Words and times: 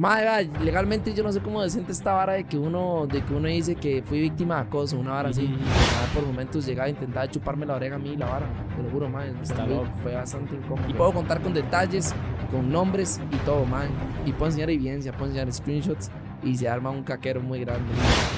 Mae, 0.00 0.22
vea, 0.22 0.40
legalmente 0.62 1.12
yo 1.12 1.22
no 1.22 1.30
sé 1.30 1.40
cómo 1.40 1.60
decente 1.60 1.92
esta 1.92 2.14
vara 2.14 2.32
de 2.32 2.44
que 2.44 2.56
uno, 2.56 3.06
de 3.06 3.22
que 3.22 3.34
uno 3.34 3.48
dice 3.48 3.74
que 3.74 4.02
fui 4.02 4.18
víctima 4.18 4.54
de 4.54 4.60
acoso, 4.62 4.98
una 4.98 5.10
vara 5.10 5.28
así. 5.28 5.44
Ujú. 5.44 5.56
Mae, 5.56 6.14
por 6.14 6.26
momentos 6.26 6.64
llegaba 6.64 6.86
a 6.86 6.88
intentar 6.88 7.30
chuparme 7.30 7.66
la 7.66 7.74
oreja 7.74 7.96
a 7.96 7.98
mí, 7.98 8.16
la 8.16 8.24
vara. 8.24 8.46
Te 8.74 8.82
lo 8.82 8.88
juro, 8.88 9.10
mae. 9.10 9.30
Está 9.42 9.56
fue, 9.56 9.74
loco. 9.74 9.90
fue 10.02 10.14
bastante 10.14 10.56
incómodo. 10.56 10.88
Y 10.88 10.94
puedo 10.94 11.12
contar 11.12 11.42
con 11.42 11.52
detalles, 11.52 12.14
con 12.50 12.72
nombres 12.72 13.20
y 13.30 13.36
todo, 13.44 13.66
mae. 13.66 13.90
Y 14.24 14.32
puedo 14.32 14.46
enseñar 14.46 14.70
evidencia, 14.70 15.12
puedo 15.12 15.26
enseñar 15.26 15.52
screenshots 15.52 16.10
y 16.42 16.56
se 16.56 16.66
arma 16.66 16.88
un 16.88 17.02
caquero 17.02 17.42
muy 17.42 17.60
grande. 17.60 17.92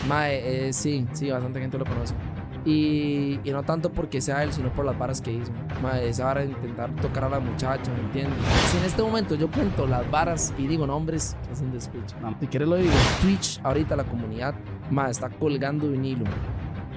Mae, 0.09 0.67
eh, 0.67 0.73
sí, 0.73 1.07
sí, 1.13 1.31
bastante 1.31 1.61
gente 1.61 1.79
lo 1.79 1.85
conoce. 1.85 2.15
Y, 2.65 3.41
y 3.43 3.51
no 3.51 3.65
tanto 3.65 3.91
porque 3.91 4.21
sea 4.21 4.45
él, 4.45 4.53
sino 4.53 4.73
por 4.73 4.85
las 4.85 4.97
varas 4.97 5.21
que 5.21 5.33
hizo. 5.33 5.53
Mae, 5.83 6.09
esa 6.09 6.27
vara 6.27 6.43
de 6.43 6.47
intentar 6.47 6.95
tocar 6.97 7.25
a 7.25 7.29
la 7.29 7.41
muchacha, 7.41 7.91
¿me 7.93 8.01
entiendes? 8.05 8.39
Si 8.71 8.79
en 8.79 8.85
este 8.85 9.03
momento 9.03 9.35
yo 9.35 9.51
cuento 9.51 9.87
las 9.87 10.09
varas 10.11 10.55
y 10.57 10.69
digo 10.69 10.87
nombres, 10.87 11.37
es 11.51 11.61
un 11.61 11.73
despiche. 11.73 12.15
No. 12.21 12.37
Si 12.39 12.47
quieres 12.47 12.69
lo 12.69 12.77
digo. 12.77 12.93
Twitch, 13.21 13.61
ahorita 13.65 13.97
la 13.97 14.05
comunidad, 14.05 14.55
mae, 14.91 15.11
está 15.11 15.29
colgando 15.29 15.87
un 15.87 16.05
hilo. 16.05 16.25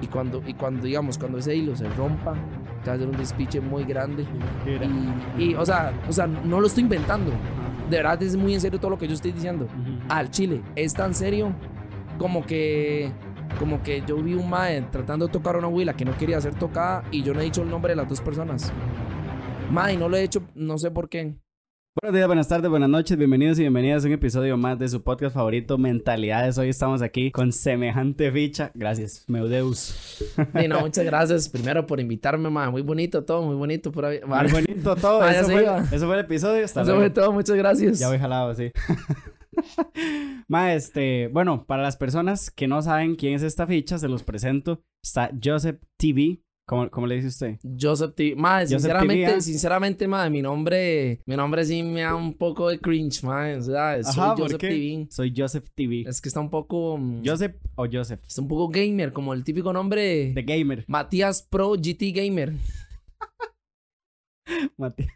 Y 0.00 0.06
cuando, 0.06 0.42
y 0.46 0.54
cuando, 0.54 0.82
digamos, 0.84 1.18
cuando 1.18 1.38
ese 1.38 1.56
hilo 1.56 1.74
se 1.74 1.88
rompa, 1.88 2.34
se 2.82 2.86
va 2.86 2.92
a 2.92 2.96
hacer 2.96 3.08
un 3.08 3.16
despiche 3.16 3.60
muy 3.60 3.84
grande. 3.84 4.24
Y, 5.38 5.42
y, 5.42 5.54
o 5.54 5.64
sea, 5.66 5.92
o 6.08 6.12
sea, 6.12 6.26
no 6.26 6.60
lo 6.60 6.66
estoy 6.66 6.84
inventando. 6.84 7.32
De 7.90 7.96
verdad 7.96 8.22
es 8.22 8.36
muy 8.36 8.54
en 8.54 8.60
serio 8.60 8.78
todo 8.78 8.90
lo 8.90 8.98
que 8.98 9.08
yo 9.08 9.14
estoy 9.14 9.32
diciendo. 9.32 9.66
Al 10.08 10.30
chile, 10.30 10.62
es 10.76 10.94
tan 10.94 11.14
serio 11.14 11.52
como 12.18 12.44
que 12.44 13.10
como 13.58 13.82
que 13.82 14.02
yo 14.06 14.16
vi 14.16 14.34
un 14.34 14.48
mae 14.48 14.82
tratando 14.82 15.26
de 15.26 15.32
tocar 15.32 15.56
a 15.56 15.58
una 15.58 15.68
huila 15.68 15.96
que 15.96 16.04
no 16.04 16.16
quería 16.16 16.40
ser 16.40 16.54
tocada 16.54 17.04
y 17.10 17.22
yo 17.22 17.34
no 17.34 17.40
he 17.40 17.44
dicho 17.44 17.62
el 17.62 17.70
nombre 17.70 17.92
de 17.92 17.96
las 17.96 18.08
dos 18.08 18.20
personas. 18.20 18.72
Mae, 19.70 19.96
no 19.96 20.08
lo 20.08 20.16
he 20.16 20.22
hecho, 20.22 20.42
no 20.54 20.78
sé 20.78 20.90
por 20.90 21.08
qué. 21.08 21.34
Buenos 22.02 22.14
días, 22.14 22.26
buenas 22.26 22.46
tardes, 22.46 22.68
buenas 22.70 22.90
noches, 22.90 23.16
bienvenidos 23.16 23.58
y 23.58 23.62
bienvenidas 23.62 24.04
a 24.04 24.08
un 24.08 24.12
episodio 24.12 24.58
más 24.58 24.78
de 24.78 24.86
su 24.86 25.02
podcast 25.02 25.34
favorito, 25.34 25.78
Mentalidades. 25.78 26.58
Hoy 26.58 26.68
estamos 26.68 27.00
aquí 27.00 27.30
con 27.30 27.52
semejante 27.52 28.30
ficha. 28.30 28.70
Gracias, 28.74 29.24
Meudeus. 29.28 30.22
Y 30.62 30.68
no, 30.68 30.80
muchas 30.82 31.06
gracias 31.06 31.48
primero 31.48 31.86
por 31.86 31.98
invitarme, 31.98 32.50
mae. 32.50 32.70
Muy 32.70 32.82
bonito 32.82 33.24
todo, 33.24 33.40
muy 33.42 33.56
bonito. 33.56 33.90
Por. 33.90 34.04
Muy 34.26 34.52
bonito 34.52 34.94
todo. 34.96 35.22
Ah, 35.26 35.32
eso, 35.32 35.50
fue, 35.50 35.64
eso 35.96 36.06
fue 36.06 36.14
el 36.16 36.20
episodio. 36.20 36.62
Hasta 36.66 36.82
Eso 36.82 36.90
luego. 36.90 37.00
fue 37.00 37.10
todo, 37.10 37.32
muchas 37.32 37.56
gracias. 37.56 37.98
Ya 37.98 38.08
voy 38.08 38.18
jalado, 38.18 38.54
sí. 38.54 38.70
Ma, 40.48 40.74
este, 40.74 41.28
bueno, 41.28 41.64
para 41.66 41.82
las 41.82 41.96
personas 41.96 42.50
que 42.50 42.68
no 42.68 42.82
saben 42.82 43.16
quién 43.16 43.34
es 43.34 43.42
esta 43.42 43.66
ficha, 43.66 43.98
se 43.98 44.08
los 44.08 44.22
presento. 44.22 44.82
Está 45.02 45.30
Joseph 45.42 45.80
TV. 45.98 46.42
¿Cómo, 46.68 46.90
cómo 46.90 47.06
le 47.06 47.14
dice 47.14 47.28
usted? 47.28 47.58
Joseph 47.80 48.14
T. 48.16 48.34
Mae, 48.34 48.64
Joseph 48.64 48.80
sinceramente, 48.80 49.24
TV, 49.26 49.36
¿eh? 49.36 49.40
sinceramente, 49.40 50.08
mae, 50.08 50.28
mi 50.30 50.42
nombre, 50.42 51.20
mi 51.24 51.36
nombre 51.36 51.64
sí 51.64 51.80
me 51.84 52.00
da 52.00 52.16
un 52.16 52.34
poco 52.34 52.68
de 52.70 52.80
cringe, 52.80 53.22
mae. 53.22 53.54
O 53.56 53.62
sea, 53.62 54.02
soy 54.02 54.22
Ajá, 54.24 54.34
¿por 54.34 54.42
Joseph? 54.46 54.60
TV. 54.60 55.06
Soy 55.10 55.32
Joseph 55.36 55.68
TV. 55.76 56.02
Es 56.08 56.20
que 56.20 56.28
está 56.28 56.40
un 56.40 56.50
poco. 56.50 56.98
mm, 56.98 57.22
¿Joseph 57.24 57.54
o 57.76 57.86
Joseph? 57.90 58.20
Está 58.26 58.42
un 58.42 58.48
poco 58.48 58.68
gamer, 58.68 59.12
como 59.12 59.32
el 59.32 59.44
típico 59.44 59.72
nombre. 59.72 60.32
The 60.34 60.42
Gamer. 60.42 60.84
Matías 60.88 61.42
Pro 61.48 61.74
GT 61.74 62.10
Gamer. 62.12 62.52
Mati- 64.78 65.06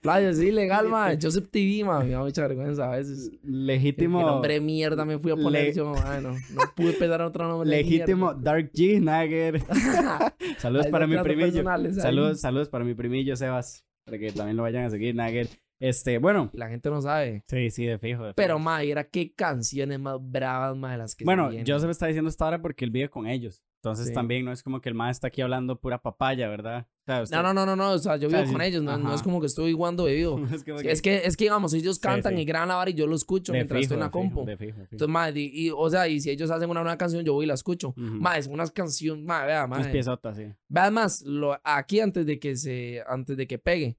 Playa, 0.00 0.32
sí, 0.34 0.50
legal, 0.50 0.88
man. 0.88 1.18
Joseph 1.20 1.48
TV, 1.50 1.84
man. 1.84 2.04
Me 2.06 2.12
da 2.12 2.20
mucha 2.20 2.42
vergüenza 2.46 2.92
a 2.92 2.96
veces. 2.96 3.30
Legítimo. 3.42 4.18
¿Qué 4.18 4.24
nombre 4.26 4.54
de 4.54 4.60
mierda 4.60 5.04
me 5.04 5.18
fui 5.18 5.32
a 5.32 5.36
poner 5.36 5.64
Le- 5.68 5.72
yo, 5.72 5.92
man? 5.94 6.22
No, 6.22 6.30
no 6.32 6.60
pude 6.76 6.92
pensar 6.92 7.20
en 7.20 7.26
otro 7.26 7.48
nombre. 7.48 7.70
de 7.70 7.76
Legítimo 7.82 8.34
Dark 8.34 8.70
G 8.72 9.00
Nagger. 9.00 9.62
Saludos 10.58 10.86
para 10.88 11.06
mi 11.06 11.16
primillo. 11.18 11.64
Saludos, 11.94 12.40
saludos 12.40 12.68
para 12.68 12.84
mi 12.84 12.94
primillo 12.94 13.36
Sebas. 13.36 13.84
Para 14.04 14.18
que 14.18 14.30
también 14.32 14.56
lo 14.56 14.62
vayan 14.64 14.84
a 14.84 14.90
seguir, 14.90 15.14
Nagger. 15.14 15.48
Este, 15.80 16.18
bueno. 16.18 16.50
La 16.52 16.68
gente 16.68 16.88
no 16.90 17.00
sabe. 17.00 17.42
Sí, 17.48 17.70
sí, 17.70 17.84
de 17.86 17.98
fijo. 17.98 18.24
de 18.26 18.34
Pero, 18.34 18.58
man, 18.58 18.82
era 18.84 19.04
qué 19.04 19.32
canciones 19.34 19.98
más 19.98 20.16
bravas, 20.20 20.76
man, 20.76 20.92
de 20.92 20.98
las 20.98 21.14
que 21.16 21.24
se 21.24 21.26
Bueno, 21.26 21.48
vienen. 21.48 21.66
Joseph 21.66 21.90
está 21.90 22.06
diciendo 22.06 22.28
esta 22.28 22.46
hora 22.46 22.60
porque 22.62 22.84
él 22.84 22.90
vive 22.90 23.08
con 23.08 23.26
ellos. 23.26 23.62
Entonces 23.84 24.08
Sí. 24.08 24.14
también 24.14 24.46
no 24.46 24.50
es 24.52 24.62
como 24.62 24.80
que 24.80 24.88
el 24.88 24.94
más 24.94 25.10
está 25.16 25.26
aquí 25.26 25.42
hablando 25.42 25.78
pura 25.78 26.00
papaya, 26.00 26.48
¿verdad? 26.48 26.86
O 27.02 27.04
sea, 27.06 27.22
usted- 27.22 27.36
No, 27.36 27.42
no, 27.42 27.52
no, 27.52 27.66
no, 27.66 27.76
no. 27.76 27.90
O 27.92 27.98
sea, 27.98 28.16
yo 28.16 28.28
O 28.28 28.30
sea, 28.30 28.40
vivo 28.40 28.52
con 28.52 28.62
sí. 28.62 28.66
ellos. 28.68 28.82
No, 28.82 28.96
no 28.96 29.14
es 29.14 29.22
como 29.22 29.40
que 29.40 29.46
estoy 29.46 29.74
jugando 29.74 30.04
bebido. 30.04 30.36
es 30.58 30.64
como 30.64 30.78
Es 30.80 31.02
que, 31.02 31.16
es 31.26 31.36
que, 31.36 31.44
digamos, 31.44 31.74
ellos 31.74 31.98
cantan 31.98 32.34
sí. 32.36 32.40
y 32.40 32.44
graban 32.46 32.68
la 32.68 32.76
vara 32.76 32.90
y 32.90 32.94
yo 32.94 33.06
lo 33.06 33.14
escucho 33.14 33.52
de 33.52 33.58
mientras 33.58 33.82
estoy 33.82 33.98
en 33.98 34.10
fijo, 34.10 34.18
la 34.18 34.22
de 34.22 34.28
fijo, 34.28 34.44
de 34.46 34.56
fijo, 34.56 34.78
de 34.78 34.84
fijo. 34.86 34.88
Entonces, 34.92 35.12
madre, 35.12 35.40
y, 35.40 35.66
y, 35.66 35.70
o 35.70 35.90
sea, 35.90 36.08
y 36.08 36.18
si 36.20 36.30
ellos 36.30 36.50
hacen 36.50 36.70
una 36.70 36.80
nueva 36.82 36.96
canción, 36.96 37.22
yo 37.24 37.34
voy 37.34 37.44
y 37.44 37.48
la 37.48 37.54
escucho. 37.54 37.88
Ujú. 37.90 38.00
Más, 38.00 38.38
es 38.38 38.46
unas 38.46 38.70
canciones, 38.70 39.22
madre, 39.22 39.48
vea, 39.48 39.66
madre. 39.66 39.92
piezotas, 39.92 40.36
sí. 40.38 40.46
Vea 40.68 40.90
más, 40.90 41.20
lo, 41.22 41.60
aquí 41.62 42.00
antes 42.00 42.24
de 42.24 42.38
que 42.38 42.56
se, 42.56 43.02
antes 43.06 43.36
de 43.36 43.46
que 43.46 43.58
pegue, 43.58 43.98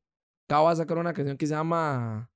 acabo 0.50 0.70
de 0.72 0.78
sacar 0.78 0.98
una 0.98 1.14
canción 1.14 1.38
que 1.38 1.46
se 1.46 1.54
llama 1.54 2.32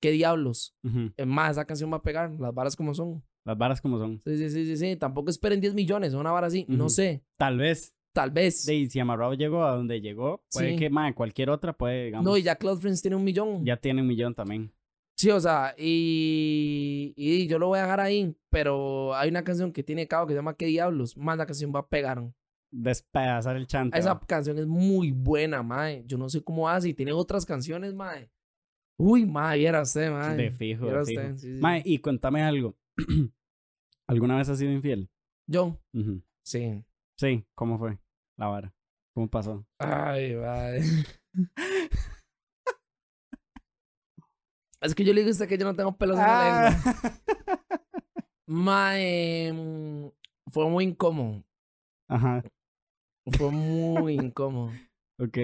¿Qué 0.00 0.10
diablos? 0.12 0.74
Ujú. 0.84 1.12
Es 1.16 1.26
más, 1.26 1.52
esa 1.52 1.64
canción 1.64 1.92
va 1.92 1.96
a 1.96 2.02
pegar, 2.02 2.30
las 2.38 2.54
varas 2.54 2.76
como 2.76 2.94
son. 2.94 3.24
Las 3.44 3.58
varas 3.58 3.80
como 3.80 3.98
son. 3.98 4.20
Sí, 4.24 4.36
sí, 4.38 4.50
sí, 4.50 4.64
sí, 4.66 4.76
sí. 4.76 4.96
Tampoco 4.96 5.30
esperen 5.30 5.60
10 5.60 5.74
millones, 5.74 6.14
una 6.14 6.30
vara 6.30 6.46
así. 6.46 6.64
No 6.68 6.84
Ujú. 6.84 6.90
sé, 6.90 7.24
Tal 7.36 7.58
vez. 7.58 7.94
tal 8.12 8.30
vez. 8.30 8.64
De, 8.66 8.88
si 8.88 9.00
Amarrado 9.00 9.34
llegó 9.34 9.64
a 9.64 9.74
donde 9.76 10.00
llegó, 10.00 10.44
puede 10.52 10.70
Sí. 10.72 10.76
que 10.76 10.90
man, 10.90 11.12
cualquier 11.14 11.50
otra 11.50 11.72
puede, 11.72 12.06
digamos. 12.06 12.24
No, 12.24 12.36
y 12.36 12.42
ya 12.42 12.56
Cloud 12.56 12.78
Friends 12.78 13.00
tiene 13.02 13.16
un 13.16 13.24
millón. 13.24 13.64
ya 13.64 13.76
tiene 13.78 14.00
un 14.02 14.06
millón 14.06 14.34
también. 14.34 14.72
Sí, 15.16 15.30
o 15.30 15.38
sea, 15.40 15.74
y, 15.78 17.12
y 17.16 17.46
yo 17.46 17.58
lo 17.58 17.68
voy 17.68 17.78
a 17.78 17.82
dejar 17.82 18.00
ahí, 18.00 18.34
pero 18.50 19.14
hay 19.14 19.28
una 19.28 19.44
canción 19.44 19.72
que 19.72 19.82
tiene 19.82 20.06
cabo 20.08 20.26
que 20.26 20.32
se 20.32 20.38
llama 20.38 20.56
¿Qué 20.56 20.66
diablos? 20.66 21.16
Más 21.16 21.36
la 21.38 21.46
canción 21.46 21.72
va 21.74 21.80
a 21.80 21.88
pegar. 21.88 22.22
Despedazar 22.70 23.56
el 23.56 23.66
chante. 23.66 23.98
Esa 23.98 24.14
va. 24.14 24.20
canción 24.26 24.58
es 24.58 24.66
muy 24.66 25.10
buena, 25.12 25.62
mae. 25.62 26.04
Yo 26.06 26.16
no 26.16 26.28
sé 26.28 26.42
cómo 26.42 26.68
hace 26.68 26.88
y 26.88 26.94
tiene 26.94 27.12
otras 27.12 27.44
canciones, 27.44 27.92
mae. 27.94 28.30
Uy, 28.98 29.26
mae, 29.26 29.58
viera 29.58 29.82
usted, 29.82 30.10
mae. 30.10 30.36
De 30.36 30.50
fijo, 30.52 30.86
de 30.86 31.00
usted, 31.00 31.14
fijo. 31.26 31.38
sí, 31.38 31.54
sí. 31.56 31.60
Mae, 31.60 31.82
y 31.84 31.98
cuéntame 31.98 32.42
algo. 32.42 32.74
¿Alguna 34.06 34.36
vez 34.36 34.48
has 34.48 34.58
sido 34.58 34.72
infiel? 34.72 35.10
Yo, 35.46 35.78
sí. 36.42 36.84
Sí, 37.16 37.44
¿cómo 37.54 37.78
fue 37.78 37.98
la 38.36 38.48
vara? 38.48 38.74
¿Cómo 39.14 39.28
pasó? 39.28 39.66
Ay, 39.78 40.34
mae. 40.34 40.80
es 44.80 44.94
que 44.94 45.04
yo 45.04 45.12
le 45.12 45.20
digo 45.20 45.30
a 45.30 45.32
usted 45.32 45.48
que 45.48 45.58
yo 45.58 45.64
no 45.64 45.76
tengo 45.76 45.96
pelos 45.96 46.18
en 46.18 46.24
la 46.24 46.44
lengua. 46.44 46.82
Mae, 48.46 49.52
mm, 49.52 50.10
fue 50.48 50.68
muy 50.68 50.84
incómodo. 50.84 51.44
Ajá, 52.08 52.42
Fue 53.38 53.50
muy 53.50 54.14
incómodo. 54.14 54.72
ok. 55.18 55.38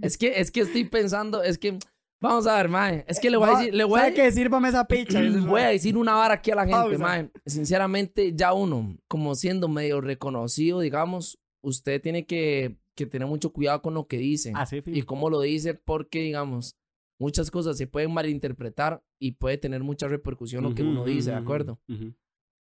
Es 0.00 0.18
que, 0.18 0.38
es 0.40 0.50
que 0.50 0.60
estoy 0.60 0.84
pensando, 0.84 1.42
es 1.42 1.58
que, 1.58 1.78
vamos 2.20 2.46
a 2.46 2.56
ver, 2.56 2.68
mae. 2.68 3.04
Es 3.08 3.20
que 3.20 3.30
le 3.30 3.36
voy 3.36 3.48
a 3.50 3.58
decir, 3.58 3.74
le 3.74 3.84
voy 3.84 4.00
a 4.00 4.04
¿Sabe 4.04 4.14
qué? 4.14 4.32
Sírvame 4.32 4.68
esa 4.68 4.86
picha. 4.86 5.20
Voy 5.46 5.60
a 5.60 5.68
decir 5.68 5.96
una 5.96 6.14
vara 6.14 6.34
aquí 6.34 6.50
a 6.50 6.54
la 6.56 6.62
gente, 6.62 6.76
Pausa. 6.76 6.98
mae. 6.98 7.30
Sinceramente, 7.44 8.32
ya 8.34 8.52
uno, 8.52 8.96
como 9.08 9.34
siendo 9.34 9.68
medio 9.68 10.00
reconocido, 10.00 10.80
digamos, 10.80 11.38
usted 11.62 12.00
tiene 12.00 12.26
que, 12.26 12.76
que 12.94 13.06
tener 13.06 13.26
mucho 13.28 13.52
cuidado 13.52 13.82
con 13.82 13.94
lo 13.94 14.06
que 14.06 14.18
dice 14.18 14.52
Ah, 14.54 14.66
sí, 14.66 14.82
y 14.86 15.02
cómo 15.02 15.30
lo 15.30 15.40
dice, 15.40 15.74
porque, 15.74 16.20
digamos, 16.20 16.76
muchas 17.18 17.50
cosas 17.50 17.76
se 17.78 17.86
pueden 17.86 18.12
malinterpretar 18.12 19.02
y 19.18 19.32
puede 19.32 19.58
tener 19.58 19.82
mucha 19.82 20.06
repercusión 20.08 20.62
lo 20.64 20.74
que 20.74 20.82
uno 20.82 21.04
dice, 21.04 21.30
¿de 21.30 21.36
acuerdo? 21.36 21.80
ujú. 21.88 22.12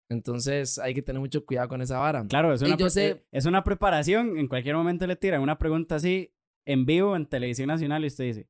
Hay 0.09 0.21
hay 0.83 0.93
que 0.93 1.01
tener 1.01 1.21
mucho 1.21 1.45
cuidado 1.45 1.69
con 1.69 1.81
esa 1.81 1.97
vara. 1.97 2.25
Claro, 2.27 2.53
es 2.53 2.61
una, 2.61 2.75
yo 2.75 2.89
sé- 2.89 3.23
es 3.31 3.45
una 3.45 3.63
preparación. 3.63 4.37
En 4.37 4.47
cualquier 4.49 4.75
momento 4.75 5.07
le 5.07 5.15
tiran 5.15 5.41
una 5.41 5.57
pregunta 5.57 5.95
así 5.95 6.33
en 6.65 6.85
vivo 6.85 7.15
en 7.15 7.25
televisión 7.25 7.67
nacional 7.69 8.03
y 8.03 8.07
usted 8.07 8.25
dice, 8.25 8.47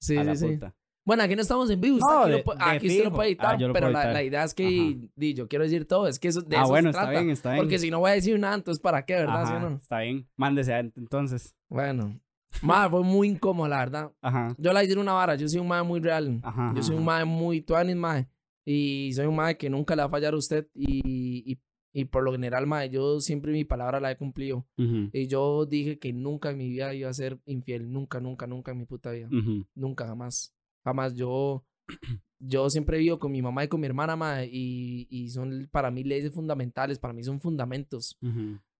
Sí, 0.00 0.16
a 0.16 0.24
la 0.24 0.34
sí, 0.36 0.46
sí. 0.46 0.54
puta. 0.54 0.74
Bueno, 1.04 1.22
aquí 1.22 1.34
no 1.34 1.40
estamos 1.42 1.70
en 1.70 1.80
vivo. 1.80 1.96
usted 1.96 2.06
No, 2.12 2.20
aquí 2.22 2.30
de- 2.30 2.36
lo 2.38 2.44
pu- 2.44 2.56
de 2.58 2.64
aquí 2.76 2.86
usted 2.88 3.04
lo 3.04 3.10
puede 3.12 3.28
Ah, 3.28 3.30
editar, 3.30 3.60
lo 3.62 3.72
pero 3.72 3.88
la, 3.90 4.12
la 4.12 4.22
idea 4.22 4.44
es 4.44 4.52
que 4.54 5.08
di, 5.16 5.32
yo 5.34 5.48
quiero 5.48 5.64
decir 5.64 5.86
todo. 5.86 6.06
Es 6.06 6.18
que 6.18 6.28
eso, 6.28 6.42
de 6.42 6.56
ah, 6.56 6.60
eso 6.60 6.68
bueno, 6.68 6.86
se 6.88 6.90
está 6.90 7.02
trata. 7.04 7.20
bien, 7.20 7.30
está 7.32 7.52
bien. 7.52 7.64
Porque 7.64 7.78
si 7.78 7.90
no 7.90 8.00
voy 8.00 8.10
a 8.10 8.14
decir 8.14 8.38
nada, 8.38 8.54
entonces 8.56 8.80
¿para 8.82 9.04
qué, 9.06 9.14
verdad? 9.14 9.46
¿Sí 9.46 9.52
o 9.52 9.56
Ajá, 9.56 9.68
no? 9.70 9.76
Está 9.76 10.00
bien. 10.00 10.28
Mándese 10.36 10.76
entonces. 10.96 11.54
Bueno, 11.70 12.20
madre, 12.60 12.90
fue 12.90 13.02
muy 13.04 13.28
incómodo, 13.28 13.68
la 13.68 13.78
verdad. 13.78 14.12
Ajá. 14.20 14.54
Yo 14.58 14.70
le 14.72 14.84
hice 14.84 14.98
una 14.98 15.14
vara, 15.14 15.34
yo 15.34 15.48
soy 15.48 15.60
un 15.60 15.68
madre 15.68 15.84
muy 15.84 16.00
real. 16.00 16.40
Ajá, 16.42 16.72
yo 16.76 16.82
soy 16.82 16.96
un 16.96 17.04
madre 17.06 17.24
muy 17.24 17.62
tuanis, 17.62 17.96
madre. 17.96 18.28
Y 18.66 19.10
soy 19.14 19.24
un 19.24 19.36
madre 19.36 19.56
que 19.56 19.70
nunca 19.70 19.96
le 19.96 20.02
va 20.02 20.06
a 20.06 20.10
fallar 20.10 20.34
a 20.34 20.36
usted. 20.36 20.68
Y, 20.74 21.52
y, 21.52 21.58
y 21.98 22.04
por 22.04 22.22
lo 22.22 22.30
general, 22.30 22.64
madre, 22.68 22.90
yo 22.90 23.20
siempre 23.20 23.50
mi 23.50 23.64
palabra 23.64 23.98
la 23.98 24.12
he 24.12 24.16
cumplido. 24.16 24.64
Y 25.12 25.26
yo 25.26 25.66
dije 25.66 25.98
que 25.98 26.12
nunca 26.12 26.50
en 26.50 26.58
mi 26.58 26.68
vida 26.68 26.94
iba 26.94 27.10
a 27.10 27.12
ser 27.12 27.40
infiel. 27.44 27.90
Nunca, 27.90 28.20
nunca, 28.20 28.46
nunca 28.46 28.70
en 28.70 28.78
mi 28.78 28.84
puta 28.84 29.10
vida. 29.10 29.28
Nunca, 29.74 30.06
jamás. 30.06 30.54
Jamás. 30.84 31.14
Yo, 31.14 31.64
yo 32.38 32.70
siempre 32.70 32.98
vivo 32.98 33.18
con 33.18 33.32
mi 33.32 33.42
mamá 33.42 33.64
y 33.64 33.68
con 33.68 33.80
mi 33.80 33.88
hermana, 33.88 34.14
madre. 34.14 34.48
Y, 34.48 35.08
y 35.10 35.28
son 35.30 35.68
para 35.72 35.90
mí 35.90 36.04
leyes 36.04 36.32
fundamentales. 36.32 37.00
Para 37.00 37.12
mí 37.12 37.24
son 37.24 37.40
fundamentos. 37.40 38.16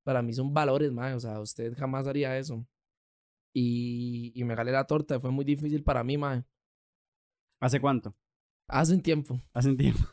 Para 0.04 0.22
mí 0.22 0.32
son 0.32 0.54
valores, 0.54 0.92
madre. 0.92 1.14
O 1.14 1.20
sea, 1.20 1.40
usted 1.40 1.76
jamás 1.76 2.06
haría 2.06 2.38
eso. 2.38 2.64
Y, 3.52 4.30
y 4.32 4.44
me 4.44 4.54
galé 4.54 4.70
la 4.70 4.86
torta. 4.86 5.18
Fue 5.18 5.32
muy 5.32 5.44
difícil 5.44 5.82
para 5.82 6.04
mí, 6.04 6.16
madre. 6.16 6.44
¿Hace 7.58 7.80
cuánto? 7.80 8.14
Hace 8.68 8.94
un 8.94 9.02
tiempo. 9.02 9.42
Hace 9.52 9.70
un 9.70 9.76
tiempo. 9.76 10.04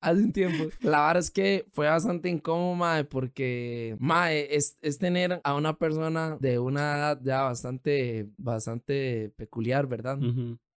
Hace 0.00 0.22
un 0.22 0.32
tiempo. 0.32 0.64
La 0.80 1.06
verdad 1.06 1.18
es 1.18 1.30
que 1.30 1.66
fue 1.72 1.86
bastante 1.86 2.28
incómodo, 2.30 2.74
mae, 2.74 3.04
porque, 3.04 3.96
mae, 3.98 4.54
es, 4.54 4.76
es 4.80 4.98
tener 4.98 5.40
a 5.44 5.54
una 5.54 5.76
persona 5.76 6.38
de 6.40 6.58
una 6.58 6.96
edad 6.96 7.20
ya 7.22 7.42
bastante, 7.42 8.28
bastante 8.38 9.30
peculiar, 9.36 9.86
¿verdad? 9.86 10.18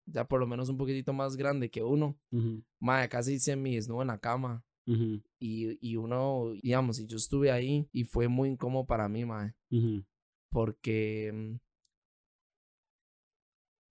Ya 0.05 0.27
por 0.27 0.41
lo 0.41 0.47
menos 0.47 0.67
un 0.67 0.77
poquitito 0.77 1.13
más 1.13 1.37
grande 1.37 1.69
que 1.69 1.81
uno, 1.81 2.17
Ujú, 2.31 2.61
mae, 2.79 3.07
casi 3.07 3.39
se 3.39 3.55
me 3.55 3.71
desnudo 3.71 4.01
en 4.01 4.09
la 4.09 4.17
cama. 4.17 4.63
Y, 5.39 5.77
y 5.79 5.95
uno, 5.95 6.51
digamos, 6.61 6.99
y 6.99 7.07
yo 7.07 7.15
estuve 7.15 7.51
ahí 7.51 7.87
y 7.93 8.03
fue 8.03 8.27
muy 8.27 8.49
incómodo 8.49 8.85
para 8.85 9.07
mí, 9.07 9.23
mae, 9.23 9.53
porque, 10.49 11.31
mm, 11.33 11.55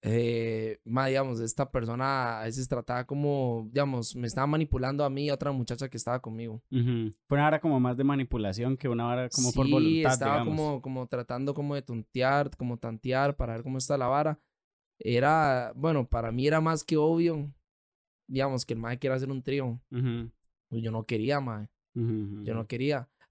eh, 0.02 0.80
mae, 0.84 1.10
digamos, 1.10 1.40
esta 1.40 1.70
persona 1.70 2.40
a 2.40 2.44
veces 2.44 2.66
trataba 2.68 3.04
como, 3.06 3.68
digamos, 3.70 4.16
me 4.16 4.26
estaba 4.26 4.46
manipulando 4.46 5.04
a 5.04 5.10
mí 5.10 5.26
y 5.26 5.28
a 5.30 5.34
otra 5.34 5.52
muchacha 5.52 5.88
que 5.88 5.96
estaba 5.96 6.20
conmigo. 6.20 6.60
Ujú. 6.70 7.12
Fue 7.28 7.38
una 7.38 7.46
hora 7.46 7.60
como 7.60 7.78
más 7.80 7.96
de 7.96 8.04
manipulación 8.04 8.76
que 8.76 8.88
una 8.88 9.08
hora 9.08 9.28
como 9.28 9.52
por 9.52 9.66
Sí, 9.66 9.70
voluntad, 9.72 10.12
estaba 10.12 10.34
digamos. 10.42 10.56
como, 10.56 10.82
como 10.82 11.06
tratando 11.06 11.54
como 11.54 11.74
de 11.76 11.82
tontear, 11.82 12.50
como 12.56 12.78
tantear 12.78 13.36
para 13.36 13.54
ver 13.54 13.62
cómo 13.62 13.78
está 13.78 13.96
la 13.96 14.08
vara. 14.08 14.40
Era, 14.98 15.72
bueno, 15.76 16.06
para 16.08 16.32
mí 16.32 16.46
era 16.46 16.60
más 16.60 16.84
que 16.84 16.96
obvio, 16.96 17.52
digamos, 18.26 18.66
que 18.66 18.74
el 18.74 18.80
mae 18.80 18.98
quiera 18.98 19.16
hacer 19.16 19.30
un 19.30 19.42
trío. 19.42 19.80
Ujú, 19.90 20.30
Pues 20.68 20.82
yo 20.82 20.90
no 20.90 21.04
quería, 21.04 21.40
mae. 21.40 21.68
ujú, 21.94 22.42
Yo 22.42 22.54
no 22.54 22.60
ujú. 22.60 22.68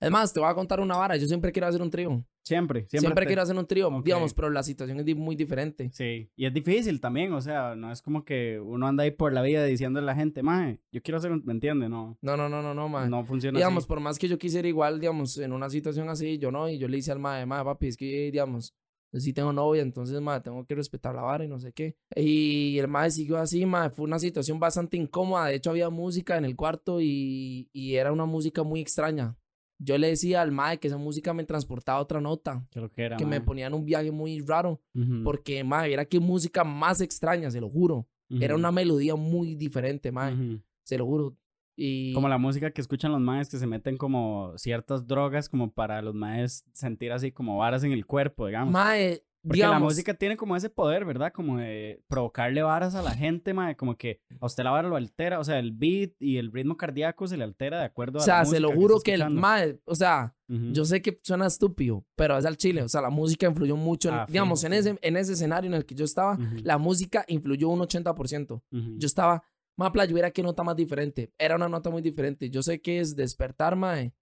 Quería. 0.01 0.07
Además, 0.17 0.33
te 0.33 0.39
voy 0.39 0.49
a 0.49 0.53
contar 0.55 0.79
una 0.79 0.97
vara. 0.97 1.15
Yo 1.17 1.27
siempre 1.27 1.51
quiero 1.51 1.67
hacer 1.67 1.81
un 1.81 1.89
trío. 1.89 2.23
Siempre, 2.43 2.79
siempre. 2.81 2.99
Siempre, 2.99 3.23
te- 3.25 3.27
quiero 3.27 3.41
hacer 3.43 3.55
un 3.55 3.67
trío, 3.67 3.87
Ok. 3.89 4.03
digamos, 4.03 4.33
pero 4.33 4.49
la 4.49 4.63
situación 4.63 4.99
es 4.99 5.15
muy 5.15 5.35
diferente. 5.35 5.91
Sí, 5.93 6.29
y 6.35 6.45
es 6.45 6.53
difícil 6.53 6.99
también, 6.99 7.31
o 7.33 7.41
sea, 7.41 7.75
no 7.75 7.91
es 7.91 8.01
como 8.01 8.25
que 8.25 8.59
uno 8.59 8.87
anda 8.87 9.03
ahí 9.03 9.11
por 9.11 9.31
la 9.31 9.43
vida 9.43 9.63
diciendo 9.63 9.99
a 9.99 10.01
la 10.01 10.15
gente, 10.15 10.41
mae, 10.41 10.79
yo 10.91 11.01
quiero 11.03 11.19
hacer 11.19 11.31
un, 11.31 11.43
¿me 11.45 11.53
entiende? 11.53 11.87
No, 11.87 12.17
No, 12.21 12.35
no, 12.35 12.49
no, 12.49 12.63
no, 12.63 12.73
no, 12.73 12.89
mae. 12.89 13.07
no 13.09 13.23
funciona 13.25 13.59
digamos, 13.59 13.83
así. 13.83 13.87
por 13.89 13.99
más 13.99 14.17
que 14.17 14.27
yo 14.27 14.39
quisiera 14.39 14.67
igual, 14.67 14.99
digamos, 14.99 15.37
en 15.37 15.53
una 15.53 15.69
situación 15.69 16.09
así, 16.09 16.39
yo 16.39 16.51
no, 16.51 16.67
y 16.67 16.79
yo 16.79 16.87
le 16.87 16.97
hice 16.97 17.11
al 17.11 17.19
mae, 17.19 17.45
mae, 17.45 17.63
papi, 17.63 17.87
es 17.89 17.95
que, 17.97 18.31
digamos, 18.31 18.73
yo 19.13 19.19
sí 19.19 19.33
tengo 19.33 19.53
novia, 19.53 19.83
entonces, 19.83 20.19
mae, 20.19 20.41
tengo 20.41 20.65
que 20.65 20.73
respetar 20.73 21.13
la 21.13 21.21
vara 21.21 21.45
y 21.45 21.47
no 21.47 21.59
sé 21.59 21.73
qué. 21.73 21.95
Y 22.15 22.79
el 22.79 22.87
mae 22.87 23.11
siguió 23.11 23.37
así, 23.37 23.67
mae, 23.67 23.91
fue 23.91 24.05
una 24.05 24.17
situación 24.17 24.59
bastante 24.59 24.97
incómoda, 24.97 25.45
de 25.45 25.55
hecho 25.55 25.69
había 25.69 25.89
música 25.91 26.37
en 26.37 26.45
el 26.45 26.55
cuarto 26.55 27.01
y, 27.01 27.69
y 27.71 27.95
era 27.95 28.11
una 28.11 28.25
música 28.25 28.63
muy 28.63 28.79
extraña. 28.81 29.35
Yo 29.83 29.97
le 29.97 30.07
decía 30.07 30.41
al 30.41 30.51
mae 30.51 30.79
que 30.79 30.87
esa 30.87 30.97
música 30.97 31.33
me 31.33 31.43
transportaba 31.43 31.97
a 31.97 32.01
otra 32.01 32.21
nota, 32.21 32.67
lo 32.75 32.91
que 32.91 33.03
era, 33.03 33.17
que 33.17 33.25
me 33.25 33.41
ponía 33.41 33.65
en 33.65 33.73
un 33.73 33.83
viaje 33.83 34.11
muy 34.11 34.39
raro, 34.41 34.79
Ujú, 34.93 35.23
porque, 35.23 35.63
mae, 35.63 35.91
era 35.91 36.05
que 36.05 36.19
música 36.19 36.63
más 36.63 37.01
extraña, 37.01 37.49
se 37.49 37.59
lo 37.59 37.69
juro. 37.69 38.07
Era 38.29 38.55
una 38.55 38.71
melodía 38.71 39.15
muy 39.15 39.55
diferente, 39.55 40.11
mae, 40.11 40.59
se 40.83 40.97
lo 40.97 41.05
juro. 41.05 41.35
Y... 41.75 42.13
Como 42.13 42.29
la 42.29 42.37
música 42.37 42.71
que 42.71 42.79
escuchan 42.79 43.11
los 43.11 43.21
maes 43.21 43.49
que 43.49 43.57
se 43.57 43.65
meten 43.65 43.97
como 43.97 44.53
ciertas 44.57 45.07
drogas 45.07 45.49
como 45.49 45.71
para 45.71 46.01
los 46.01 46.13
maes 46.13 46.63
sentir 46.73 47.11
así 47.11 47.31
como 47.31 47.57
varas 47.57 47.83
en 47.83 47.91
el 47.91 48.05
cuerpo, 48.05 48.45
digamos. 48.45 48.71
Mae, 48.71 49.23
Porque 49.43 49.55
digamos, 49.57 49.79
la 49.81 49.85
música 49.85 50.13
tiene 50.13 50.37
como 50.37 50.55
ese 50.55 50.69
poder, 50.69 51.03
¿verdad? 51.03 51.31
Como 51.33 51.57
de 51.57 52.03
provocarle 52.07 52.61
varas 52.61 52.93
a 52.93 53.01
la 53.01 53.15
gente, 53.15 53.53
mae, 53.55 53.75
como 53.75 53.97
que 53.97 54.21
a 54.39 54.45
usted 54.45 54.63
la 54.63 54.69
vara 54.71 54.87
lo 54.87 54.95
altera, 54.95 55.39
o 55.39 55.43
sea, 55.43 55.57
el 55.57 55.71
beat 55.71 56.11
y 56.19 56.37
el 56.37 56.51
ritmo 56.51 56.77
cardíaco 56.77 57.27
se 57.27 57.37
le 57.37 57.43
altera 57.43 57.79
de 57.79 57.85
acuerdo 57.85 58.19
o 58.19 58.21
a 58.21 58.25
sea, 58.25 58.39
la 58.39 58.45
se 58.45 58.59
lo 58.59 58.71
juro 58.71 58.97
está 58.97 59.05
que 59.05 59.13
el 59.15 59.29
mae, 59.31 59.79
o 59.85 59.95
sea, 59.95 60.35
Ujú, 60.47 60.73
yo 60.73 60.85
sé 60.85 61.01
que 61.01 61.19
suena 61.23 61.47
estúpido, 61.47 62.05
pero 62.15 62.37
es 62.37 62.45
al 62.45 62.57
chile, 62.57 62.83
o 62.83 62.87
sea, 62.89 63.01
la 63.01 63.09
música 63.09 63.47
influyó 63.47 63.75
mucho, 63.75 64.09
en- 64.09 64.15
Ah, 64.15 64.25
digamos, 64.29 64.61
fijo, 64.61 64.73
en 64.73 64.79
ese, 64.79 64.99
en 65.01 65.17
ese 65.17 65.33
escenario 65.33 65.69
en 65.69 65.73
el 65.73 65.85
que 65.85 65.95
yo 65.95 66.05
estaba, 66.05 66.33
ujú, 66.35 66.57
la 66.63 66.77
música 66.77 67.25
influyó 67.27 67.69
un 67.69 67.81
80%. 67.81 68.63
ujú. 68.71 68.93
Yo 68.97 69.07
estaba, 69.07 69.43
más 69.75 69.89
playa, 69.89 70.11
hubiera 70.13 70.29
qué 70.29 70.43
nota 70.43 70.61
más 70.63 70.75
diferente, 70.75 71.31
era 71.39 71.55
una 71.55 71.67
nota 71.67 71.89
muy 71.89 72.03
diferente. 72.03 72.49
Yo 72.51 72.61
sé 72.61 72.79
que 72.81 72.99
es 72.99 73.15
despertar, 73.15 73.75
mae, 73.75 74.13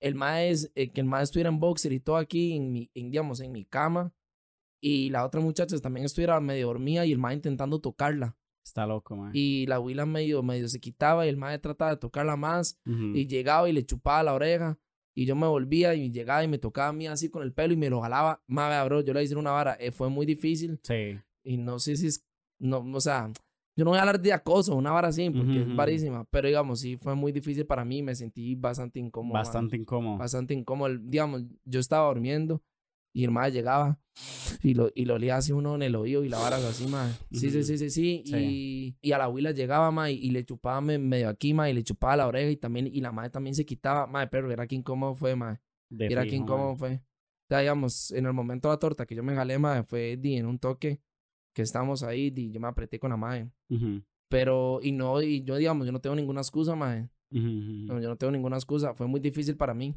el 0.00 0.14
mae 0.14 0.50
es, 0.50 0.70
eh, 0.76 0.90
que 0.92 1.00
el 1.00 1.06
mae 1.08 1.24
estuviera 1.24 1.48
en 1.50 1.58
boxer 1.58 1.92
y 1.92 1.98
todo 1.98 2.16
aquí, 2.16 2.52
en 2.54 2.70
mi, 2.70 2.90
en, 2.94 3.10
digamos, 3.10 3.40
en 3.40 3.50
mi 3.50 3.64
cama, 3.64 4.12
y 4.80 5.10
la 5.10 5.24
otra 5.24 5.40
muchacha 5.40 5.76
también 5.78 6.06
estuviera 6.06 6.40
medio 6.40 6.66
dormida 6.68 7.04
y 7.06 7.12
el 7.12 7.18
mae 7.18 7.34
intentando 7.34 7.80
tocarla. 7.80 8.36
Está 8.64 8.86
loco, 8.86 9.16
mae. 9.16 9.30
Y 9.34 9.66
la 9.66 9.80
huila 9.80 10.04
medio, 10.06 10.42
medio 10.42 10.68
se 10.68 10.78
quitaba 10.78 11.24
y 11.24 11.28
el 11.30 11.36
mae 11.36 11.58
trataba 11.58 11.92
de 11.92 11.96
tocarla 11.96 12.36
más. 12.36 12.78
Ujú. 12.86 13.16
Y 13.16 13.26
llegaba 13.26 13.68
y 13.68 13.72
le 13.72 13.84
chupaba 13.86 14.22
la 14.22 14.34
oreja. 14.34 14.78
Y 15.14 15.24
yo 15.24 15.34
me 15.34 15.46
volvía 15.46 15.94
y 15.94 16.10
llegaba 16.12 16.44
y 16.44 16.48
me 16.48 16.58
tocaba 16.58 16.88
a 16.88 16.92
mí 16.92 17.06
así 17.08 17.28
con 17.28 17.42
el 17.42 17.52
pelo 17.52 17.72
y 17.72 17.76
me 17.76 17.90
lo 17.90 18.00
jalaba. 18.02 18.42
Más 18.46 18.84
bro, 18.84 19.00
yo 19.00 19.14
le 19.14 19.24
hice 19.24 19.34
una 19.36 19.50
vara. 19.52 19.76
eh, 19.80 19.90
fue 19.90 20.08
muy 20.10 20.26
difícil. 20.26 20.78
Sí. 20.82 21.18
Y 21.42 21.56
no 21.56 21.78
sé 21.78 21.96
si 21.96 22.06
es. 22.08 22.24
No, 22.60 22.78
o 22.94 23.00
sea, 23.00 23.32
yo 23.76 23.84
no 23.84 23.90
voy 23.90 23.98
a 23.98 24.02
hablar 24.02 24.20
de 24.20 24.32
acoso, 24.32 24.74
una 24.76 24.90
vara 24.92 25.08
así, 25.08 25.30
porque 25.30 25.50
Ujú, 25.52 25.60
es 25.60 25.66
ujú. 25.68 25.76
varísima. 25.76 26.24
Pero 26.30 26.48
digamos, 26.48 26.80
sí, 26.80 26.96
fue 26.98 27.14
muy 27.14 27.32
difícil 27.32 27.64
para 27.66 27.84
mí. 27.84 28.02
Me 28.02 28.14
sentí 28.14 28.54
bastante 28.54 29.00
incómodo. 29.00 29.34
mae, 29.34 29.42
Bastante 29.44 29.76
incómodo. 29.76 30.18
Bastante 30.18 30.54
incómodo. 30.54 30.96
Digamos, 31.00 31.42
yo 31.64 31.80
estaba 31.80 32.06
durmiendo 32.08 32.62
y 33.12 33.24
el 33.24 33.30
mae 33.30 33.50
llegaba 33.50 34.00
y 34.62 34.74
lo, 34.74 34.90
y 34.94 35.04
lo 35.04 35.14
olía 35.14 35.36
así 35.36 35.52
uno 35.52 35.74
en 35.76 35.82
el 35.82 35.94
oído 35.94 36.24
y 36.24 36.28
la 36.28 36.38
vara 36.38 36.56
así, 36.56 36.86
mae. 36.88 37.12
Sí, 37.32 37.50
sí, 37.50 37.62
sí, 37.64 37.78
sí, 37.78 37.90
sí. 37.90 38.22
Y, 38.50 38.96
y 39.00 39.12
a 39.12 39.18
la 39.18 39.24
abuela 39.24 39.52
llegaba, 39.52 39.90
mae, 39.90 40.12
y 40.12 40.30
le 40.30 40.44
chupaba 40.44 40.80
me- 40.80 40.98
medio 40.98 41.28
aquí, 41.28 41.54
mae, 41.54 41.70
y 41.70 41.74
le 41.74 41.82
chupaba 41.84 42.16
la 42.16 42.26
oreja 42.26 42.50
y 42.50 42.56
también, 42.56 42.86
y 42.86 43.00
la 43.00 43.12
madre 43.12 43.30
también 43.30 43.54
se 43.54 43.64
quitaba, 43.64 44.06
mae, 44.06 44.26
pero 44.28 44.50
era 44.50 44.66
que 44.66 44.74
incómodo 44.74 45.14
fue, 45.14 45.36
mae. 45.36 45.58
Era 46.12 46.22
que 46.30 46.36
incómodo 46.36 46.76
fue. 46.76 46.94
O 46.96 47.48
sea, 47.48 47.60
digamos, 47.60 48.10
en 48.12 48.26
el 48.26 48.32
momento 48.32 48.68
de 48.68 48.74
la 48.74 48.78
torta 48.78 49.06
que 49.06 49.14
yo 49.14 49.22
me 49.22 49.34
jalé, 49.34 49.58
mae, 49.58 49.82
fue 49.84 50.16
di, 50.16 50.36
en 50.36 50.46
un 50.46 50.58
toque 50.58 51.00
que 51.54 51.62
estábamos 51.62 52.02
ahí 52.02 52.32
y 52.36 52.50
yo 52.52 52.60
me 52.60 52.68
apreté 52.68 52.98
con 52.98 53.10
la 53.10 53.16
madre. 53.16 53.50
Pero, 54.28 54.80
y 54.82 54.92
no, 54.92 55.22
y 55.22 55.42
yo, 55.44 55.56
digamos, 55.56 55.86
yo 55.86 55.92
no 55.92 56.00
tengo 56.00 56.14
ninguna 56.16 56.40
excusa, 56.40 56.74
mae. 56.74 57.08
yo 58.00 58.08
no 58.08 58.16
tengo 58.16 58.30
ninguna 58.32 58.56
excusa. 58.56 58.94
Fue 58.94 59.06
muy 59.06 59.20
difícil 59.20 59.56
para 59.56 59.72
mí. 59.74 59.94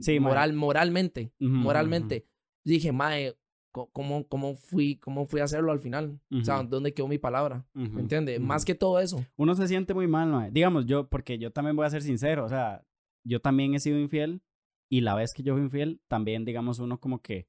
Sí. 0.00 0.20
Moral, 0.20 0.52
moralmente. 0.52 1.32
Ujú, 1.40 1.50
ujú, 1.50 1.62
moralmente. 1.62 2.26
Dije, 2.64 2.92
mae, 2.92 3.36
¿cómo, 3.70 4.26
cómo, 4.28 4.54
fui, 4.54 4.96
¿cómo 4.96 5.26
fui 5.26 5.40
a 5.40 5.44
hacerlo 5.44 5.72
al 5.72 5.80
final? 5.80 6.20
O 6.30 6.44
sea. 6.44 6.62
¿dónde 6.62 6.92
quedó 6.92 7.08
mi 7.08 7.18
palabra? 7.18 7.66
¿Me 7.74 8.00
entiendes? 8.00 8.40
Más 8.40 8.64
que 8.64 8.74
todo 8.74 9.00
eso. 9.00 9.24
Uno 9.36 9.54
se 9.54 9.68
siente 9.68 9.94
muy 9.94 10.06
mal, 10.06 10.28
mae. 10.28 10.50
Digamos, 10.50 10.86
yo, 10.86 11.08
porque 11.08 11.38
yo 11.38 11.52
también 11.52 11.76
voy 11.76 11.86
a 11.86 11.90
ser 11.90 12.02
sincero, 12.02 12.44
o 12.44 12.48
sea, 12.48 12.84
yo 13.24 13.40
también 13.40 13.74
he 13.74 13.80
sido 13.80 13.98
infiel 13.98 14.42
y 14.90 15.00
la 15.02 15.14
vez 15.14 15.32
que 15.34 15.42
yo 15.42 15.54
fui 15.54 15.62
infiel, 15.62 16.00
también, 16.08 16.44
digamos, 16.44 16.78
uno 16.78 16.98
como 16.98 17.20
que, 17.20 17.48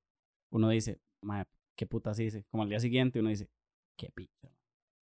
uno 0.52 0.70
dice, 0.70 1.00
mae, 1.22 1.46
qué 1.76 1.86
putas 1.86 2.20
hice. 2.20 2.46
Como 2.50 2.64
al 2.64 2.70
día 2.70 2.80
siguiente 2.80 3.20
uno 3.20 3.30
dice, 3.30 3.50
qué 3.98 4.12
picha. 4.14 4.52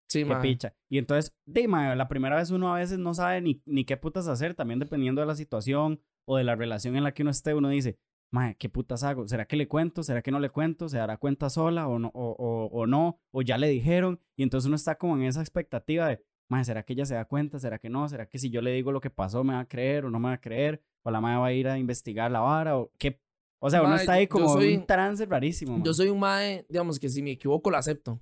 Sí, 0.08 0.24
qué 0.24 0.36
picha. 0.42 0.76
Y 0.90 0.98
entonces, 0.98 1.36
de, 1.46 1.68
mae, 1.68 1.96
la 1.96 2.08
primera 2.08 2.36
vez 2.38 2.52
uno 2.52 2.74
a 2.74 2.80
veces 2.80 3.00
no 3.00 3.14
sabe 3.14 3.42
ni, 3.42 3.62
ni 3.66 3.86
qué 3.86 3.98
putas 3.98 4.28
hacer, 4.28 4.54
también 4.54 4.80
dependiendo 4.80 5.22
de 5.22 5.28
la 5.28 5.36
situación 5.36 6.02
o 6.26 6.38
de 6.38 6.44
la 6.44 6.56
relación 6.56 6.96
en 6.96 7.04
la 7.04 7.14
que 7.14 7.22
uno 7.24 7.32
esté, 7.32 7.54
uno 7.54 7.70
dice, 7.70 7.98
mae, 8.32 8.56
¿qué 8.58 8.68
putas 8.70 9.04
hago? 9.04 9.28
¿Será 9.28 9.46
que 9.46 9.56
le 9.56 9.68
cuento? 9.68 10.04
¿Será 10.04 10.22
que 10.22 10.32
no 10.32 10.40
le 10.40 10.50
cuento? 10.50 10.90
¿Se 10.90 10.98
dará 10.98 11.18
cuenta 11.18 11.50
sola 11.50 11.88
o 11.88 12.00
no? 12.00 12.12
O, 12.14 12.32
o, 12.38 12.66
o 12.68 12.88
no? 12.88 13.20
¿O 13.32 13.42
ya 13.42 13.58
le 13.58 13.70
dijeron? 13.70 14.20
Y 14.36 14.44
entonces 14.44 14.68
uno 14.68 14.76
está 14.76 14.96
como 14.98 15.16
en 15.16 15.24
esa 15.24 15.42
expectativa 15.42 16.08
de, 16.10 16.22
mae, 16.50 16.66
¿será 16.66 16.84
que 16.84 16.94
ella 16.94 17.06
se 17.06 17.14
da 17.16 17.26
cuenta? 17.26 17.60
¿Será 17.60 17.80
que 17.80 17.90
no? 17.90 18.08
¿Será 18.10 18.28
que 18.28 18.40
si 18.40 18.50
yo 18.50 18.62
le 18.62 18.72
digo 18.74 18.92
lo 18.92 19.00
que 19.02 19.10
pasó 19.10 19.44
me 19.44 19.54
va 19.54 19.62
a 19.62 19.68
creer 19.68 20.06
o 20.06 20.10
no 20.10 20.20
me 20.20 20.30
va 20.30 20.34
a 20.34 20.42
creer? 20.42 20.82
¿O 21.04 21.12
la 21.12 21.22
madre 21.22 21.38
va 21.40 21.46
a 21.48 21.54
ir 21.54 21.68
a 21.68 21.78
investigar 21.78 22.30
la 22.32 22.40
vara? 22.42 22.78
¿O 22.78 22.92
qué? 22.98 23.22
O 23.62 23.70
sea, 23.70 23.82
uno 23.84 23.96
está 23.96 24.14
ahí 24.14 24.28
como 24.28 24.46
en 24.46 24.52
soy- 24.52 24.76
un 24.78 24.86
trance 24.86 25.26
rarísimo. 25.26 25.82
Yo 25.84 25.94
soy 25.94 26.10
un 26.10 26.20
mae, 26.20 26.66
digamos 26.70 27.00
que 27.00 27.10
si 27.10 27.24
me 27.24 27.32
equivoco, 27.32 27.72
lo 27.72 27.78
acepto. 27.78 28.20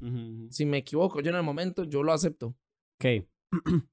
Si 0.50 0.66
me 0.66 0.78
equivoco 0.78 1.22
yo 1.22 1.32
en 1.32 1.38
el 1.38 1.44
momento, 1.44 1.84
yo 1.86 2.04
lo 2.04 2.14
acepto. 2.14 2.56
Ok. 3.00 3.26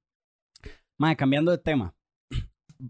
Mae, 0.97 1.15
cambiando 1.15 1.51
de 1.51 1.57
tema. 1.57 1.95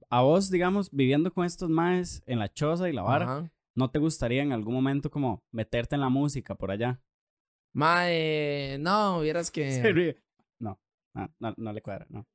A 0.10 0.22
vos, 0.22 0.50
digamos, 0.50 0.90
viviendo 0.92 1.34
con 1.34 1.46
estos 1.46 1.70
maes 1.70 2.24
en 2.26 2.40
la 2.40 2.52
choza 2.52 2.90
y 2.90 2.94
la 2.94 3.02
vara, 3.02 3.26
Ajá. 3.26 3.52
¿no 3.76 3.90
te 3.92 4.00
gustaría 4.00 4.42
en 4.42 4.52
algún 4.52 4.74
momento 4.74 5.10
como 5.12 5.44
meterte 5.52 5.96
en 5.96 6.02
la 6.02 6.10
música 6.10 6.56
por 6.56 6.72
allá? 6.72 7.02
Mae, 7.74 8.78
no, 8.80 9.22
vieras 9.22 9.52
que... 9.52 10.16
No, 10.60 10.80
no, 11.14 11.34
no, 11.40 11.54
no 11.58 11.74
le 11.74 11.82
cuadra, 11.82 12.06
no. 12.10 12.26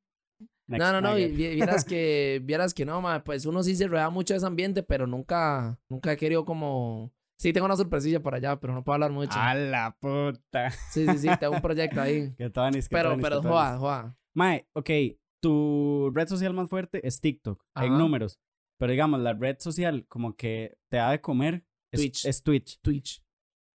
Next, 0.69 0.81
No, 0.85 0.93
no, 0.93 1.01
no, 1.01 1.17
que- 1.17 1.29
vieras 1.29 1.85
que, 1.85 2.41
vieras 2.45 2.75
que 2.75 2.85
no, 2.85 3.01
mae, 3.01 3.21
pues 3.21 3.47
uno 3.47 3.63
sí 3.63 3.77
se 3.77 3.87
rueda 3.87 4.11
mucho 4.11 4.35
de 4.35 4.39
ese 4.39 4.47
ambiente, 4.47 4.83
pero 4.83 5.07
nunca, 5.07 5.79
nunca 5.89 6.13
he 6.13 6.17
querido 6.17 6.45
como... 6.45 7.13
Sí, 7.39 7.53
tengo 7.53 7.67
una 7.67 7.77
sorpresilla 7.77 8.21
por 8.21 8.35
allá, 8.35 8.59
pero 8.59 8.73
no 8.73 8.83
puedo 8.83 8.95
hablar 8.95 9.13
mucho. 9.13 9.39
¡A 9.39 9.55
la 9.55 9.95
puta! 10.01 10.71
Sí, 10.91 11.07
sí, 11.07 11.19
sí, 11.19 11.29
tengo 11.39 11.55
un 11.55 11.61
proyecto 11.61 12.01
ahí. 12.01 12.35
Qué 12.39 12.49
tonis, 12.49 12.89
qué 12.89 12.97
pero, 12.97 13.11
tonis, 13.11 13.23
pero, 13.23 13.43
joa, 13.43 13.77
joa. 13.77 14.17
Mae, 14.35 14.67
ok, 14.73 14.91
tu 15.41 16.11
red 16.15 16.29
social 16.29 16.55
más 16.55 16.69
fuerte 16.69 17.07
es 17.07 17.21
TikTok, 17.21 17.63
en 17.77 17.97
números. 17.99 18.39
Pero 18.79 18.93
digamos, 18.93 19.21
la 19.21 19.33
red 19.33 19.57
social 19.59 20.07
como 20.09 20.37
que 20.37 20.77
te 20.91 20.99
da 20.99 21.11
de 21.11 21.21
comer 21.21 21.65
es 21.93 22.01
Twitch. 22.01 22.25
es 22.27 22.43
Twitch. 22.43 22.79
Twitch. 22.83 23.23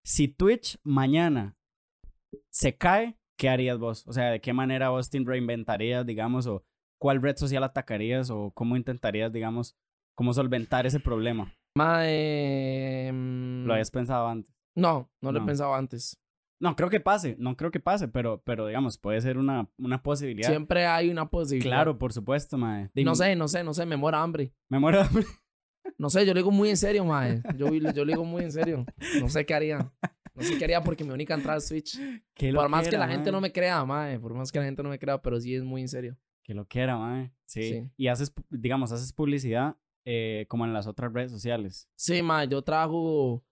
Si 0.04 0.28
Twitch 0.28 0.78
mañana 0.84 1.56
se 2.50 2.76
cae, 2.76 3.18
¿qué 3.38 3.48
harías 3.48 3.78
vos? 3.78 4.06
O 4.06 4.12
sea, 4.12 4.30
¿de 4.30 4.40
qué 4.40 4.52
manera 4.52 4.90
vos 4.90 5.10
te 5.10 5.18
reinventarías, 5.20 6.06
digamos, 6.06 6.46
o 6.46 6.64
cuál 7.00 7.20
red 7.22 7.36
social 7.36 7.64
atacarías 7.64 8.30
o 8.30 8.52
cómo 8.54 8.76
intentarías, 8.76 9.32
digamos, 9.32 9.76
cómo 10.16 10.32
solventar 10.34 10.86
ese 10.86 11.00
problema? 11.00 11.52
Mae... 11.76 13.10
mm, 13.12 13.64
¿Lo 13.66 13.72
habías 13.72 13.90
pensado 13.90 14.28
antes? 14.28 14.54
No, 14.76 15.10
no 15.20 15.32
lo 15.32 15.38
he 15.38 15.40
No. 15.40 15.46
pensado 15.46 15.74
antes. 15.74 16.18
No, 16.62 16.76
creo 16.76 16.88
que 16.88 17.00
pase, 17.00 17.34
no 17.40 17.56
creo 17.56 17.72
que 17.72 17.80
pase, 17.80 18.06
pero, 18.06 18.40
pero 18.44 18.68
digamos, 18.68 18.96
puede 18.96 19.20
ser 19.20 19.36
una, 19.36 19.68
una 19.78 20.00
posibilidad. 20.00 20.48
Siempre 20.48 20.86
hay 20.86 21.10
una 21.10 21.28
posibilidad. 21.28 21.68
Claro, 21.68 21.98
por 21.98 22.12
supuesto, 22.12 22.56
mae. 22.56 22.88
Dime, 22.94 23.04
No 23.04 23.16
sé, 23.16 23.34
no 23.34 23.48
sé, 23.48 23.64
no 23.64 23.74
sé, 23.74 23.84
me 23.84 23.96
muero 23.96 24.18
hambre. 24.18 24.54
Me 24.68 24.78
muero 24.78 24.98
de 24.98 25.04
hambre. 25.04 25.26
No 25.98 26.08
sé, 26.08 26.24
yo 26.24 26.32
lo 26.32 26.38
digo 26.38 26.52
muy 26.52 26.70
en 26.70 26.76
serio, 26.76 27.04
mae. 27.04 27.42
Yo, 27.58 27.68
yo 27.74 28.04
lo 28.04 28.12
digo 28.12 28.24
muy 28.24 28.44
en 28.44 28.52
serio. 28.52 28.86
No 29.20 29.28
sé 29.28 29.44
qué 29.44 29.54
haría. 29.54 29.92
No 30.34 30.42
sé 30.42 30.56
qué 30.56 30.64
haría 30.64 30.82
porque 30.82 31.02
mi 31.02 31.10
única 31.10 31.34
entrada 31.34 31.58
es 31.58 31.68
Twitch. 31.68 31.98
Qué 32.34 32.52
Por 32.52 32.68
más 32.68 32.88
que 32.88 32.96
la 32.96 33.08
gente 33.08 33.32
no 33.32 33.40
me 33.40 33.52
crea, 33.52 33.84
mae. 33.84 34.18
Por 34.20 34.32
más 34.32 34.52
que 34.52 34.60
la 34.60 34.64
gente 34.64 34.82
no 34.84 34.88
me 34.88 35.00
crea, 35.00 35.20
pero 35.20 35.40
sí 35.40 35.54
es 35.56 35.64
muy 35.64 35.80
en 35.82 35.88
serio. 35.88 36.16
Que 36.44 36.54
lo 36.54 36.66
quiera, 36.66 36.96
mae. 36.96 37.32
Sí. 37.44 37.62
Sí. 37.62 37.90
Y 37.96 38.06
haces, 38.06 38.32
digamos, 38.48 38.92
haces 38.92 39.12
publicidad 39.12 39.76
eh, 40.04 40.46
como 40.48 40.64
en 40.64 40.72
las 40.72 40.86
otras 40.86 41.12
redes 41.12 41.32
sociales. 41.32 41.88
Sí, 41.96 42.22
mae, 42.22 42.46
yo 42.46 42.62
trabajo 42.62 43.44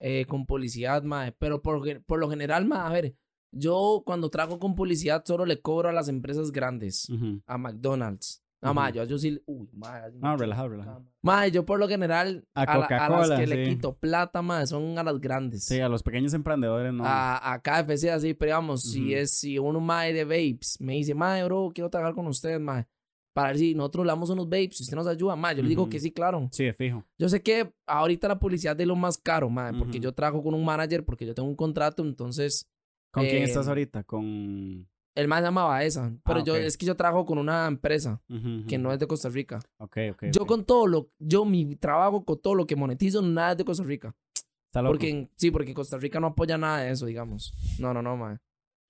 eh, 0.00 0.24
con 0.26 0.46
publicidad, 0.46 1.02
mae. 1.02 1.32
Pero 1.32 1.60
por, 1.62 1.82
por 2.04 2.18
lo 2.18 2.28
general, 2.30 2.66
mae, 2.66 2.80
a 2.80 2.90
ver, 2.90 3.14
yo 3.52 4.02
cuando 4.04 4.28
trabajo 4.30 4.58
con 4.58 4.74
publicidad 4.74 5.22
solo 5.24 5.46
le 5.46 5.60
cobro 5.60 5.88
a 5.88 5.92
las 5.92 6.08
empresas 6.08 6.52
grandes. 6.52 7.08
Ujú. 7.08 7.40
A 7.46 7.58
McDonald's. 7.58 8.42
No, 8.60 8.70
Ujú. 8.70 8.74
mae, 8.80 8.92
yo, 8.92 9.04
yo 9.04 9.18
sí. 9.18 9.40
Uy, 9.46 9.68
mae. 9.72 10.10
No, 10.14 10.36
relajado, 10.36 10.68
relajado. 10.70 11.04
Mae, 11.22 11.50
yo 11.52 11.64
por 11.64 11.78
lo 11.78 11.86
general 11.88 12.44
A 12.54 12.62
a, 12.62 12.78
la- 12.78 12.86
a 12.86 13.26
las 13.26 13.38
que 13.40 13.46
le 13.46 13.64
sí. 13.64 13.70
quito 13.70 13.96
plata, 13.96 14.42
mae, 14.42 14.66
son 14.66 14.98
a 14.98 15.04
las 15.04 15.20
grandes. 15.20 15.64
Sí, 15.64 15.78
a 15.80 15.88
los 15.88 16.02
pequeños 16.02 16.34
emprendedores 16.34 16.92
no. 16.92 17.04
a, 17.06 17.52
a 17.52 17.60
KFC 17.62 18.10
así, 18.10 18.34
pero 18.34 18.48
digamos, 18.50 18.82
si 18.82 19.12
Ujú. 19.12 19.16
es 19.16 19.30
si 19.30 19.58
uno 19.60 19.78
mae 19.80 20.12
de 20.12 20.24
vapes 20.24 20.76
me 20.80 20.94
dice, 20.94 21.14
mae, 21.14 21.44
bro, 21.44 21.70
quiero 21.72 21.88
trabajar 21.88 22.14
con 22.16 22.26
usted, 22.26 22.58
mae, 22.58 22.84
para 23.38 23.48
ver 23.48 23.58
si 23.58 23.74
nosotros 23.74 24.04
le 24.06 24.10
damos 24.12 24.30
unos 24.30 24.46
vapes, 24.46 24.76
si 24.76 24.82
usted 24.84 24.96
nos 24.96 25.06
ayuda, 25.06 25.36
mae, 25.36 25.56
yo 25.56 25.62
le 25.62 25.68
digo 25.68 25.88
que 25.88 26.00
sí, 26.00 26.10
claro. 26.10 26.48
Sí, 26.52 26.64
de 26.64 26.72
fijo. 26.74 27.04
Yo 27.18 27.28
sé 27.28 27.42
que 27.42 27.72
ahorita 27.86 28.28
la 28.28 28.38
publicidad 28.38 28.80
es 28.80 28.86
lo 28.86 28.96
más 28.96 29.18
caro, 29.18 29.48
mae, 29.50 29.72
porque 29.78 30.00
yo 30.00 30.12
trabajo 30.12 30.42
con 30.42 30.54
un 30.54 30.64
manager, 30.64 31.04
porque 31.04 31.24
yo 31.26 31.34
tengo 31.34 31.48
un 31.48 31.56
contrato, 31.56 32.02
entonces 32.02 32.68
¿Con 33.10 33.24
quién 33.24 33.42
estás 33.42 33.66
Eh, 33.66 33.70
ahorita? 33.70 34.04
Con. 34.04 34.86
el 35.14 35.26
más 35.28 35.42
llamaba 35.42 35.82
esa, 35.82 36.14
pero 36.24 36.44
yo 36.44 36.52
ok. 36.54 36.60
es 36.60 36.76
que 36.76 36.86
yo 36.86 36.94
trabajo 36.94 37.24
con 37.26 37.38
una 37.38 37.66
empresa 37.66 38.20
que 38.68 38.78
no 38.78 38.92
es 38.92 38.98
de 38.98 39.06
Costa 39.08 39.28
Rica. 39.30 39.58
Ok, 39.78 39.96
ok. 40.12 40.24
Yo 40.32 40.46
con 40.46 40.64
todo 40.64 40.86
lo, 40.86 41.10
yo 41.18 41.44
mi 41.44 41.74
trabajo 41.74 42.24
con 42.24 42.40
todo 42.40 42.54
lo 42.54 42.66
que 42.66 42.76
monetizo, 42.76 43.20
nada 43.22 43.52
es 43.52 43.58
de 43.58 43.64
Costa 43.64 43.82
Rica. 43.82 44.14
Está 44.66 44.82
loco. 44.82 44.92
Porque, 44.92 45.28
sí, 45.36 45.50
porque 45.50 45.72
Costa 45.74 45.96
Rica 45.96 46.20
no 46.20 46.26
apoya 46.28 46.58
nada 46.58 46.82
de 46.82 46.90
eso, 46.92 47.06
digamos. 47.06 47.52
No, 47.80 47.92
no, 47.94 48.02
no, 48.02 48.16
mae. 48.16 48.36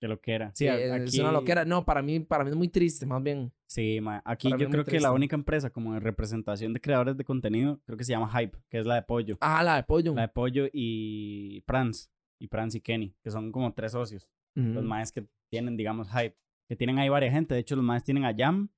Que 0.01 0.07
lo 0.07 0.19
quiera. 0.19 0.51
Sí, 0.53 0.65
Sí, 0.65 0.67
a- 0.67 0.77
es 0.79 0.91
aquí. 0.91 1.19
una 1.21 1.31
loquera. 1.31 1.65
No, 1.65 1.83
para 1.85 2.01
mí, 2.01 2.19
para 2.19 2.43
mí 2.43 2.49
es 2.51 2.55
muy 2.55 2.67
triste, 2.67 3.05
más 3.05 3.23
bien. 3.23 3.51
Sí, 3.69 4.01
ma, 4.01 4.19
aquí 4.25 4.49
Para 4.49 4.63
yo 4.63 4.69
creo 4.71 4.83
que 4.83 4.99
la 4.99 5.11
única 5.11 5.35
empresa 5.35 5.69
como 5.69 5.93
de 5.93 5.99
representación 5.99 6.73
de 6.73 6.81
creadores 6.81 7.15
de 7.15 7.23
contenido, 7.23 7.79
creo 7.85 7.99
que 7.99 8.03
se 8.03 8.11
llama 8.11 8.27
Hype, 8.27 8.57
que 8.67 8.79
es 8.79 8.85
la 8.87 8.95
de 8.95 9.03
Pollo. 9.03 9.37
Ah, 9.41 9.63
la 9.63 9.75
de 9.75 9.83
pollo. 9.83 10.15
La 10.15 10.23
de 10.23 10.27
Pollo 10.29 10.67
y 10.73 11.61
Prance. 11.67 12.09
Y 12.39 12.47
Prance 12.47 12.79
y 12.79 12.81
Kenny, 12.81 13.15
que 13.21 13.29
son 13.29 13.51
como 13.51 13.71
tres 13.73 13.91
socios. 13.91 14.27
Los 14.55 14.83
maes 14.83 15.11
que 15.11 15.25
tienen, 15.49 15.77
digamos, 15.77 16.09
Hype. 16.09 16.35
Que 16.67 16.75
tienen 16.75 16.97
ahí 16.97 17.09
varias 17.09 17.31
gente. 17.31 17.53
De 17.53 17.61
hecho, 17.61 17.75
los 17.75 17.85
maes 17.85 18.03
tienen 18.03 18.25
a 18.25 18.33
Jam. 18.35 18.69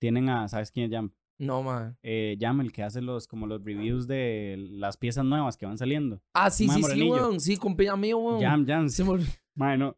Tienen 0.00 0.28
a, 0.28 0.48
¿sabes 0.48 0.70
quién 0.70 0.86
es 0.86 0.92
Jam? 0.92 1.12
No, 1.38 1.62
ma. 1.62 1.98
Eh, 2.02 2.36
Jam, 2.40 2.60
el 2.60 2.72
que 2.72 2.84
hace 2.84 3.02
los, 3.02 3.26
como 3.26 3.46
los 3.46 3.62
reviews 3.62 4.06
de 4.06 4.56
las 4.70 4.96
piezas 4.96 5.24
nuevas 5.24 5.56
que 5.56 5.66
van 5.66 5.78
saliendo. 5.78 6.22
Ah, 6.32 6.48
sí, 6.48 6.68
sí, 6.68 6.82
sí, 6.82 7.10
weón. 7.10 7.40
Sí, 7.40 7.56
compilla 7.56 7.96
mío, 7.96 8.18
weón. 8.18 8.40
Jam, 8.40 8.64
Jam. 8.64 8.88
Se 8.88 9.04
me, 9.04 9.76
no. 9.76 9.96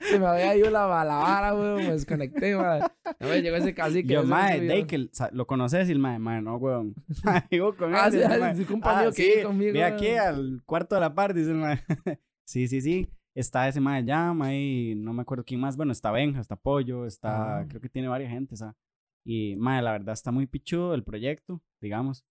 Se 0.00 0.18
me 0.18 0.26
había 0.26 0.56
ido 0.56 0.70
la, 0.70 0.86
la 1.04 1.16
vara, 1.16 1.54
weón. 1.54 1.76
Me 1.76 1.92
desconecté, 1.92 2.56
ma. 2.56 2.78
No 3.20 3.28
me 3.28 3.42
llegó 3.42 3.56
ese 3.56 3.74
cacique. 3.74 4.12
Yo, 4.12 4.24
mae, 4.24 4.86
sa- 5.12 5.30
¿lo 5.32 5.46
conoces? 5.46 5.88
Y 5.88 5.92
el 5.92 5.98
mae, 5.98 6.18
mae, 6.18 6.40
no, 6.42 6.56
weón. 6.56 6.94
Mae, 7.24 7.44
Vivo 7.50 7.74
con 7.76 7.94
Ah, 7.94 8.06
él. 8.06 8.12
sí, 8.12 8.18
dice 8.18 8.26
el 8.34 8.42
ah, 8.42 8.46
mae. 8.46 8.56
sí, 8.56 8.64
compañero 8.64 9.08
Ah, 9.08 9.12
que 9.14 9.22
sí, 9.22 9.28
vive 9.28 9.42
conmigo, 9.44 9.72
Ve 9.72 9.84
aquí 9.84 10.06
weón. 10.06 10.18
al 10.20 10.62
cuarto 10.66 10.94
de 10.94 11.00
la 11.00 11.14
par, 11.14 11.34
dice 11.34 11.50
el 11.50 11.56
mae. 11.56 11.78
sí, 12.44 12.68
sí, 12.68 12.80
sí. 12.80 13.08
Está 13.34 13.68
ese 13.68 13.80
mae 13.80 14.04
Jam 14.04 14.42
ahí, 14.42 14.94
no 14.96 15.12
me 15.12 15.22
acuerdo 15.22 15.44
quién 15.44 15.60
más. 15.60 15.76
Bueno, 15.76 15.92
está 15.92 16.10
Benja, 16.10 16.40
está 16.40 16.56
Pollo, 16.56 17.06
está, 17.06 17.58
Ah. 17.60 17.66
creo 17.68 17.80
que 17.80 17.88
tiene 17.88 18.08
varias 18.08 18.30
gente, 18.32 18.56
¿sabes? 18.56 18.74
Y, 19.24 19.54
mae, 19.56 19.82
la 19.82 19.92
verdad 19.92 20.12
está 20.14 20.32
muy 20.32 20.46
pichudo 20.46 20.94
el 20.94 21.04
proyecto, 21.04 21.62
digamos. 21.80 22.24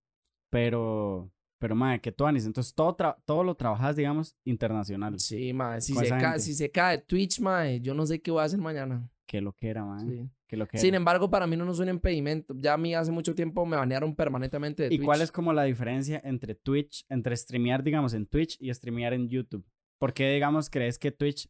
Pero, 0.49 1.31
pero, 1.59 1.75
mae, 1.75 1.99
que 2.01 2.11
tú 2.11 2.25
Anis. 2.25 2.45
Entonces, 2.45 2.73
todo, 2.73 2.95
todo 3.25 3.43
lo 3.43 3.55
trabajas, 3.55 3.95
digamos, 3.95 4.35
internacional. 4.45 5.19
Sí, 5.19 5.53
ma. 5.53 5.79
Si 5.81 5.93
se, 5.93 6.09
cae, 6.09 6.39
si 6.39 6.53
se 6.53 6.71
cae 6.71 6.99
Twitch, 6.99 7.39
ma, 7.39 7.69
yo 7.75 7.93
no 7.93 8.05
sé 8.05 8.21
qué 8.21 8.31
voy 8.31 8.41
a 8.41 8.45
hacer 8.45 8.59
mañana. 8.59 9.09
Que 9.25 9.41
lo 9.41 9.53
que 9.53 9.67
era, 9.69 9.83
mae. 9.83 10.05
Sí. 10.07 10.29
Que 10.47 10.55
lo 10.55 10.65
que 10.67 10.77
Sin 10.77 10.89
era. 10.89 10.97
embargo, 10.97 11.29
para 11.29 11.45
mí 11.47 11.57
no 11.57 11.69
es 11.69 11.79
un 11.79 11.89
impedimento. 11.89 12.53
Ya 12.57 12.73
a 12.73 12.77
mí 12.77 12.95
hace 12.95 13.11
mucho 13.11 13.35
tiempo 13.35 13.65
me 13.65 13.75
banearon 13.75 14.15
permanentemente 14.15 14.83
de 14.83 14.93
¿Y 14.93 14.97
Twitch. 14.97 15.05
cuál 15.05 15.21
es 15.21 15.31
como 15.31 15.51
la 15.51 15.63
diferencia 15.63 16.21
entre 16.23 16.55
Twitch, 16.55 17.05
entre 17.09 17.35
streamear, 17.35 17.83
digamos, 17.83 18.13
en 18.13 18.25
Twitch 18.27 18.55
y 18.61 18.73
streamear 18.73 19.13
en 19.13 19.27
YouTube? 19.27 19.65
¿Por 19.99 20.13
qué, 20.13 20.31
digamos, 20.31 20.69
crees 20.69 20.97
que 20.97 21.11
Twitch, 21.11 21.49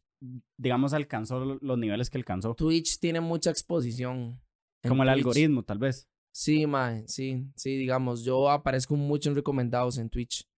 digamos, 0.56 0.94
alcanzó 0.94 1.44
lo- 1.44 1.58
los 1.60 1.78
niveles 1.78 2.10
que 2.10 2.18
alcanzó? 2.18 2.54
Twitch 2.54 2.98
tiene 2.98 3.20
mucha 3.20 3.50
exposición. 3.50 4.40
Como 4.82 5.02
el 5.04 5.08
Twitch. 5.10 5.18
algoritmo, 5.18 5.62
tal 5.62 5.78
vez. 5.78 6.08
Sí, 6.38 6.68
mae, 6.68 7.02
sí, 7.08 7.50
sí, 7.56 7.76
digamos, 7.76 8.22
yo 8.22 8.48
aparezco 8.48 8.94
mucho 8.94 9.28
en 9.28 9.34
recomendados 9.34 9.98
en 9.98 10.08
Twitch 10.08 10.48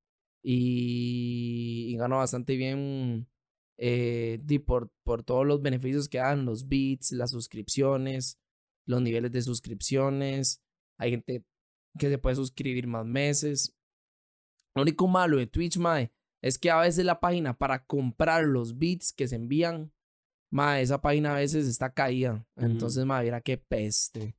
y, 0.43 1.87
y 1.89 1.97
gano 1.97 2.19
bastante 2.19 2.55
bien 2.57 3.27
eh, 3.79 4.41
di 4.43 4.59
por, 4.59 4.93
por 5.03 5.23
todos 5.23 5.47
los 5.47 5.63
beneficios 5.63 6.07
que 6.11 6.19
dan, 6.19 6.45
los 6.45 6.69
bits, 6.69 7.13
las 7.13 7.31
suscripciones, 7.31 8.39
los 8.85 9.01
niveles 9.01 9.33
de 9.33 9.41
suscripciones, 9.41 10.63
hay 10.99 11.13
gente 11.13 11.47
que 11.99 12.11
se 12.11 12.19
puede 12.19 12.37
suscribir 12.37 12.87
más 12.87 13.07
meses. 13.07 13.75
Lo 14.75 14.83
único 14.83 15.09
malo 15.09 15.39
de 15.39 15.47
Twitch, 15.47 15.79
mae, 15.79 16.13
es 16.43 16.59
que 16.59 16.71
a 16.71 16.81
veces 16.81 17.07
la 17.07 17.21
página 17.21 17.57
para 17.57 17.87
comprar 17.87 18.45
los 18.45 18.77
bits 18.77 19.15
que 19.15 19.29
se 19.29 19.37
envían, 19.37 19.95
mae, 20.53 20.83
esa 20.83 21.01
página 21.01 21.33
a 21.33 21.39
veces 21.39 21.67
está 21.67 21.95
caída. 21.95 22.47
Entonces, 22.57 23.07
mae, 23.07 23.25
mira 23.25 23.41
qué 23.41 23.57
peste. 23.57 24.37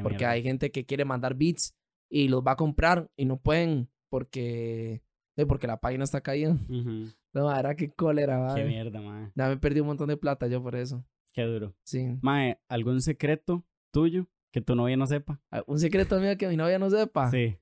Qué 0.00 0.02
Porque 0.04 0.18
mierda. 0.18 0.32
hay 0.32 0.42
gente 0.42 0.70
que 0.70 0.84
quiere 0.84 1.04
mandar 1.04 1.34
beats 1.34 1.74
y 2.10 2.28
los 2.28 2.42
va 2.42 2.52
a 2.52 2.56
comprar 2.56 3.10
y 3.16 3.24
no 3.24 3.36
pueden 3.38 3.88
porque, 4.10 5.02
porque 5.48 5.66
la 5.66 5.78
página 5.80 6.04
está 6.04 6.20
caída. 6.20 6.56
No, 7.32 7.56
era 7.56 7.76
qué 7.76 7.88
cólera, 7.92 8.34
Qué 8.34 8.42
madre. 8.42 8.64
mierda, 8.64 9.00
mae. 9.00 9.30
Ya 9.36 9.46
me 9.48 9.56
perdí 9.56 9.78
un 9.78 9.86
montón 9.86 10.08
de 10.08 10.16
plata 10.16 10.48
yo 10.48 10.60
por 10.60 10.74
eso. 10.74 11.04
Qué 11.32 11.42
duro. 11.42 11.76
Sí. 11.84 12.18
Mae, 12.22 12.58
¿algún 12.68 13.00
secreto 13.02 13.64
tuyo 13.92 14.26
que 14.50 14.60
tu 14.60 14.74
novia 14.74 14.96
no 14.96 15.06
sepa? 15.06 15.40
Ah, 15.48 15.62
Un 15.68 15.78
secreto 15.78 16.18
mío 16.18 16.36
que 16.36 16.48
mi 16.48 16.56
novia 16.56 16.80
no 16.80 16.90
sepa. 16.90 17.30
Sí. 17.30 17.56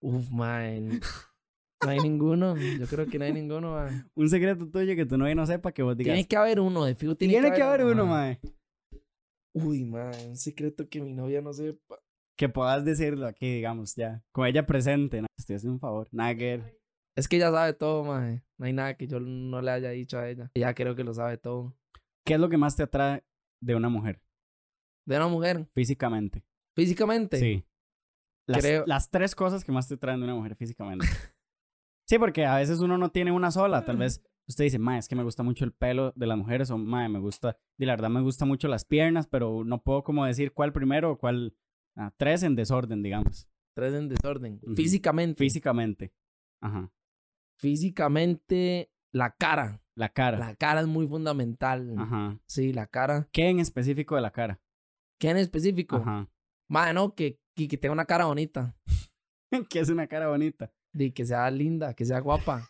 Uf, 0.00 0.30
man. 0.30 1.00
No 1.84 1.90
hay 1.90 1.98
ninguno. 1.98 2.54
Yo 2.56 2.86
creo 2.86 3.06
que 3.08 3.18
no 3.18 3.24
hay 3.24 3.32
ninguno, 3.32 3.72
man. 3.72 4.08
Un 4.14 4.28
secreto 4.28 4.68
tuyo 4.68 4.94
que 4.94 5.04
tu 5.06 5.16
novia 5.18 5.34
no 5.34 5.44
sepa 5.46 5.72
que 5.72 5.82
vos 5.82 5.96
digas. 5.96 6.14
Tiene 6.14 6.28
que 6.28 6.36
haber 6.36 6.60
uno, 6.60 6.84
de 6.84 6.94
fijo 6.94 7.16
tiene, 7.16 7.32
Tiene 7.32 7.52
que 7.52 7.60
haber 7.62 7.84
uno, 7.86 8.06
mae. 8.06 8.38
Uy, 9.54 9.84
man, 9.84 10.12
un 10.28 10.36
secreto 10.36 10.88
que 10.88 11.00
mi 11.00 11.12
novia 11.12 11.40
no 11.42 11.52
sepa. 11.52 11.98
Que 12.36 12.48
puedas 12.48 12.84
decirlo 12.84 13.26
aquí, 13.26 13.56
digamos, 13.56 13.94
ya. 13.94 14.24
Con 14.32 14.46
ella 14.46 14.66
presente. 14.66 15.20
¿no? 15.20 15.26
Estoy 15.38 15.56
haciendo 15.56 15.74
un 15.74 15.80
favor. 15.80 16.08
Nada 16.12 16.34
que. 16.34 16.80
Es 17.16 17.28
que 17.28 17.36
ella 17.36 17.50
sabe 17.50 17.74
todo, 17.74 18.04
man. 18.04 18.42
No 18.58 18.66
hay 18.66 18.72
nada 18.72 18.96
que 18.96 19.06
yo 19.06 19.20
no 19.20 19.60
le 19.60 19.70
haya 19.70 19.90
dicho 19.90 20.18
a 20.18 20.28
ella. 20.28 20.50
Ella 20.54 20.74
creo 20.74 20.94
que 20.96 21.04
lo 21.04 21.12
sabe 21.12 21.36
todo. 21.36 21.76
¿Qué 22.26 22.34
es 22.34 22.40
lo 22.40 22.48
que 22.48 22.56
más 22.56 22.74
te 22.76 22.84
atrae 22.84 23.22
de 23.60 23.74
una 23.74 23.88
mujer? 23.90 24.22
De 25.06 25.16
una 25.16 25.28
mujer, 25.28 25.68
Físicamente. 25.74 26.44
físicamente. 26.76 27.36
Sí. 27.38 27.64
Las, 28.48 28.60
Creo- 28.62 28.84
las 28.86 29.10
tres 29.10 29.34
cosas 29.34 29.64
que 29.64 29.72
más 29.72 29.88
te 29.88 29.96
traen 29.96 30.20
de 30.20 30.24
una 30.24 30.34
mujer 30.36 30.54
físicamente. 30.56 31.04
sí, 32.08 32.18
porque 32.18 32.46
a 32.46 32.56
veces 32.56 32.78
uno 32.80 32.96
no 32.96 33.10
tiene 33.10 33.32
una 33.32 33.50
sola. 33.50 33.84
Tal 33.84 33.96
vez 33.98 34.22
usted 34.48 34.64
dice, 34.64 34.78
ma, 34.78 34.98
es 34.98 35.08
que 35.08 35.16
me 35.16 35.22
gusta 35.22 35.42
mucho 35.42 35.64
el 35.64 35.72
pelo 35.72 36.12
de 36.16 36.26
las 36.26 36.38
mujeres 36.38 36.70
o, 36.70 36.78
ma, 36.78 37.08
me 37.08 37.18
gusta, 37.18 37.56
y 37.78 37.86
la 37.86 37.92
verdad 37.92 38.10
me 38.10 38.20
gusta 38.20 38.44
mucho 38.44 38.68
las 38.68 38.84
piernas, 38.84 39.26
pero 39.26 39.64
no 39.64 39.82
puedo 39.82 40.02
como 40.04 40.24
decir 40.24 40.52
cuál 40.52 40.72
primero 40.72 41.12
o 41.12 41.18
cuál. 41.18 41.56
ah, 41.96 42.12
tres 42.16 42.42
en 42.42 42.56
desorden, 42.56 43.02
digamos. 43.02 43.48
Tres 43.74 43.94
en 43.94 44.08
desorden. 44.08 44.60
Físicamente. 44.76 45.38
Físicamente. 45.38 46.12
Ajá. 46.60 46.92
Físicamente, 47.58 48.92
la 49.12 49.34
cara. 49.36 49.82
La 49.94 50.08
cara. 50.08 50.38
La 50.38 50.54
cara 50.56 50.80
es 50.80 50.86
muy 50.86 51.06
fundamental. 51.06 51.94
Ajá. 51.98 52.38
Sí, 52.46 52.72
la 52.72 52.86
cara. 52.86 53.28
¿Qué 53.32 53.48
en 53.48 53.60
específico 53.60 54.14
de 54.14 54.22
la 54.22 54.30
cara? 54.30 54.60
¿Qué 55.18 55.30
en 55.30 55.36
específico? 55.36 55.96
Ajá. 55.96 56.28
Madre, 56.68 56.94
no, 56.94 57.14
que, 57.14 57.38
que, 57.54 57.68
que 57.68 57.76
tenga 57.76 57.92
una 57.92 58.06
cara 58.06 58.24
bonita. 58.26 58.76
que 59.70 59.80
es 59.80 59.88
una 59.90 60.06
cara 60.06 60.28
bonita. 60.28 60.72
De 60.92 61.12
que 61.12 61.24
sea 61.24 61.50
linda, 61.50 61.94
que 61.94 62.04
sea 62.04 62.20
guapa. 62.20 62.68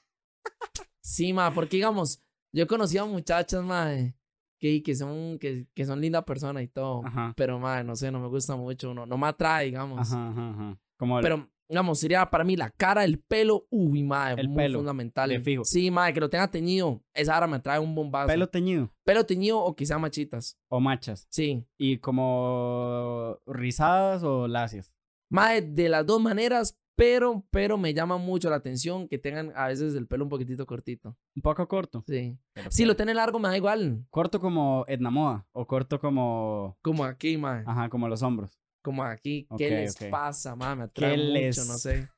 Sí, 1.03 1.33
ma, 1.33 1.53
porque 1.53 1.77
digamos, 1.77 2.23
yo 2.55 2.65
he 2.65 2.67
conocido 2.67 3.05
a 3.05 3.07
muchachas, 3.07 3.63
madre, 3.65 4.15
que, 4.59 4.83
que 4.83 4.95
son, 4.95 5.39
que, 5.39 5.67
que 5.75 5.85
son 5.85 6.01
linda 6.01 6.25
persona 6.25 6.63
y 6.63 6.69
todo. 6.69 7.05
Ajá. 7.05 7.33
Pero, 7.37 7.59
madre, 7.59 7.85
no 7.85 7.97
sé, 7.97 8.11
no 8.11 8.21
me 8.21 8.29
gusta 8.29 8.57
mucho, 8.57 8.95
no, 8.95 9.05
no 9.07 9.19
me 9.19 9.27
atrae, 9.27 9.67
digamos. 9.67 10.01
Ajá, 10.13 10.29
ajá, 10.31 10.51
ajá. 10.51 10.79
Como 10.99 11.19
el- 11.19 11.23
Pero, 11.23 11.49
digamos, 11.69 11.99
sería 11.99 12.29
para 12.31 12.45
mí 12.45 12.55
la 12.55 12.71
cara, 12.71 13.03
el 13.05 13.19
pelo, 13.19 13.67
uy, 13.71 14.03
madre, 14.03 14.43
El 14.43 14.49
muy 14.49 14.57
pelo, 14.65 14.79
fundamental. 14.81 15.31
de 15.31 15.41
fijo. 15.41 15.65
Sí, 15.65 15.91
madre, 15.91 16.13
que 16.13 16.21
lo 16.21 16.29
tenga 16.31 16.51
teñido. 16.51 17.03
Esa 17.15 17.35
ahora 17.35 17.47
me 17.47 17.59
trae 17.61 17.79
un 17.81 17.95
bombazo. 17.95 18.29
pelo 18.29 18.47
teñido 18.49 18.93
Pelo 19.05 19.25
teñido 19.25 19.59
o 19.59 19.75
quizá 19.75 19.99
machitas. 19.99 20.59
o 20.69 20.79
machas. 20.81 21.27
Sí. 21.31 21.67
Y 21.79 21.99
como 21.99 23.39
rizadas 23.47 24.23
o 24.23 24.47
lacias. 24.49 24.93
Madre, 25.31 25.63
de 25.63 25.89
las 25.89 26.07
dos 26.07 26.21
maneras, 26.21 26.79
pero, 26.97 27.45
pero 27.51 27.79
me 27.79 27.95
llama 27.95 28.19
mucho 28.19 28.51
la 28.51 28.57
atención 28.57 29.09
que 29.09 29.19
tengan 29.19 29.53
a 29.57 29.69
veces 29.69 29.95
el 29.95 30.07
pelo 30.07 30.25
un 30.25 30.31
poquitito 30.31 30.67
cortito. 30.67 31.17
Un 31.35 31.43
poco 31.43 31.67
corto. 31.69 32.05
Sí. 32.07 32.39
pero 32.53 32.71
Si 32.71 32.85
lo 32.85 32.95
tiene 32.97 33.15
largo, 33.15 33.39
me 33.39 33.49
da 33.49 33.57
igual. 33.57 34.05
Corto 34.11 34.41
como 34.41 34.85
Edna 34.89 35.11
Moda 35.11 35.47
o 35.53 35.67
corto 35.67 35.99
como... 36.01 36.77
Como 36.83 37.05
aquí, 37.05 37.37
madre. 37.39 37.65
Ajá, 37.67 37.89
como 37.89 38.09
los 38.09 38.23
hombros. 38.23 38.59
Como 38.83 39.03
aquí. 39.05 39.47
¿Qué 39.57 39.71
les 39.71 39.97
pasa, 40.11 40.55
madre? 40.57 40.77
Me 40.77 40.83
atrae 40.85 41.11
¿Qué 41.13 41.17
mucho, 41.17 41.33
les- 41.33 41.69
no 41.69 41.75
sé. 41.79 42.09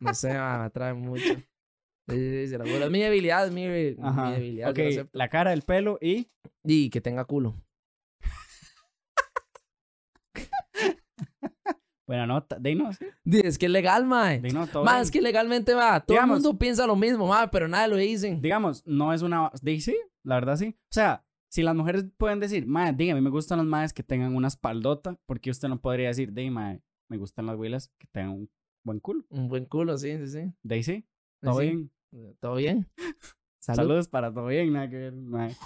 No 0.00 0.14
sé, 0.14 0.28
madre, 0.34 0.58
me 0.60 0.64
atrae 0.64 0.94
mucho. 0.94 1.34
Sí, 2.08 2.14
mi 2.90 3.00
debilidad, 3.00 3.50
mi, 3.50 3.66
mi 3.66 3.96
Ajá. 4.00 4.30
debilidad. 4.30 4.70
Ok, 4.70 4.78
lo 4.78 4.88
acepto. 4.88 5.18
la 5.18 5.28
cara, 5.28 5.52
el 5.52 5.62
pelo 5.62 5.98
y... 6.00 6.28
Y 6.64 6.88
que 6.90 7.00
tenga 7.00 7.24
culo. 7.24 7.56
Buena 12.06 12.26
nota. 12.26 12.58
De 12.58 12.70
ahí 12.70 12.74
no, 12.76 12.92
sí. 12.92 13.04
Di, 13.24 13.40
Es 13.40 13.58
que 13.58 13.66
es 13.66 13.72
legal, 13.72 14.06
mae. 14.06 14.40
No, 14.52 14.66
todo 14.66 14.84
Ma, 14.84 14.92
bien. 14.92 15.02
es 15.02 15.10
que 15.10 15.20
legalmente, 15.20 15.74
va, 15.74 16.00
todo 16.00 16.14
Digamos- 16.14 16.36
el 16.38 16.42
mundo 16.44 16.58
piensa 16.58 16.86
lo 16.86 16.94
mismo, 16.96 17.26
ma, 17.26 17.50
pero 17.50 17.66
nadie 17.68 17.88
lo 17.88 17.96
dicen. 17.96 18.40
digamos, 18.40 18.86
no 18.86 19.12
es 19.12 19.22
una... 19.22 19.50
Sí, 19.62 19.96
la 20.22 20.36
verdad 20.36 20.56
sí. 20.56 20.76
O 20.82 20.94
sea, 20.94 21.24
si 21.50 21.62
las 21.62 21.74
mujeres 21.74 22.04
pueden 22.16 22.38
decir, 22.40 22.66
madre, 22.66 22.94
dígame, 22.96 23.20
me 23.20 23.30
gustan 23.30 23.58
las 23.58 23.66
madres 23.66 23.92
que 23.92 24.02
tengan 24.02 24.34
una 24.36 24.48
espaldota, 24.48 25.18
porque 25.26 25.50
usted 25.50 25.68
no 25.68 25.80
podría 25.80 26.08
decir, 26.08 26.32
de 26.32 26.50
madre, 26.50 26.82
me 27.08 27.16
gustan 27.16 27.46
las 27.46 27.56
huilas 27.56 27.90
que 27.98 28.06
tengan 28.12 28.30
un 28.32 28.50
buen 28.84 29.00
culo. 29.00 29.24
Un 29.30 29.48
buen 29.48 29.64
culo, 29.64 29.98
sí, 29.98 30.16
sí, 30.18 30.28
sí. 30.28 30.82
Sí, 30.84 31.06
todo 31.42 31.60
Sí. 31.60 31.66
bien. 31.66 31.90
¿Todo 32.40 32.54
bien? 32.56 32.86
Salud. 33.58 33.76
Saludos 33.82 34.08
para 34.08 34.32
todo 34.32 34.46
bien, 34.46 34.72
nada 34.72 34.88
que 34.88 34.96
ver, 34.96 35.12
mae. 35.12 35.56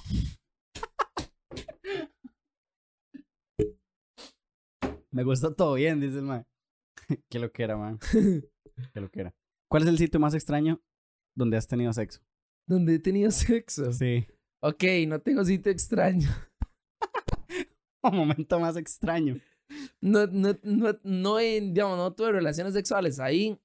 Me 5.12 5.24
gusta 5.24 5.54
todo 5.54 5.74
bien, 5.74 6.00
dice 6.00 6.18
el 6.18 6.22
mae. 6.24 6.44
Qué 7.30 7.38
lo 7.38 7.50
que 7.52 7.62
era, 7.62 7.76
man. 7.76 7.98
Qué 8.92 9.00
lo 9.00 9.10
que 9.10 9.20
era. 9.20 9.34
¿Cuál 9.70 9.82
es 9.84 9.88
el 9.88 9.98
sitio 9.98 10.20
más 10.20 10.34
extraño 10.34 10.80
donde 11.36 11.56
has 11.56 11.66
tenido 11.66 11.92
sexo? 11.92 12.20
Donde 12.68 12.94
he 12.94 12.98
tenido 12.98 13.30
sexo. 13.30 13.92
Sí. 13.92 14.26
Ok, 14.62 14.84
no 15.08 15.20
tengo 15.20 15.44
sitio 15.44 15.72
extraño. 15.72 16.28
Un 18.02 18.16
momento 18.16 18.58
más 18.60 18.76
extraño. 18.76 19.40
No, 20.00 20.26
no, 20.26 20.56
no, 20.62 20.98
no, 21.02 21.38
he- 21.38 21.60
digamos, 21.60 21.96
no 21.98 22.12
tuve 22.14 22.32
relaciones 22.32 22.74
sexuales 22.74 23.20
ahí. 23.20 23.60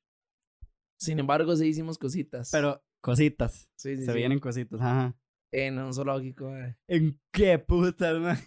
Sin 0.99 1.19
embargo, 1.19 1.55
sí 1.55 1.67
hicimos 1.67 1.97
cositas. 1.97 2.51
Pero 2.51 2.83
cositas. 3.01 3.69
sí, 3.77 3.95
sí, 3.97 4.05
Se 4.05 4.11
sí. 4.11 4.17
vienen 4.17 4.39
cositas. 4.39 4.79
Ajá. 4.81 5.15
En 5.51 5.79
un 5.79 5.93
zoológico, 5.93 6.49
mae. 6.49 6.77
¿En 6.87 7.19
qué 7.31 7.59
putas, 7.59 8.19
man? 8.19 8.37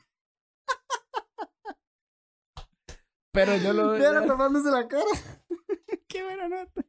Pero 3.38 3.56
yo 3.56 3.72
lo. 3.72 3.92
Mira, 3.92 4.26
tapándose 4.26 4.70
la 4.70 4.88
cara. 4.88 5.04
qué 6.08 6.22
buena 6.24 6.48
nota. 6.48 6.84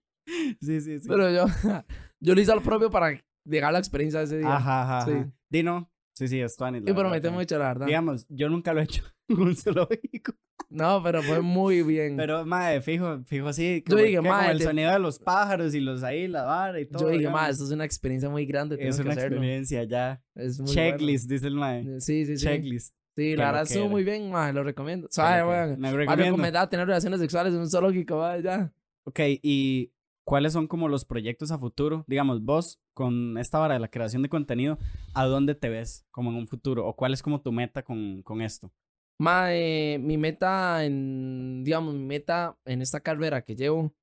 Sí, 0.61 0.81
sí, 0.81 0.99
sí. 0.99 1.07
Pero 1.07 1.29
yo, 1.31 1.45
yo 2.19 2.35
lo 2.35 2.41
hice 2.41 2.51
al 2.51 2.61
propio 2.61 2.89
para 2.89 3.19
llegar 3.45 3.69
a 3.69 3.73
la 3.73 3.79
experiencia 3.79 4.19
de 4.19 4.25
ese 4.25 4.37
día. 4.39 4.55
Ajá, 4.55 4.83
ajá. 4.83 5.05
Sí. 5.05 5.11
ajá. 5.11 5.31
Dino. 5.49 5.91
Sí, 6.13 6.27
sí, 6.27 6.41
es 6.41 6.59
la 6.59 6.77
Y 6.79 6.83
Tuanis. 6.83 7.31
mucho, 7.31 7.57
la 7.57 7.67
verdad. 7.67 7.85
Digamos, 7.85 8.25
yo 8.29 8.49
nunca 8.49 8.73
lo 8.73 8.81
he 8.81 8.83
hecho 8.83 9.03
en 9.29 9.39
un 9.39 9.55
zoológico. 9.55 10.33
No, 10.69 11.01
pero 11.01 11.23
fue 11.23 11.41
muy 11.41 11.81
bien. 11.81 12.17
Pero, 12.17 12.45
madre, 12.45 12.81
fijo, 12.81 13.23
fijo 13.25 13.47
así. 13.47 13.83
Yo 13.87 13.95
dije, 13.95 14.11
que 14.11 14.21
mae, 14.21 14.51
el 14.51 14.57
te- 14.57 14.65
sonido 14.65 14.91
de 14.91 14.99
los 14.99 15.17
pájaros 15.17 15.73
y 15.73 15.79
los 15.79 16.03
ahí, 16.03 16.27
la 16.27 16.43
vara 16.43 16.79
y 16.79 16.85
todo. 16.85 17.03
yo 17.03 17.07
dije, 17.07 17.19
digamos. 17.19 17.41
ma, 17.41 17.49
esto 17.49 17.63
es 17.63 17.71
una 17.71 17.85
experiencia 17.85 18.29
muy 18.29 18.45
grande. 18.45 18.75
Es 18.79 18.97
que 18.97 19.01
una 19.01 19.11
hacerlo. 19.11 19.37
experiencia 19.37 19.83
ya. 19.85 20.21
Es 20.35 20.59
muy 20.59 20.69
Checklist, 20.69 21.29
dice 21.29 21.47
el 21.47 21.57
bueno. 21.57 21.99
Sí, 22.01 22.25
sí, 22.25 22.37
sí. 22.37 22.43
Checklist. 22.45 22.93
Sí, 23.19 23.35
la 23.35 23.47
verdad 23.47 23.63
estuvo 23.63 23.89
muy 23.89 24.05
bien, 24.05 24.31
ma, 24.31 24.49
lo 24.53 24.63
recomiendo. 24.63 25.07
¿Sabes, 25.11 25.43
weón? 25.43 25.79
Me 25.79 25.91
recomendada 25.91 26.69
tener 26.69 26.87
relaciones 26.87 27.19
sexuales 27.19 27.53
en 27.53 27.59
un 27.59 27.69
zoológico, 27.69 28.17
ma, 28.17 28.37
ya. 28.37 28.71
Ok, 29.03 29.19
¿y 29.41 29.91
cuáles 30.23 30.53
son 30.53 30.67
como 30.67 30.87
los 30.87 31.03
proyectos 31.03 31.51
a 31.51 31.57
futuro? 31.57 32.05
Digamos, 32.07 32.41
vos, 32.41 32.79
con 32.93 33.37
esta 33.37 33.59
vara 33.59 33.73
de 33.73 33.81
la 33.81 33.89
creación 33.89 34.21
de 34.21 34.29
contenido, 34.29 34.77
¿a 35.13 35.25
dónde 35.25 35.53
te 35.53 35.67
ves 35.67 36.05
como 36.11 36.29
en 36.29 36.37
un 36.37 36.47
futuro? 36.47 36.87
¿O 36.87 36.95
cuál 36.95 37.13
es 37.13 37.21
como 37.21 37.41
tu 37.41 37.51
meta 37.51 37.83
con, 37.83 38.21
con 38.23 38.41
esto? 38.41 38.71
Ma, 39.19 39.53
eh, 39.53 39.99
mi 39.99 40.17
meta 40.17 40.85
en, 40.85 41.63
digamos, 41.65 41.93
mi 41.93 42.05
meta 42.05 42.57
en 42.63 42.81
esta 42.81 43.01
carrera 43.01 43.43
que 43.43 43.55
llevo 43.55 43.93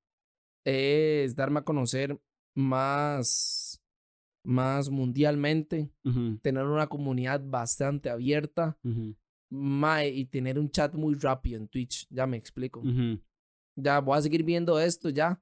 es 0.63 1.35
darme 1.35 1.61
a 1.61 1.63
conocer 1.63 2.19
más, 2.53 3.66
más 4.47 4.89
mundialmente, 4.89 5.91
tener 6.41 6.63
una 6.63 6.87
comunidad 6.87 7.41
bastante 7.43 8.09
abierta, 8.09 8.77
ma, 9.49 10.05
y 10.05 10.25
tener 10.25 10.57
un 10.57 10.69
chat 10.69 10.93
muy 10.95 11.15
rápido 11.15 11.57
en 11.57 11.67
Twitch, 11.67 12.07
ya 12.09 12.25
me 12.25 12.37
explico. 12.37 12.81
ya 13.75 13.99
voy 13.99 14.17
a 14.17 14.21
seguir 14.21 14.43
viendo 14.43 14.79
esto 14.79 15.09
ya, 15.09 15.41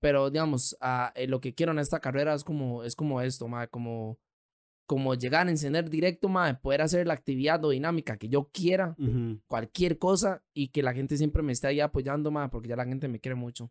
pero 0.00 0.30
digamos, 0.30 0.74
ah, 0.80 1.12
eh, 1.14 1.26
lo 1.26 1.40
que 1.40 1.54
quiero 1.54 1.72
en 1.72 1.78
esta 1.78 2.00
carrera 2.00 2.32
es 2.34 2.44
como, 2.44 2.82
es 2.82 2.96
como 2.96 3.20
esto, 3.20 3.46
mae, 3.46 3.68
como, 3.68 4.18
como 4.86 5.14
llegar 5.14 5.46
a 5.46 5.50
encender 5.50 5.90
directo, 5.90 6.28
mae, 6.30 6.54
poder 6.54 6.80
hacer 6.80 7.06
la 7.06 7.14
actividad 7.14 7.62
o 7.62 7.70
dinámica 7.70 8.16
que 8.16 8.30
yo 8.30 8.50
quiera, 8.52 8.96
cualquier 9.48 9.98
cosa, 9.98 10.42
y 10.54 10.68
que 10.68 10.82
la 10.82 10.94
gente 10.94 11.18
siempre 11.18 11.42
me 11.42 11.52
esté 11.52 11.66
ahí 11.66 11.80
apoyando, 11.80 12.30
mae, 12.30 12.48
porque 12.48 12.68
ya 12.68 12.76
la 12.76 12.86
gente 12.86 13.06
me 13.06 13.20
quiere 13.20 13.34
mucho. 13.34 13.70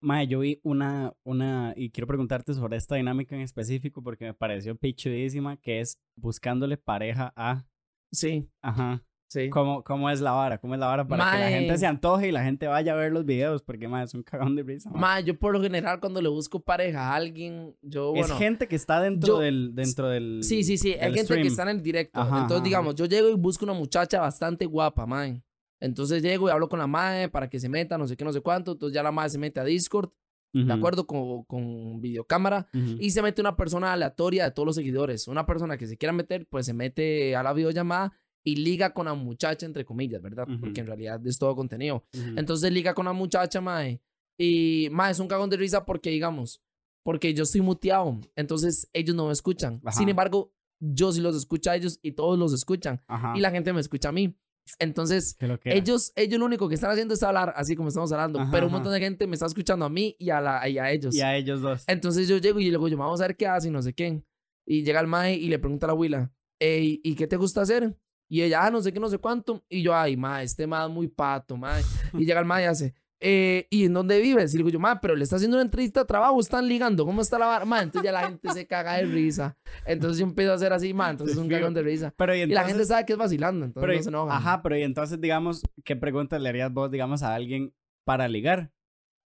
Mae, 0.00 0.26
yo 0.26 0.40
vi 0.40 0.60
una, 0.62 1.12
una, 1.24 1.72
y 1.76 1.90
quiero 1.90 2.06
preguntarte 2.06 2.52
sobre 2.54 2.76
esta 2.76 2.96
dinámica 2.96 3.34
en 3.34 3.40
específico 3.40 4.02
porque 4.02 4.24
me 4.26 4.34
pareció 4.34 4.76
pichudísima, 4.76 5.56
que 5.56 5.80
es 5.80 5.98
buscándole 6.16 6.76
pareja 6.76 7.32
a, 7.36 7.64
Sí, 8.12 8.48
ajá, 8.62 9.02
sí. 9.28 9.50
¿cómo, 9.50 9.82
cómo 9.82 10.08
es 10.10 10.20
la 10.20 10.30
vara? 10.32 10.58
¿Cómo 10.58 10.74
es 10.74 10.80
la 10.80 10.86
vara 10.86 11.06
para 11.08 11.32
que 11.32 11.38
la 11.38 11.48
gente 11.48 11.76
se 11.76 11.86
antoje 11.86 12.28
y 12.28 12.32
la 12.32 12.44
gente 12.44 12.66
vaya 12.68 12.92
a 12.92 12.96
ver 12.96 13.12
los 13.12 13.24
videos? 13.26 13.62
Porque, 13.62 13.88
mae, 13.88 14.04
es 14.04 14.14
un 14.14 14.22
cagón 14.22 14.54
de 14.54 14.62
risa, 14.62 14.90
mae. 14.90 15.00
Mae, 15.00 15.24
yo 15.24 15.38
por 15.38 15.52
lo 15.52 15.60
general 15.60 15.98
cuando 15.98 16.22
le 16.22 16.28
busco 16.28 16.60
pareja 16.60 17.10
a 17.10 17.14
alguien, 17.16 17.74
yo, 17.82 18.10
bueno... 18.12 18.26
es 18.34 18.38
gente 18.38 18.68
que 18.68 18.76
está 18.76 19.00
dentro 19.00 19.34
yo- 19.36 19.40
del, 19.40 19.74
dentro 19.74 20.08
del... 20.08 20.44
Sí, 20.44 20.62
sí, 20.62 20.78
sí. 20.78 20.92
Hay 20.92 21.12
gente 21.12 21.24
stream. 21.24 21.42
que 21.42 21.48
está 21.48 21.62
en 21.64 21.68
el 21.70 21.82
directo. 21.82 22.20
Ajá, 22.20 22.36
Entonces, 22.42 22.56
ajá, 22.58 22.64
digamos, 22.64 22.94
yo 22.94 23.06
llego 23.06 23.28
y 23.30 23.34
busco 23.34 23.64
una 23.64 23.74
muchacha 23.74 24.20
bastante 24.20 24.66
guapa, 24.66 25.04
mae. 25.06 25.42
Entonces 25.80 26.22
llego 26.22 26.48
y 26.48 26.52
hablo 26.52 26.68
con 26.68 26.78
la 26.78 26.86
mae 26.86 27.28
para 27.28 27.48
que 27.48 27.60
se 27.60 27.68
meta, 27.68 27.98
no 27.98 28.06
sé 28.06 28.16
qué, 28.16 28.24
no 28.24 28.32
sé 28.32 28.40
cuánto. 28.40 28.72
Entonces 28.72 28.94
ya 28.94 29.02
la 29.02 29.12
mae 29.12 29.28
se 29.28 29.38
mete 29.38 29.60
a 29.60 29.64
Discord, 29.64 30.10
de 30.52 30.72
acuerdo 30.72 31.06
con, 31.06 31.44
con 31.44 32.00
videocámara. 32.00 32.68
Y 32.98 33.10
se 33.10 33.20
mete 33.20 33.40
una 33.42 33.56
persona 33.56 33.92
aleatoria 33.92 34.44
de 34.44 34.50
todos 34.52 34.66
los 34.66 34.76
seguidores. 34.76 35.28
Una 35.28 35.44
persona 35.44 35.76
que 35.76 35.86
se 35.86 35.98
quiera 35.98 36.12
meter, 36.12 36.46
pues 36.48 36.66
se 36.66 36.72
mete 36.72 37.36
a 37.36 37.42
la 37.42 37.52
videollamada 37.52 38.12
y 38.42 38.56
liga 38.56 38.94
con 38.94 39.06
la 39.06 39.14
muchacha, 39.14 39.66
entre 39.66 39.84
comillas, 39.84 40.22
¿verdad? 40.22 40.46
Porque 40.60 40.80
en 40.80 40.86
realidad 40.86 41.20
es 41.26 41.38
todo 41.38 41.54
contenido. 41.56 42.04
Entonces 42.36 42.72
liga 42.72 42.94
con 42.94 43.04
la 43.04 43.12
muchacha, 43.12 43.60
mae. 43.60 44.00
Y, 44.38 44.88
mae, 44.92 45.12
es 45.12 45.18
un 45.18 45.28
cagón 45.28 45.50
de 45.50 45.56
risa 45.56 45.84
porque, 45.84 46.10
digamos, 46.10 46.62
porque 47.04 47.34
yo 47.34 47.42
estoy 47.42 47.60
muteado. 47.60 48.20
Entonces 48.34 48.88
ellos 48.92 49.14
no 49.16 49.26
me 49.26 49.32
escuchan. 49.32 49.80
Ajá. 49.84 49.98
Sin 49.98 50.08
embargo, 50.08 50.54
yo 50.80 51.12
sí 51.12 51.20
los 51.20 51.36
escucho 51.36 51.70
a 51.70 51.76
ellos 51.76 51.98
y 52.02 52.12
todos 52.12 52.38
los 52.38 52.52
escuchan. 52.52 53.02
Ajá. 53.08 53.34
Y 53.36 53.40
la 53.40 53.50
gente 53.50 53.72
me 53.72 53.80
escucha 53.80 54.08
a 54.08 54.12
mí. 54.12 54.36
Entonces, 54.78 55.36
¿Qué 55.38 55.46
lo 55.46 55.58
ellos, 55.64 56.12
ellos 56.16 56.38
lo 56.38 56.46
único 56.46 56.68
que 56.68 56.74
están 56.74 56.90
haciendo 56.90 57.14
es 57.14 57.22
hablar, 57.22 57.52
así 57.56 57.76
como 57.76 57.88
estamos 57.88 58.10
hablando. 58.12 58.40
Ajá, 58.40 58.50
pero 58.50 58.66
un 58.66 58.72
montón 58.72 58.92
de 58.92 59.00
gente 59.00 59.26
me 59.26 59.34
está 59.34 59.46
escuchando 59.46 59.84
a 59.84 59.88
mí 59.88 60.16
y 60.18 60.30
a, 60.30 60.40
la, 60.40 60.68
y 60.68 60.78
a 60.78 60.90
ellos. 60.90 61.14
Y 61.14 61.20
a 61.20 61.36
ellos 61.36 61.60
dos. 61.60 61.84
Entonces 61.86 62.28
yo 62.28 62.38
llego 62.38 62.60
y 62.60 62.70
luego 62.70 62.88
yo, 62.88 62.96
vamos 62.96 63.20
a 63.20 63.26
ver 63.26 63.36
qué 63.36 63.46
hace 63.46 63.68
y 63.68 63.70
no 63.70 63.82
sé 63.82 63.94
qué. 63.94 64.22
Y 64.66 64.82
llega 64.82 65.00
el 65.00 65.06
mae 65.06 65.34
y 65.34 65.48
le 65.48 65.58
pregunta 65.58 65.86
a 65.86 65.88
la 65.88 65.92
abuela, 65.92 66.32
"Ey, 66.58 67.00
¿y 67.02 67.14
qué 67.14 67.26
te 67.26 67.36
gusta 67.36 67.62
hacer? 67.62 67.96
Y 68.28 68.42
ella, 68.42 68.66
ah, 68.66 68.70
no 68.70 68.82
sé 68.82 68.92
qué, 68.92 68.98
no 68.98 69.08
sé 69.08 69.18
cuánto. 69.18 69.64
Y 69.68 69.82
yo, 69.82 69.94
ay, 69.94 70.16
mae, 70.16 70.44
este 70.44 70.66
mae 70.66 70.86
es 70.88 70.92
muy 70.92 71.06
pato, 71.08 71.56
mae. 71.56 71.82
Y 72.14 72.24
llega 72.24 72.40
el 72.40 72.46
mae 72.46 72.64
y 72.64 72.66
hace, 72.66 72.94
eh, 73.20 73.66
¿y 73.70 73.86
en 73.86 73.94
dónde 73.94 74.20
vives? 74.20 74.52
Y 74.52 74.58
le 74.58 74.64
digo 74.64 74.70
yo, 74.70 74.78
mae, 74.80 74.96
pero 75.00 75.16
le 75.16 75.24
está 75.24 75.36
haciendo 75.36 75.56
una 75.56 75.64
entrevista 75.64 76.00
de 76.00 76.06
trabajo, 76.06 76.38
están 76.40 76.68
ligando, 76.68 77.04
¿cómo 77.06 77.22
está 77.22 77.38
la 77.38 77.46
vara? 77.46 77.64
Mae, 77.64 77.84
entonces 77.84 78.04
ya 78.04 78.12
la 78.12 78.28
gente 78.28 78.50
se 78.52 78.66
caga 78.66 78.94
de 78.94 79.04
risa. 79.06 79.56
Entonces 79.86 80.18
yo 80.18 80.24
empiezo 80.26 80.52
a 80.52 80.54
hacer 80.56 80.72
así, 80.72 80.92
mae, 80.92 81.12
entonces 81.12 81.36
es 81.36 81.42
un 81.42 81.48
cagón 81.70 81.74
de 81.74 81.82
risa. 81.82 82.12
Pero 82.16 82.34
y 82.34 82.46
la 82.46 82.64
gente 82.64 82.84
sabe 82.84 83.06
que 83.06 83.12
es 83.14 83.18
vacilando, 83.18 83.64
entonces 83.66 83.86
pero, 83.86 83.96
no 83.98 84.02
se 84.02 84.08
enojan. 84.10 84.36
Ajá, 84.36 84.62
pero 84.62 84.76
y 84.76 84.82
entonces, 84.82 85.20
digamos, 85.20 85.62
¿qué 85.84 85.96
preguntas 85.96 86.40
le 86.40 86.48
harías 86.48 86.72
vos, 86.72 86.90
digamos, 86.90 87.22
a 87.22 87.34
alguien 87.34 87.72
para 88.04 88.28
ligar? 88.28 88.70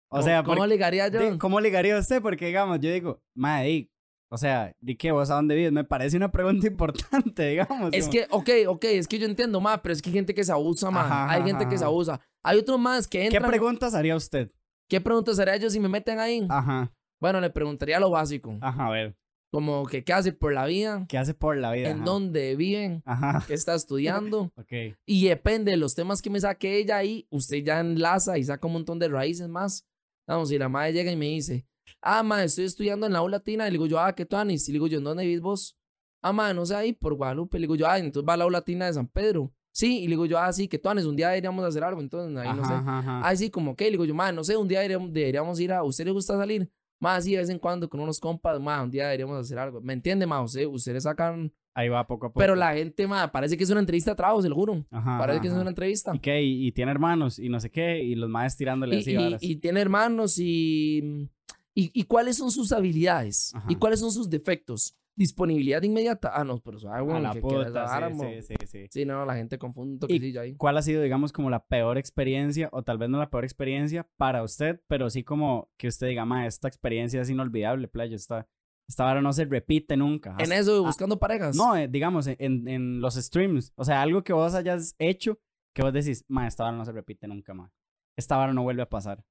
O 0.08 0.16
¿Cómo- 0.16 0.22
sea, 0.22 0.42
¿cómo 0.42 0.56
porque- 0.58 0.74
ligaría 0.74 1.08
yo? 1.08 1.38
¿cómo 1.38 1.60
ligaría 1.60 1.98
usted? 1.98 2.22
Porque, 2.22 2.46
digamos, 2.46 2.78
yo 2.80 2.90
digo, 2.92 3.22
di, 3.34 3.90
o 4.28 4.36
sea, 4.38 4.74
¿di 4.80 4.96
qué 4.96 5.12
vos 5.12 5.30
a 5.30 5.34
dónde 5.36 5.54
vives? 5.54 5.72
Me 5.72 5.84
parece 5.84 6.16
una 6.16 6.30
pregunta 6.32 6.66
importante, 6.66 7.48
digamos. 7.48 7.90
Es 7.92 8.04
como- 8.08 8.12
que, 8.12 8.26
ok, 8.30 8.50
ok, 8.76 8.84
es 8.84 9.08
que 9.08 9.18
yo 9.18 9.26
entiendo, 9.26 9.60
mae, 9.60 9.78
pero 9.78 9.92
es 9.92 10.02
que 10.02 10.10
hay 10.10 10.14
gente 10.14 10.34
que 10.34 10.44
se 10.44 10.52
abusa, 10.52 10.90
mae. 10.90 11.04
Ajá, 11.04 11.30
Hay 11.30 11.40
ajá, 11.40 11.48
gente 11.48 11.68
que 11.68 11.78
se 11.78 11.84
abusa. 11.84 12.20
Hay 12.42 12.58
otros 12.58 12.78
más 12.78 13.06
que 13.08 13.18
¿Qué 13.20 13.26
entran. 13.26 13.48
preguntas 13.50 13.94
haría 13.94 14.16
usted? 14.16 14.50
¿Qué 14.88 15.00
preguntas 15.00 15.38
haría 15.38 15.56
yo 15.56 15.68
si 15.70 15.80
me 15.80 15.88
meten 15.88 16.18
ahí? 16.18 16.46
Ajá, 16.48 16.92
Bueno, 17.20 17.40
le 17.40 17.50
preguntaría 17.50 17.98
lo 17.98 18.10
básico. 18.10 18.56
ajá, 18.60 18.86
a 18.86 18.90
ver, 18.90 19.16
Como 19.52 19.86
que 19.86 20.04
qué 20.04 20.12
hace 20.12 20.32
por 20.32 20.52
la 20.52 20.66
vida, 20.66 21.06
¿qué 21.08 21.18
hace 21.18 21.32
por 21.34 21.56
la 21.56 21.72
vida? 21.72 21.88
en 21.88 21.96
Ajá. 21.96 22.04
dónde 22.04 22.54
viven, 22.56 23.02
Ajá, 23.06 23.42
qué 23.46 23.54
está 23.54 23.74
estudiando. 23.74 24.52
ok. 24.56 24.96
y 25.06 25.26
depende 25.28 25.70
de 25.70 25.76
los 25.76 25.94
temas 25.94 26.20
que 26.20 26.30
me 26.30 26.40
saque 26.40 26.76
ella 26.78 26.96
ahí, 26.98 27.26
usted 27.30 27.58
ya 27.64 27.80
enlaza 27.80 28.38
y 28.38 28.44
saca 28.44 28.66
un 28.66 28.74
montón 28.74 28.98
de 28.98 29.08
raíces 29.08 29.48
más. 29.48 29.86
Vamos, 30.28 30.48
si 30.50 30.58
la 30.58 30.68
madre 30.68 30.92
llega 30.92 31.10
y 31.12 31.16
me 31.16 31.26
dice, 31.26 31.64
ah, 32.02 32.22
madre, 32.22 32.44
estoy 32.46 32.64
estudiando 32.64 33.06
en 33.06 33.12
la 33.12 33.22
U 33.22 33.28
Latina. 33.28 33.64
Y 33.66 33.70
le 33.70 33.72
digo 33.72 33.86
yo, 33.86 33.98
ah, 34.00 34.14
¿qué 34.14 34.24
tú, 34.26 34.36
Anis? 34.36 34.68
Y 34.68 34.72
le 34.72 34.76
digo 34.76 34.86
yo, 34.86 34.98
¿en 34.98 35.04
dónde 35.04 35.24
vivís 35.24 35.40
vos? 35.40 35.76
Ah, 36.22 36.32
madre, 36.32 36.54
no 36.54 36.66
sé 36.66 36.74
ahí, 36.74 36.92
por 36.92 37.14
Guadalupe. 37.14 37.58
Le 37.58 37.62
digo 37.64 37.76
yo, 37.76 37.86
ah, 37.88 37.98
entonces 37.98 38.28
va 38.28 38.34
a 38.34 38.36
la 38.36 38.46
U 38.46 38.50
Latina 38.50 38.86
de 38.86 38.94
San 38.94 39.06
Pedro. 39.08 39.52
Sí, 39.72 39.98
y 40.00 40.02
le 40.04 40.10
digo 40.10 40.24
yo, 40.26 40.38
ah, 40.38 40.52
sí, 40.52 40.68
que 40.68 40.78
tú, 40.78 40.88
Anis, 40.88 41.04
un 41.04 41.16
día 41.16 41.28
deberíamos 41.28 41.64
hacer 41.64 41.84
algo. 41.84 42.00
Entonces, 42.00 42.36
ahí 42.38 42.48
no 42.56 42.64
sé. 42.64 42.72
Ajá, 42.72 42.98
ajá, 42.98 43.18
ajá. 43.18 43.28
Ay, 43.28 43.36
sí, 43.36 43.50
como 43.50 43.76
que, 43.76 43.84
le 43.84 43.90
digo 43.92 44.04
yo, 44.06 44.14
ma, 44.14 44.32
no 44.32 44.42
sé, 44.42 44.56
un 44.56 44.66
día 44.68 44.78
deberíamos, 44.80 45.12
deberíamos 45.12 45.60
ir 45.60 45.72
a, 45.72 45.82
¿usted 45.82 46.04
le 46.06 46.10
gusta 46.12 46.36
salir? 46.36 46.70
Más 46.98 47.24
sí, 47.24 47.32
de 47.32 47.38
vez 47.38 47.50
en 47.50 47.58
cuando 47.58 47.86
con 47.90 48.00
unos 48.00 48.18
compas, 48.18 48.58
ma, 48.58 48.82
un 48.82 48.90
día 48.90 49.04
deberíamos 49.04 49.38
hacer 49.38 49.58
algo. 49.58 49.82
¿Me 49.82 49.92
entiende, 49.92 50.26
ma? 50.26 50.40
Usted, 50.42 50.66
ustedes 50.66 51.02
sacan, 51.02 51.52
Ahí 51.74 51.90
va 51.90 52.06
poco 52.06 52.24
a 52.24 52.28
poco. 52.30 52.38
pero 52.40 52.54
la 52.54 52.72
gente, 52.74 53.06
ma, 53.06 53.30
parece 53.30 53.54
que 53.58 53.64
es 53.64 53.70
una 53.70 53.80
entrevista 53.80 54.12
de 54.12 54.16
trabajo, 54.16 54.40
se 54.40 54.48
lo 54.48 54.54
juro. 54.54 54.86
Ajá, 54.90 55.18
Parece 55.18 55.34
ajá, 55.36 55.42
que 55.42 55.48
es 55.48 55.52
ajá. 55.52 55.60
una 55.60 55.70
entrevista. 55.70 56.12
¿Y 56.14 56.18
qué? 56.20 56.42
Y, 56.42 56.66
y 56.68 56.72
tiene 56.72 56.90
hermanos 56.92 57.38
y 57.38 57.50
no 57.50 57.60
sé 57.60 57.70
qué, 57.70 58.02
y 58.02 58.14
los 58.14 58.30
maes 58.30 58.56
tirándole 58.56 58.96
Y, 58.96 59.00
así 59.00 59.10
y- 59.12 59.16
varas. 59.16 59.42
y 59.42 59.56
tiene 59.56 59.82
hermanos 59.82 60.38
y, 60.38 61.28
¿Y, 61.78 61.90
y 61.92 62.04
cuáles 62.04 62.38
son 62.38 62.50
sus 62.50 62.72
habilidades? 62.72 63.52
¿Y 63.52 63.58
Ajá. 63.58 63.78
cuáles 63.78 64.00
son 64.00 64.10
sus 64.10 64.30
defectos? 64.30 64.96
Disponibilidad 65.14 65.82
inmediata. 65.82 66.30
Ah, 66.34 66.42
no, 66.42 66.58
pero 66.60 66.78
suave, 66.78 66.98
A 66.98 67.02
weón, 67.02 67.22
la 67.22 67.32
que 67.32 67.40
puta, 67.40 68.10
sí, 68.10 68.42
sí, 68.42 68.56
sí, 68.60 68.66
sí. 68.66 68.86
Sí, 68.90 69.04
no, 69.04 69.24
la 69.26 69.34
gente 69.34 69.58
confunde 69.58 69.92
un 69.94 69.98
toquecillo 69.98 70.40
ahí. 70.40 70.56
¿Cuál 70.56 70.78
ha 70.78 70.82
sido, 70.82 71.02
digamos, 71.02 71.32
como 71.32 71.50
la 71.50 71.66
peor 71.66 71.98
experiencia, 71.98 72.70
o 72.72 72.82
tal 72.82 72.96
vez 72.98 73.10
no 73.10 73.18
la 73.18 73.28
peor 73.28 73.44
experiencia 73.44 74.08
para 74.16 74.42
usted, 74.42 74.80
pero 74.88 75.08
sí 75.10 75.22
como 75.22 75.70
que 75.76 75.88
usted 75.88 76.08
diga, 76.08 76.24
ma, 76.24 76.46
esta 76.46 76.68
experiencia 76.68 77.20
es 77.20 77.30
inolvidable, 77.30 77.88
playa, 77.88 78.16
esta, 78.16 78.48
esta 78.88 79.04
vara 79.04 79.20
no 79.20 79.32
se 79.34 79.44
repite 79.44 79.96
nunca. 79.96 80.34
En 80.38 80.52
eso, 80.52 80.82
ah, 80.84 80.86
buscando 80.86 81.18
parejas. 81.18 81.56
No, 81.56 81.76
eh, 81.76 81.88
digamos, 81.88 82.26
en, 82.26 82.68
en 82.68 83.00
los 83.00 83.14
streams, 83.14 83.72
o 83.76 83.84
sea, 83.84 84.00
algo 84.02 84.22
que 84.22 84.32
vos 84.32 84.54
hayas 84.54 84.94
hecho, 84.98 85.38
que 85.74 85.82
vos 85.82 85.92
decís, 85.92 86.24
ma, 86.28 86.46
esta 86.46 86.64
vara 86.64 86.76
no 86.76 86.84
se 86.84 86.92
repite 86.92 87.26
nunca, 87.26 87.52
ma. 87.54 87.70
Esta 88.16 88.36
vara 88.36 88.52
no 88.52 88.62
vuelve 88.62 88.82
a 88.82 88.88
pasar. 88.88 89.24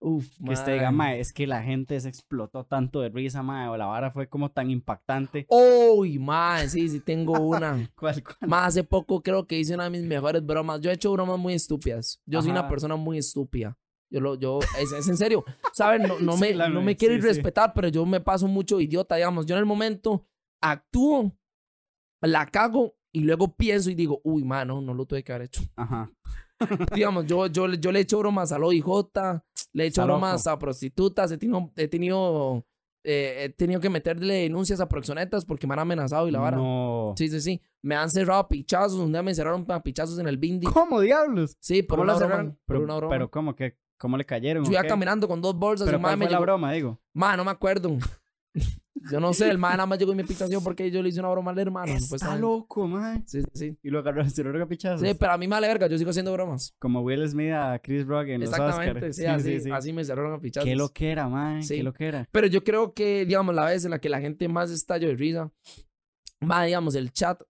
Uf, 0.00 0.26
Que 0.44 0.52
usted 0.52 0.74
diga, 0.74 0.92
mae. 0.92 1.18
es 1.18 1.32
que 1.32 1.46
la 1.46 1.62
gente 1.62 1.98
se 2.00 2.08
explotó 2.08 2.64
tanto 2.64 3.00
de 3.00 3.08
risa, 3.08 3.42
ma, 3.42 3.70
o 3.70 3.76
la 3.76 3.86
vara 3.86 4.10
fue 4.12 4.28
como 4.28 4.50
tan 4.50 4.70
impactante. 4.70 5.44
Uy, 5.48 6.18
mae, 6.20 6.68
sí, 6.68 6.88
sí 6.88 7.00
tengo 7.00 7.40
una. 7.40 7.90
¿Cuál, 7.98 8.22
cuál? 8.22 8.48
Más 8.48 8.68
hace 8.68 8.84
poco 8.84 9.22
creo 9.22 9.46
que 9.46 9.58
hice 9.58 9.74
una 9.74 9.84
de 9.84 9.90
mis 9.90 10.04
mejores 10.04 10.44
bromas. 10.46 10.80
Yo 10.80 10.90
he 10.90 10.94
hecho 10.94 11.12
bromas 11.12 11.38
muy 11.38 11.54
estúpidas. 11.54 12.20
Yo 12.26 12.40
soy 12.42 12.52
una 12.52 12.60
Ajá. 12.60 12.68
persona 12.68 12.94
muy 12.96 13.18
estúpida. 13.18 13.76
Yo 14.10 14.20
lo, 14.20 14.36
yo, 14.36 14.60
es, 14.78 14.92
es 14.92 15.08
en 15.08 15.16
serio. 15.16 15.44
¿Saben? 15.72 16.02
No, 16.02 16.18
no 16.20 16.32
Sí, 16.36 16.40
me, 16.40 16.54
no 16.70 16.80
me- 16.80 16.96
quiero 16.96 17.14
sí, 17.16 17.20
sí. 17.20 17.26
irrespetar, 17.26 17.72
pero 17.74 17.88
yo 17.88 18.06
me 18.06 18.20
paso 18.20 18.46
mucho 18.46 18.80
idiota, 18.80 19.16
digamos. 19.16 19.46
Yo 19.46 19.56
en 19.56 19.60
el 19.60 19.66
momento 19.66 20.24
actúo, 20.62 21.36
la 22.22 22.46
cago 22.46 22.94
y 23.12 23.20
luego 23.20 23.54
pienso 23.56 23.90
y 23.90 23.94
digo, 23.94 24.20
uy, 24.22 24.44
mano, 24.44 24.80
no 24.80 24.94
lo 24.94 25.06
tuve 25.06 25.22
que 25.24 25.32
haber 25.32 25.46
hecho. 25.46 25.62
Ajá. 25.76 26.10
digamos, 26.94 27.26
yo, 27.26 27.46
yo, 27.46 27.68
yo 27.74 27.92
le 27.92 27.98
he 28.00 28.02
hecho 28.02 28.18
bromas 28.18 28.52
a 28.52 28.58
OIJ, 28.58 28.84
le 29.72 29.84
he 29.84 29.86
hecho 29.86 30.00
Está 30.02 30.04
bromas 30.04 30.44
loco. 30.44 30.50
a 30.54 30.58
prostitutas, 30.58 31.30
he 31.30 31.38
tenido, 31.38 31.70
he 31.76 31.88
tenido, 31.88 32.66
eh, 33.04 33.44
he 33.44 33.48
tenido 33.50 33.80
que 33.80 33.88
meterle 33.90 34.34
denuncias 34.34 34.80
a 34.80 34.88
proxenetas 34.88 35.44
porque 35.44 35.66
me 35.66 35.74
han 35.74 35.80
amenazado 35.80 36.26
y 36.28 36.30
la 36.30 36.40
vara. 36.40 36.56
No. 36.56 37.14
Sí, 37.16 37.28
sí, 37.28 37.40
sí. 37.40 37.60
Me 37.82 37.94
han 37.94 38.10
cerrado 38.10 38.40
a 38.40 38.48
pichazos. 38.48 38.98
Un 38.98 39.12
día 39.12 39.22
me 39.22 39.34
cerraron 39.34 39.64
a 39.68 39.82
pichazos 39.82 40.18
en 40.18 40.26
el 40.26 40.36
bindi. 40.36 40.66
¿Cómo 40.66 41.00
diablos? 41.00 41.56
Sí, 41.60 41.82
por 41.82 41.98
¿Cómo 41.98 42.10
una 42.10 42.18
la 42.20 42.26
broma. 42.26 42.42
Por 42.44 42.56
Pero, 42.66 42.80
una 42.84 42.96
broma. 42.96 43.10
pero 43.14 43.30
¿cómo? 43.30 43.54
¿Qué, 43.54 43.76
¿Cómo 43.98 44.16
le 44.16 44.24
cayeron? 44.24 44.64
Yo 44.64 44.72
iba 44.72 44.82
caminando 44.84 45.28
con 45.28 45.40
dos 45.40 45.54
bolsas. 45.56 45.86
¿Pero 45.86 45.98
y 45.98 46.00
cuál 46.00 46.16
me 46.18 46.24
fue 46.26 46.32
la 46.32 46.38
llegó- 46.38 46.42
broma, 46.42 46.72
digo? 46.72 47.00
Ma, 47.14 47.36
no 47.36 47.44
me 47.44 47.50
acuerdo. 47.52 47.96
Yo 49.10 49.20
no 49.20 49.32
sé, 49.32 49.48
el 49.50 49.58
mae 49.58 49.72
nada 49.72 49.86
más 49.86 49.98
llegó 49.98 50.12
en 50.12 50.16
mi 50.16 50.22
habitación 50.22 50.62
porque 50.62 50.90
yo 50.90 51.02
le 51.02 51.08
hice 51.08 51.20
una 51.20 51.28
broma 51.30 51.50
al 51.50 51.58
hermano. 51.58 51.92
Está 51.92 52.36
loco, 52.36 52.86
man. 52.86 53.22
Sí, 53.26 53.42
sí, 53.42 53.48
sí. 53.52 53.78
Y 53.82 53.90
lo 53.90 54.00
agarró 54.00 54.22
a 54.22 54.66
pichazos. 54.68 55.06
Sí, 55.06 55.14
pero 55.14 55.32
a 55.32 55.38
mí 55.38 55.46
me 55.46 55.52
vale 55.52 55.68
verga, 55.68 55.86
yo 55.86 55.98
sigo 55.98 56.10
haciendo 56.10 56.32
bromas. 56.32 56.74
Como 56.78 57.00
Will 57.02 57.28
Smith 57.28 57.52
a 57.52 57.78
Chris 57.82 58.06
Rock 58.06 58.28
en 58.28 58.40
los 58.40 58.50
Exactamente, 58.50 59.08
Oscars. 59.10 59.16
sí, 59.16 59.26
así, 59.26 59.70
así 59.70 59.92
me 59.92 60.04
cerraron 60.04 60.34
a 60.34 60.40
pichazos. 60.40 60.68
Qué 60.68 60.76
lo 60.76 60.88
que 60.90 61.10
era, 61.10 61.28
man. 61.28 61.62
Sí. 61.62 61.76
Qué 61.76 61.82
lo 61.82 61.92
que 61.92 62.06
era. 62.06 62.28
Pero 62.30 62.46
yo 62.46 62.62
creo 62.64 62.92
que, 62.92 63.24
digamos, 63.24 63.54
la 63.54 63.66
vez 63.66 63.84
en 63.84 63.90
la 63.90 64.00
que 64.00 64.08
la 64.08 64.20
gente 64.20 64.48
más 64.48 64.70
estalló 64.70 65.08
de 65.08 65.16
risa, 65.16 65.52
ma, 66.40 66.64
digamos, 66.64 66.94
el 66.94 67.12
chat, 67.12 67.42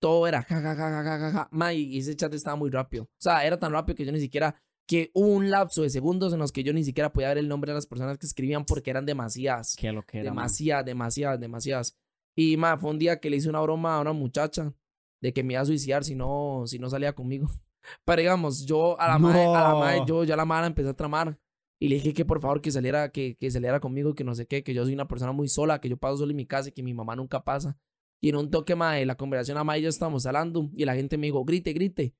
todo 0.00 0.26
era 0.26 0.42
ja, 0.42 0.60
ja, 0.60 0.74
ja, 0.74 0.90
ja, 0.90 1.02
ja, 1.04 1.18
ja, 1.18 1.30
ja, 1.32 1.48
ma, 1.50 1.72
y 1.72 1.98
ese 1.98 2.16
chat 2.16 2.32
estaba 2.34 2.56
muy 2.56 2.70
rápido. 2.70 3.04
O 3.04 3.20
sea, 3.20 3.44
era 3.44 3.58
tan 3.58 3.72
rápido 3.72 3.96
que 3.96 4.04
yo 4.04 4.12
ni 4.12 4.20
siquiera, 4.20 4.54
que 4.90 5.12
hubo 5.14 5.28
un 5.28 5.50
lapso 5.50 5.82
de 5.82 5.90
segundos 5.90 6.32
en 6.32 6.40
los 6.40 6.50
que 6.50 6.64
yo 6.64 6.72
ni 6.72 6.82
siquiera 6.82 7.12
podía 7.12 7.28
ver 7.28 7.38
el 7.38 7.46
nombre 7.46 7.70
de 7.70 7.76
las 7.76 7.86
personas 7.86 8.18
que 8.18 8.26
escribían 8.26 8.64
porque 8.64 8.90
eran 8.90 9.06
demasiadas. 9.06 9.76
Qué 9.78 9.92
lo 9.92 10.02
que 10.02 10.18
era, 10.18 10.30
man. 10.34 10.42
Demasiadas, 10.42 10.84
demasiadas, 10.84 11.40
demasiadas. 11.40 11.96
Y, 12.34 12.56
ma, 12.56 12.76
fue 12.76 12.90
un 12.90 12.98
día 12.98 13.20
que 13.20 13.30
le 13.30 13.36
hice 13.36 13.48
una 13.48 13.60
broma 13.60 13.94
a 13.94 14.00
una 14.00 14.12
muchacha 14.12 14.74
de 15.22 15.32
que 15.32 15.44
me 15.44 15.52
iba 15.52 15.62
a 15.62 15.64
suicidar 15.64 16.02
si 16.02 16.16
no, 16.16 16.64
si 16.66 16.80
no 16.80 16.90
salía 16.90 17.12
conmigo. 17.12 17.46
Pero 18.04 18.20
digamos, 18.20 18.66
yo 18.66 19.00
a 19.00 19.06
la 19.06 19.20
mae, 19.20 19.46
a 19.46 19.74
la 19.74 19.96
No. 19.98 20.06
yo 20.06 20.24
ya 20.24 20.34
la 20.34 20.44
la 20.44 20.66
empecé 20.66 20.88
a 20.88 20.94
tramar. 20.94 21.38
Y 21.78 21.88
le 21.88 21.94
dije 21.94 22.12
que 22.12 22.24
por 22.24 22.40
favor 22.40 22.60
que 22.60 22.72
saliera, 22.72 23.12
que, 23.12 23.36
que 23.36 23.48
saliera 23.48 23.78
conmigo, 23.78 24.16
que 24.16 24.24
no 24.24 24.34
sé 24.34 24.48
qué, 24.48 24.64
que 24.64 24.74
yo 24.74 24.82
soy 24.82 24.94
una 24.94 25.06
persona 25.06 25.30
muy 25.30 25.46
sola, 25.46 25.80
que 25.80 25.88
yo 25.88 25.98
paso 25.98 26.16
solo 26.16 26.32
en 26.32 26.36
mi 26.36 26.46
casa 26.46 26.70
y 26.70 26.72
que 26.72 26.82
mi 26.82 26.94
mamá 26.94 27.14
nunca 27.14 27.44
pasa. 27.44 27.78
Y 28.20 28.30
en 28.30 28.36
un 28.36 28.50
toque, 28.50 28.74
mae, 28.74 29.06
la 29.06 29.14
conversación 29.14 29.56
a 29.56 29.78
yo 29.78 29.88
estábamos 29.88 30.26
hablando 30.26 30.68
y 30.74 30.84
la 30.84 30.96
gente 30.96 31.16
me 31.16 31.28
dijo, 31.28 31.44
grite, 31.44 31.72
grite. 31.74 32.16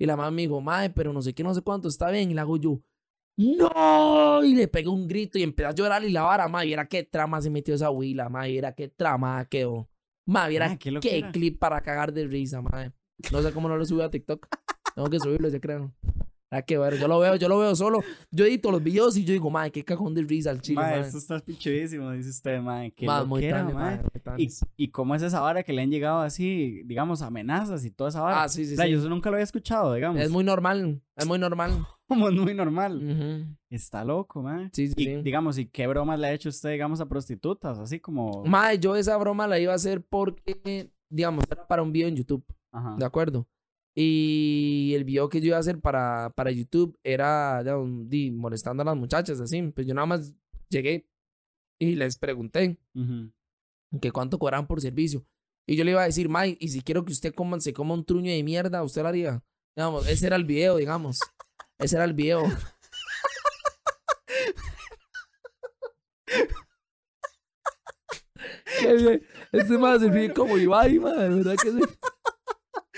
Y 0.00 0.06
la 0.06 0.16
mamá 0.16 0.30
me 0.30 0.42
dijo, 0.42 0.60
mae, 0.62 0.88
pero 0.88 1.12
no 1.12 1.20
sé 1.20 1.34
qué, 1.34 1.42
no 1.42 1.54
sé 1.54 1.60
cuánto, 1.60 1.86
está 1.86 2.10
bien. 2.10 2.30
Y 2.30 2.34
le 2.34 2.40
hago 2.40 2.56
yo, 2.56 2.80
¡No! 3.36 4.42
Y 4.42 4.54
le 4.54 4.66
pegué 4.66 4.88
un 4.88 5.06
grito 5.06 5.38
y 5.38 5.42
empecé 5.42 5.66
a 5.66 5.72
llorar 5.72 6.04
y 6.04 6.10
la 6.10 6.22
vara, 6.22 6.48
mae, 6.48 6.66
viera 6.66 6.88
qué 6.88 7.04
trama 7.04 7.40
se 7.40 7.50
metió 7.50 7.74
esa 7.74 7.90
huila, 7.90 8.28
mae, 8.28 8.50
viera 8.50 8.74
qué 8.74 8.88
trama 8.88 9.44
quedó. 9.46 9.88
Mae, 10.26 10.48
viera 10.48 10.76
qué 10.76 11.30
clip 11.32 11.58
para 11.58 11.80
cagar 11.82 12.12
de 12.12 12.26
risa, 12.26 12.60
mae. 12.62 12.92
No 13.30 13.42
sé 13.42 13.52
cómo 13.52 13.68
no 13.68 13.76
lo 13.76 13.84
subí 13.84 14.02
a 14.02 14.10
TikTok. 14.10 14.46
Tengo 14.94 15.10
que 15.10 15.20
subirlo, 15.20 15.48
yo 15.48 15.60
creo. 15.60 15.94
Ah, 16.52 16.62
qué 16.62 16.78
bueno. 16.78 16.96
Yo 16.96 17.06
lo 17.06 17.20
veo, 17.20 17.36
yo 17.36 17.48
lo 17.48 17.58
veo 17.58 17.76
solo. 17.76 18.00
Yo 18.32 18.44
edito 18.44 18.72
los 18.72 18.82
videos 18.82 19.16
y 19.16 19.24
yo 19.24 19.32
digo, 19.32 19.50
mae, 19.50 19.70
qué 19.70 19.84
cagón 19.84 20.14
de 20.14 20.22
risa 20.22 20.50
al 20.50 20.60
chile, 20.60 20.80
mae. 20.80 21.00
esto 21.00 21.18
está 21.18 21.38
pichudísimo, 21.38 22.10
dice 22.10 22.30
usted, 22.30 22.60
man. 22.60 22.90
Qué 22.90 23.06
Mae, 23.06 23.24
muy 23.24 23.46
¿Y, 23.46 23.50
tanis. 23.50 24.66
¿Y 24.76 24.88
cómo 24.88 25.14
es 25.14 25.22
esa 25.22 25.40
vara 25.40 25.62
que 25.62 25.72
le 25.72 25.82
han 25.82 25.90
llegado 25.90 26.20
así, 26.20 26.82
digamos, 26.84 27.22
amenazas 27.22 27.84
y 27.84 27.92
toda 27.92 28.10
esa 28.10 28.20
vara? 28.20 28.42
Ah, 28.42 28.48
sí, 28.48 28.66
sí, 28.66 28.72
O 28.72 28.76
sea, 28.76 28.86
sí. 28.86 28.90
Yo 28.92 28.98
eso 28.98 29.08
nunca 29.08 29.30
lo 29.30 29.36
había 29.36 29.44
escuchado, 29.44 29.94
digamos. 29.94 30.20
Es 30.20 30.30
muy 30.30 30.42
normal, 30.42 31.00
es 31.16 31.26
muy 31.26 31.38
normal. 31.38 31.70
Como 32.08 32.28
es 32.28 32.34
muy 32.34 32.54
normal. 32.54 33.56
Está 33.68 34.04
loco, 34.04 34.42
man. 34.42 34.70
Sí, 34.72 34.88
sí, 34.88 34.94
Y 34.96 35.04
sí. 35.04 35.16
digamos, 35.22 35.56
¿y 35.58 35.66
qué 35.66 35.86
bromas 35.86 36.18
le 36.18 36.26
ha 36.26 36.32
hecho 36.32 36.48
usted, 36.48 36.72
digamos, 36.72 37.00
a 37.00 37.06
prostitutas? 37.06 37.78
Así 37.78 38.00
como... 38.00 38.42
Mae, 38.44 38.80
yo 38.80 38.96
esa 38.96 39.16
broma 39.16 39.46
la 39.46 39.60
iba 39.60 39.72
a 39.72 39.76
hacer 39.76 40.02
porque, 40.02 40.90
digamos, 41.08 41.44
era 41.48 41.68
para 41.68 41.82
un 41.82 41.92
video 41.92 42.08
en 42.08 42.16
YouTube. 42.16 42.44
Ajá. 42.72 42.96
¿De 42.98 43.04
acuerdo? 43.04 43.46
Y 43.94 44.92
el 44.94 45.04
video 45.04 45.28
que 45.28 45.40
yo 45.40 45.48
iba 45.48 45.56
a 45.56 45.60
hacer 45.60 45.80
para, 45.80 46.32
para 46.36 46.50
YouTube 46.50 46.98
era 47.02 47.62
de, 47.64 48.30
molestando 48.32 48.82
a 48.82 48.86
las 48.86 48.96
muchachas, 48.96 49.40
así. 49.40 49.62
Pues 49.62 49.86
yo 49.86 49.94
nada 49.94 50.06
más 50.06 50.34
llegué 50.68 51.08
y 51.78 51.96
les 51.96 52.18
pregunté 52.18 52.78
que 54.00 54.12
cuánto 54.12 54.38
cobraban 54.38 54.66
por 54.66 54.80
servicio. 54.80 55.26
Y 55.66 55.76
yo 55.76 55.84
le 55.84 55.92
iba 55.92 56.02
a 56.02 56.06
decir, 56.06 56.28
Mike, 56.28 56.58
y 56.60 56.68
si 56.68 56.80
quiero 56.82 57.04
que 57.04 57.12
usted 57.12 57.34
coma, 57.34 57.60
se 57.60 57.72
coma 57.72 57.94
un 57.94 58.04
truño 58.04 58.30
de 58.30 58.42
mierda, 58.42 58.82
usted 58.82 59.02
lo 59.02 59.08
haría. 59.08 59.42
Digamos, 59.76 60.08
ese 60.08 60.26
era 60.26 60.36
el 60.36 60.44
video, 60.44 60.76
digamos. 60.76 61.18
Ese 61.78 61.96
era 61.96 62.04
el 62.04 62.14
video. 62.14 62.42
Bien. 68.82 69.22
Este 69.52 69.78
más 69.78 70.00
se 70.00 70.10
ríe 70.10 70.32
como 70.32 70.56
Ibai, 70.56 70.98
man, 70.98 71.36
¿verdad 71.36 71.56
que 71.62 71.70
sí? 71.70 71.80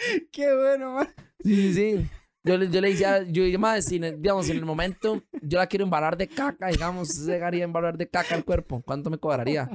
Qué 0.32 0.54
bueno, 0.54 0.94
man. 0.94 1.08
Sí, 1.44 1.54
sí, 1.54 1.72
sí. 1.74 2.06
Yo, 2.44 2.56
le- 2.56 2.70
yo 2.70 2.80
le 2.80 2.88
decía, 2.90 3.22
yo 3.22 3.58
más, 3.58 3.84
si, 3.84 3.96
el- 3.96 4.20
digamos, 4.20 4.48
en 4.50 4.56
el 4.56 4.64
momento 4.64 5.22
yo 5.42 5.58
la 5.58 5.66
quiero 5.66 5.84
embarrar 5.84 6.16
de 6.16 6.26
caca, 6.28 6.68
digamos, 6.68 7.24
llegaría 7.24 7.62
a 7.62 7.64
embarrar 7.64 7.96
de 7.96 8.08
caca 8.08 8.34
al 8.34 8.44
cuerpo, 8.44 8.82
¿cuánto 8.84 9.10
me 9.10 9.18
cobraría? 9.18 9.70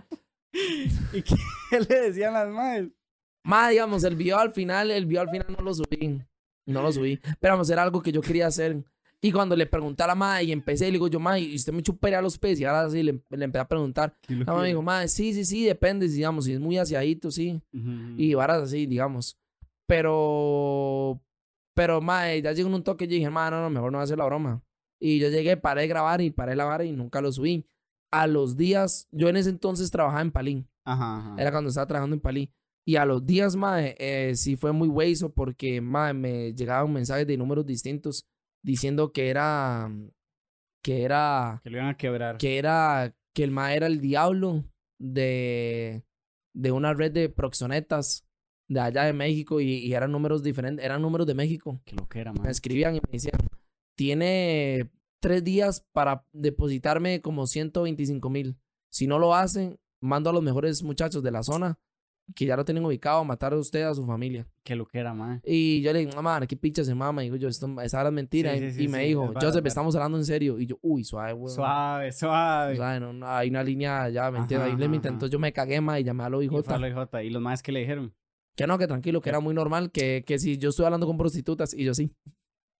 ¿Y 1.13 1.22
qué 1.22 1.36
le 1.88 2.02
decían 2.02 2.34
las 2.34 2.50
madres? 2.50 2.90
Más, 3.44 3.70
digamos, 3.72 4.04
el 4.04 4.16
video 4.16 4.38
al 4.38 4.52
final, 4.52 4.92
el 4.92 5.06
video 5.06 5.22
al 5.22 5.30
final 5.30 5.48
no 5.58 5.63
lo 5.63 5.74
subí, 5.74 6.22
no 6.66 6.82
lo 6.82 6.92
subí, 6.92 7.20
pero 7.40 7.54
vamos, 7.54 7.70
era 7.70 7.84
algo 7.84 8.02
que 8.02 8.12
yo 8.12 8.22
quería 8.22 8.48
hacer. 8.48 8.84
Y 9.22 9.32
cuando 9.32 9.56
le 9.56 9.66
pregunté 9.66 10.04
a 10.04 10.08
la 10.08 10.16
madre 10.16 10.44
y 10.44 10.52
empecé, 10.52 10.86
le 10.86 10.92
digo 10.94 11.08
yo, 11.08 11.20
madre, 11.20 11.40
¿y 11.42 11.56
usted 11.56 11.72
me 11.74 11.82
chuparía 11.82 12.22
los 12.22 12.38
pies? 12.38 12.60
Y 12.60 12.66
ahora 12.66 12.90
sí, 12.90 13.02
le, 13.02 13.13
le 13.30 13.46
empecé 13.46 13.62
a 13.62 13.68
preguntar. 13.68 14.13
La 14.28 14.36
madre 14.54 14.62
me 14.63 14.68
dijo, 14.68 14.82
madre, 14.82 15.08
sí, 15.08 15.34
sí, 15.34 15.44
sí, 15.46 15.63
depende, 15.66 16.08
digamos, 16.08 16.46
si 16.46 16.54
es 16.54 16.60
muy 16.60 16.78
haciadito, 16.78 17.32
sí. 17.32 17.60
Y 18.18 18.34
varas 18.34 18.63
así, 18.63 18.86
digamos. 18.86 19.38
Pero, 19.88 21.21
pero, 21.73 22.02
mae, 22.02 22.41
ya 22.41 22.52
llegó 22.52 22.69
un 22.69 22.84
toque 22.84 23.06
y 23.06 23.08
dije, 23.08 23.30
mae, 23.30 23.52
no, 23.52 23.62
no, 23.62 23.69
mejor 23.69 23.91
no 23.91 24.00
hacer 24.00 24.17
la 24.17 24.26
broma. 24.26 24.63
Y 25.00 25.19
yo 25.19 25.30
llegué, 25.30 25.58
paré 25.58 25.82
de 25.82 25.88
grabar 25.88 26.21
y 26.21 26.32
paré 26.32 26.52
de 26.52 26.56
grabar 26.58 26.84
y 26.84 26.91
nunca 26.91 27.21
lo 27.21 27.32
subí. 27.32 27.67
A 28.12 28.28
los 28.28 28.58
días, 28.58 29.08
yo 29.12 29.30
en 29.30 29.38
ese 29.38 29.50
entonces 29.50 29.91
trabajaba 29.91 30.21
en 30.21 30.32
Palín. 30.32 30.69
Ajá, 30.86 31.17
ajá. 31.19 31.36
Era 31.41 31.52
cuando 31.52 31.69
estaba 31.69 31.88
trabajando 31.88 32.15
en 32.15 32.21
Palín. 32.21 32.54
Y 32.86 32.95
a 32.95 33.06
los 33.06 33.26
días, 33.26 33.56
mae, 33.56 33.95
eh, 34.00 34.36
sí 34.36 34.56
fue 34.56 34.71
muy 34.71 34.88
hueso 34.88 35.34
porque, 35.34 35.82
mae, 35.82 36.13
me 36.13 36.54
llegaban 36.54 36.91
mensajes 36.93 37.28
de 37.28 37.38
números 37.38 37.65
distintos 37.65 38.26
diciendo 38.63 39.12
que 39.12 39.30
era, 39.30 39.91
que 40.84 41.04
era, 41.04 41.60
Que 41.63 41.69
lo 41.69 41.78
iban 41.78 41.89
a 41.89 41.97
quebrar. 41.97 42.38
que 42.38 42.58
era, 42.58 43.13
que 43.34 43.43
el 43.43 43.52
mae 43.52 43.76
era 43.76 43.88
el 43.88 44.00
diablo 44.02 44.63
de, 45.00 46.04
de 46.54 46.71
una 46.71 46.93
red 46.93 47.12
de 47.12 47.30
proxonetas 47.30 48.26
de 48.67 48.80
allá 48.80 49.03
de 49.03 49.13
México 49.13 49.62
y, 49.62 49.71
y 49.73 49.93
eran 49.93 50.12
números 50.12 50.43
diferentes, 50.43 50.84
eran 50.86 51.01
números 51.01 51.25
de 51.27 51.34
México. 51.36 51.80
Que 51.86 51.95
lo 51.95 52.08
que 52.08 52.19
era, 52.19 52.34
Me 52.34 52.39
man. 52.39 52.49
escribían 52.49 52.95
y 52.95 52.99
me 52.99 53.12
decían, 53.12 53.39
tiene 53.95 54.89
tres 55.19 55.43
días 55.43 55.86
para 55.91 56.23
depositarme 56.34 57.21
como 57.21 57.47
125 57.47 58.30
mil. 58.30 58.58
Si 58.89 59.08
no 59.08 59.19
lo 59.19 59.36
hacen, 59.36 59.80
mando 59.99 60.30
a 60.30 60.34
los 60.34 60.43
mejores 60.43 60.84
muchachos 60.84 61.23
de 61.23 61.32
la 61.32 61.43
zona 61.43 61.77
que 62.36 62.45
ya 62.45 62.58
lo 62.58 62.65
tienen 62.65 62.84
ubicado 62.84 63.19
a 63.19 63.23
matar 63.23 63.53
a 63.53 63.58
usted 63.58 63.80
y 63.80 63.84
a 63.84 63.93
su 63.93 64.06
familia. 64.06 64.45
Que 64.63 64.75
lo 64.75 64.86
que 64.86 64.99
era, 64.99 65.13
man. 65.13 65.41
Y 65.45 65.82
yo 65.82 65.93
le 65.93 65.99
digo, 65.99 66.12
mamá, 66.13 66.45
¿qué 66.45 66.58
picha 66.58 66.84
se 66.84 66.93
mama? 66.93 67.23
Y 67.23 67.27
digo 67.27 67.38
yo, 67.38 67.47
esto, 67.47 67.73
esa 67.82 68.01
era 68.01 68.12
mentira. 68.12 68.51
Sí, 68.53 68.58
y, 68.65 68.69
sí, 68.71 68.77
sí, 68.80 68.84
y 68.84 68.88
me 68.89 69.06
dijo, 69.06 69.32
Joseph, 69.39 69.65
estamos 69.65 69.95
hablando 69.95 70.17
en 70.17 70.25
serio. 70.25 70.60
Y 70.60 70.65
yo, 70.65 70.77
uy, 70.82 71.06
suave, 71.06 71.32
weón. 71.32 71.56
Suave, 71.56 72.12
suave. 72.12 72.75
Suave, 72.75 72.99
no, 72.99 73.13
no, 73.13 73.27
hay 73.30 73.49
una 73.49 73.63
línea 73.63 74.10
ya, 74.10 74.30
¿me 74.30 74.39
entiendes? 74.39 74.69
Ahí 74.71 74.77
le 74.77 74.89
me 74.89 74.97
intentó, 74.97 75.27
yo 75.27 75.39
me 75.39 75.53
cagué 75.53 75.80
más 75.80 76.01
y 76.01 76.03
llamé 76.03 76.23
a 76.25 76.30
lo 76.30 76.41
Y 76.41 76.45
hijo. 76.45 76.62
fue 76.62 76.75
a 76.75 76.77
lo 76.77 76.88
IJ. 76.88 77.23
Y 77.23 77.30
los 77.30 77.41
más 77.41 77.63
que 77.63 77.71
le 77.71 77.80
dijeron. 77.80 78.13
Que 78.58 78.65
no, 78.65 78.80
que 78.80 78.88
tranquilo, 78.88 79.22
que 79.22 79.30
era 79.30 79.39
muy 79.39 79.54
normal, 79.54 79.91
que, 79.91 80.24
que 80.26 80.39
si 80.39 80.58
yo 80.58 80.70
estoy 80.70 80.86
hablando 80.86 81.06
con 81.06 81.15
prostitutas 81.15 81.76
y 81.76 81.86
yo 81.86 81.93
sí. 81.93 82.12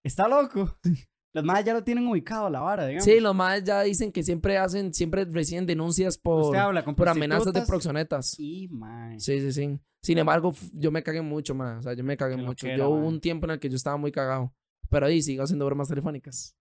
Está 0.04 0.28
loco. 0.28 0.76
Los 1.36 1.46
más 1.46 1.63
ya 1.63 1.74
lo 1.74 1.84
tienen 1.84 2.08
ubicado 2.08 2.50
la 2.50 2.62
vara, 2.62 2.88
digamos. 2.88 3.04
Sí, 3.04 3.20
los 3.20 3.36
más 3.36 3.63
ya 3.63 3.84
dicen 3.84 4.12
que 4.12 4.24
siempre 4.24 4.58
hacen, 4.58 4.92
siempre 4.92 5.24
reciben 5.26 5.68
denuncias 5.68 6.18
por, 6.18 6.46
Usted 6.46 6.58
habla 6.58 6.84
con 6.84 6.96
por 6.96 7.08
amenazas 7.10 7.54
de 7.54 7.62
proxonetas. 7.62 8.34
Y, 8.40 8.68
mae. 8.70 9.20
Sí, 9.20 9.40
sí, 9.42 9.52
sí. 9.52 9.80
Sin 10.02 10.18
embargo, 10.18 10.56
yo 10.74 10.90
me 10.90 11.04
cagué 11.04 11.22
mucho, 11.22 11.54
man. 11.54 11.78
O 11.78 11.82
sea, 11.84 11.94
yo 11.94 12.04
me 12.04 12.18
cagué 12.18 12.38
mucho. 12.38 12.66
loquera, 12.66 12.78
yo 12.78 12.90
hubo 12.90 13.02
man. 13.02 13.08
un 13.08 13.20
tiempo 13.20 13.46
en 13.46 13.52
el 13.52 13.60
que 13.60 13.70
yo 13.70 13.76
estaba 13.76 13.98
muy 13.98 14.12
cagado. 14.12 14.52
Pero 14.90 15.06
ahí 15.06 15.22
sigo 15.22 15.44
haciendo 15.44 15.66
bromas 15.68 15.90
telefónicas. 15.90 16.57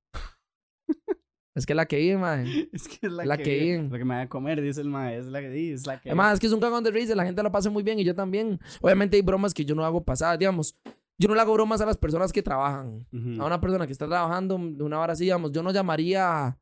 Es 1.56 1.66
que 1.66 1.72
es 1.72 1.76
la 1.76 1.86
que 1.86 1.96
vive, 1.96 2.18
man. 2.18 2.44
Es 2.72 2.86
que 2.86 3.06
es 3.06 3.12
la, 3.12 3.24
La 3.24 3.36
que, 3.36 3.42
que 3.42 3.58
vive. 3.58 3.82
Lo 3.88 3.98
que 3.98 4.04
me 4.04 4.14
va 4.14 4.20
a 4.22 4.28
comer, 4.28 4.60
dice 4.62 4.80
el 4.80 4.88
mae. 4.88 5.18
Es 5.18 5.26
la 5.26 5.40
que 5.40 5.50
dice, 5.50 5.74
es 5.74 5.86
la 5.86 6.00
que. 6.00 6.10
Además, 6.10 6.34
es 6.34 6.40
que 6.40 6.46
es 6.46 6.52
un 6.52 6.60
cagón 6.60 6.84
de 6.84 6.90
risa. 6.92 7.14
La 7.16 7.24
gente 7.24 7.42
la 7.42 7.50
pasa 7.50 7.68
muy 7.70 7.82
bien 7.82 7.98
y 7.98 8.04
yo 8.04 8.14
también. 8.14 8.60
Obviamente 8.80 9.16
hay 9.16 9.22
bromas 9.22 9.52
que 9.52 9.64
yo 9.64 9.74
no 9.74 9.84
hago 9.84 10.04
pasadas, 10.04 10.38
digamos. 10.38 10.76
Yo 11.18 11.28
no 11.28 11.34
le 11.34 11.40
hago 11.40 11.54
bromas 11.54 11.80
a 11.80 11.86
las 11.86 11.96
personas 11.96 12.30
que 12.32 12.42
trabajan. 12.42 13.06
Ujú. 13.12 13.42
A 13.42 13.46
una 13.46 13.60
persona 13.60 13.86
que 13.86 13.92
está 13.92 14.06
trabajando 14.06 14.58
de 14.58 14.82
una 14.84 15.00
hora 15.00 15.14
así, 15.14 15.24
digamos, 15.24 15.50
yo 15.50 15.62
no 15.62 15.72
llamaría. 15.72 16.58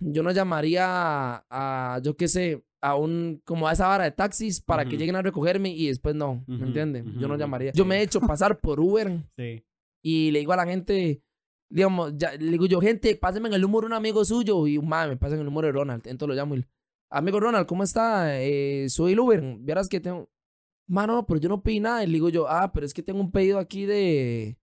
Yo 0.00 0.22
no 0.22 0.30
llamaría 0.32 0.84
a, 0.86 1.44
a, 1.94 1.98
yo 2.00 2.16
qué 2.16 2.28
sé, 2.28 2.62
a 2.82 2.96
un, 2.96 3.40
como 3.46 3.66
a 3.66 3.72
esa 3.72 3.86
vara 3.88 4.04
de 4.04 4.10
taxis 4.10 4.60
para 4.60 4.82
que 4.84 4.90
Ujú. 4.90 4.98
lleguen 4.98 5.16
a 5.16 5.22
recogerme 5.22 5.70
y 5.70 5.86
después 5.86 6.14
no, 6.14 6.44
Ujú, 6.46 6.52
¿me 6.58 6.66
entienden? 6.66 7.18
Yo 7.18 7.28
no 7.28 7.36
llamaría. 7.38 7.72
Yo 7.72 7.84
me 7.86 7.96
he 7.98 8.02
hecho 8.02 8.20
pasar 8.20 8.58
por 8.60 8.78
Uber 8.78 9.22
Sí. 9.38 9.64
y 10.02 10.30
le 10.32 10.40
digo 10.40 10.52
a 10.52 10.56
la 10.56 10.66
gente, 10.66 11.22
digamos, 11.74 12.12
ya, 12.16 12.32
le 12.32 12.52
digo 12.52 12.66
yo, 12.66 12.80
gente, 12.80 13.16
pásenme 13.16 13.48
el 13.48 13.60
número 13.60 13.86
un 13.86 13.92
amigo 13.94 14.24
suyo 14.24 14.66
y 14.68 14.78
madre 14.78 15.10
me 15.10 15.16
pasan 15.16 15.40
el 15.40 15.44
número 15.44 15.66
de 15.66 15.72
Ronald, 15.72 16.06
entonces 16.06 16.28
lo 16.28 16.40
llamo 16.40 16.54
y, 16.54 16.64
amigo 17.10 17.40
Ronald, 17.40 17.66
¿cómo 17.66 17.82
está? 17.82 18.40
Eh, 18.40 18.86
soy 18.88 19.12
el 19.14 19.20
Uber, 19.20 19.42
vieras 19.58 19.88
que 19.88 19.98
tengo, 19.98 20.30
mano, 20.86 21.26
pero 21.26 21.40
yo 21.40 21.48
no 21.48 21.62
pedí 21.64 21.80
nada 21.80 22.04
y 22.04 22.06
le 22.06 22.12
digo 22.12 22.28
yo, 22.28 22.46
ah, 22.48 22.70
pero 22.72 22.86
es 22.86 22.94
que 22.94 23.02
tengo 23.02 23.20
un 23.20 23.32
pedido 23.32 23.58
aquí 23.58 23.86
de, 23.86 24.56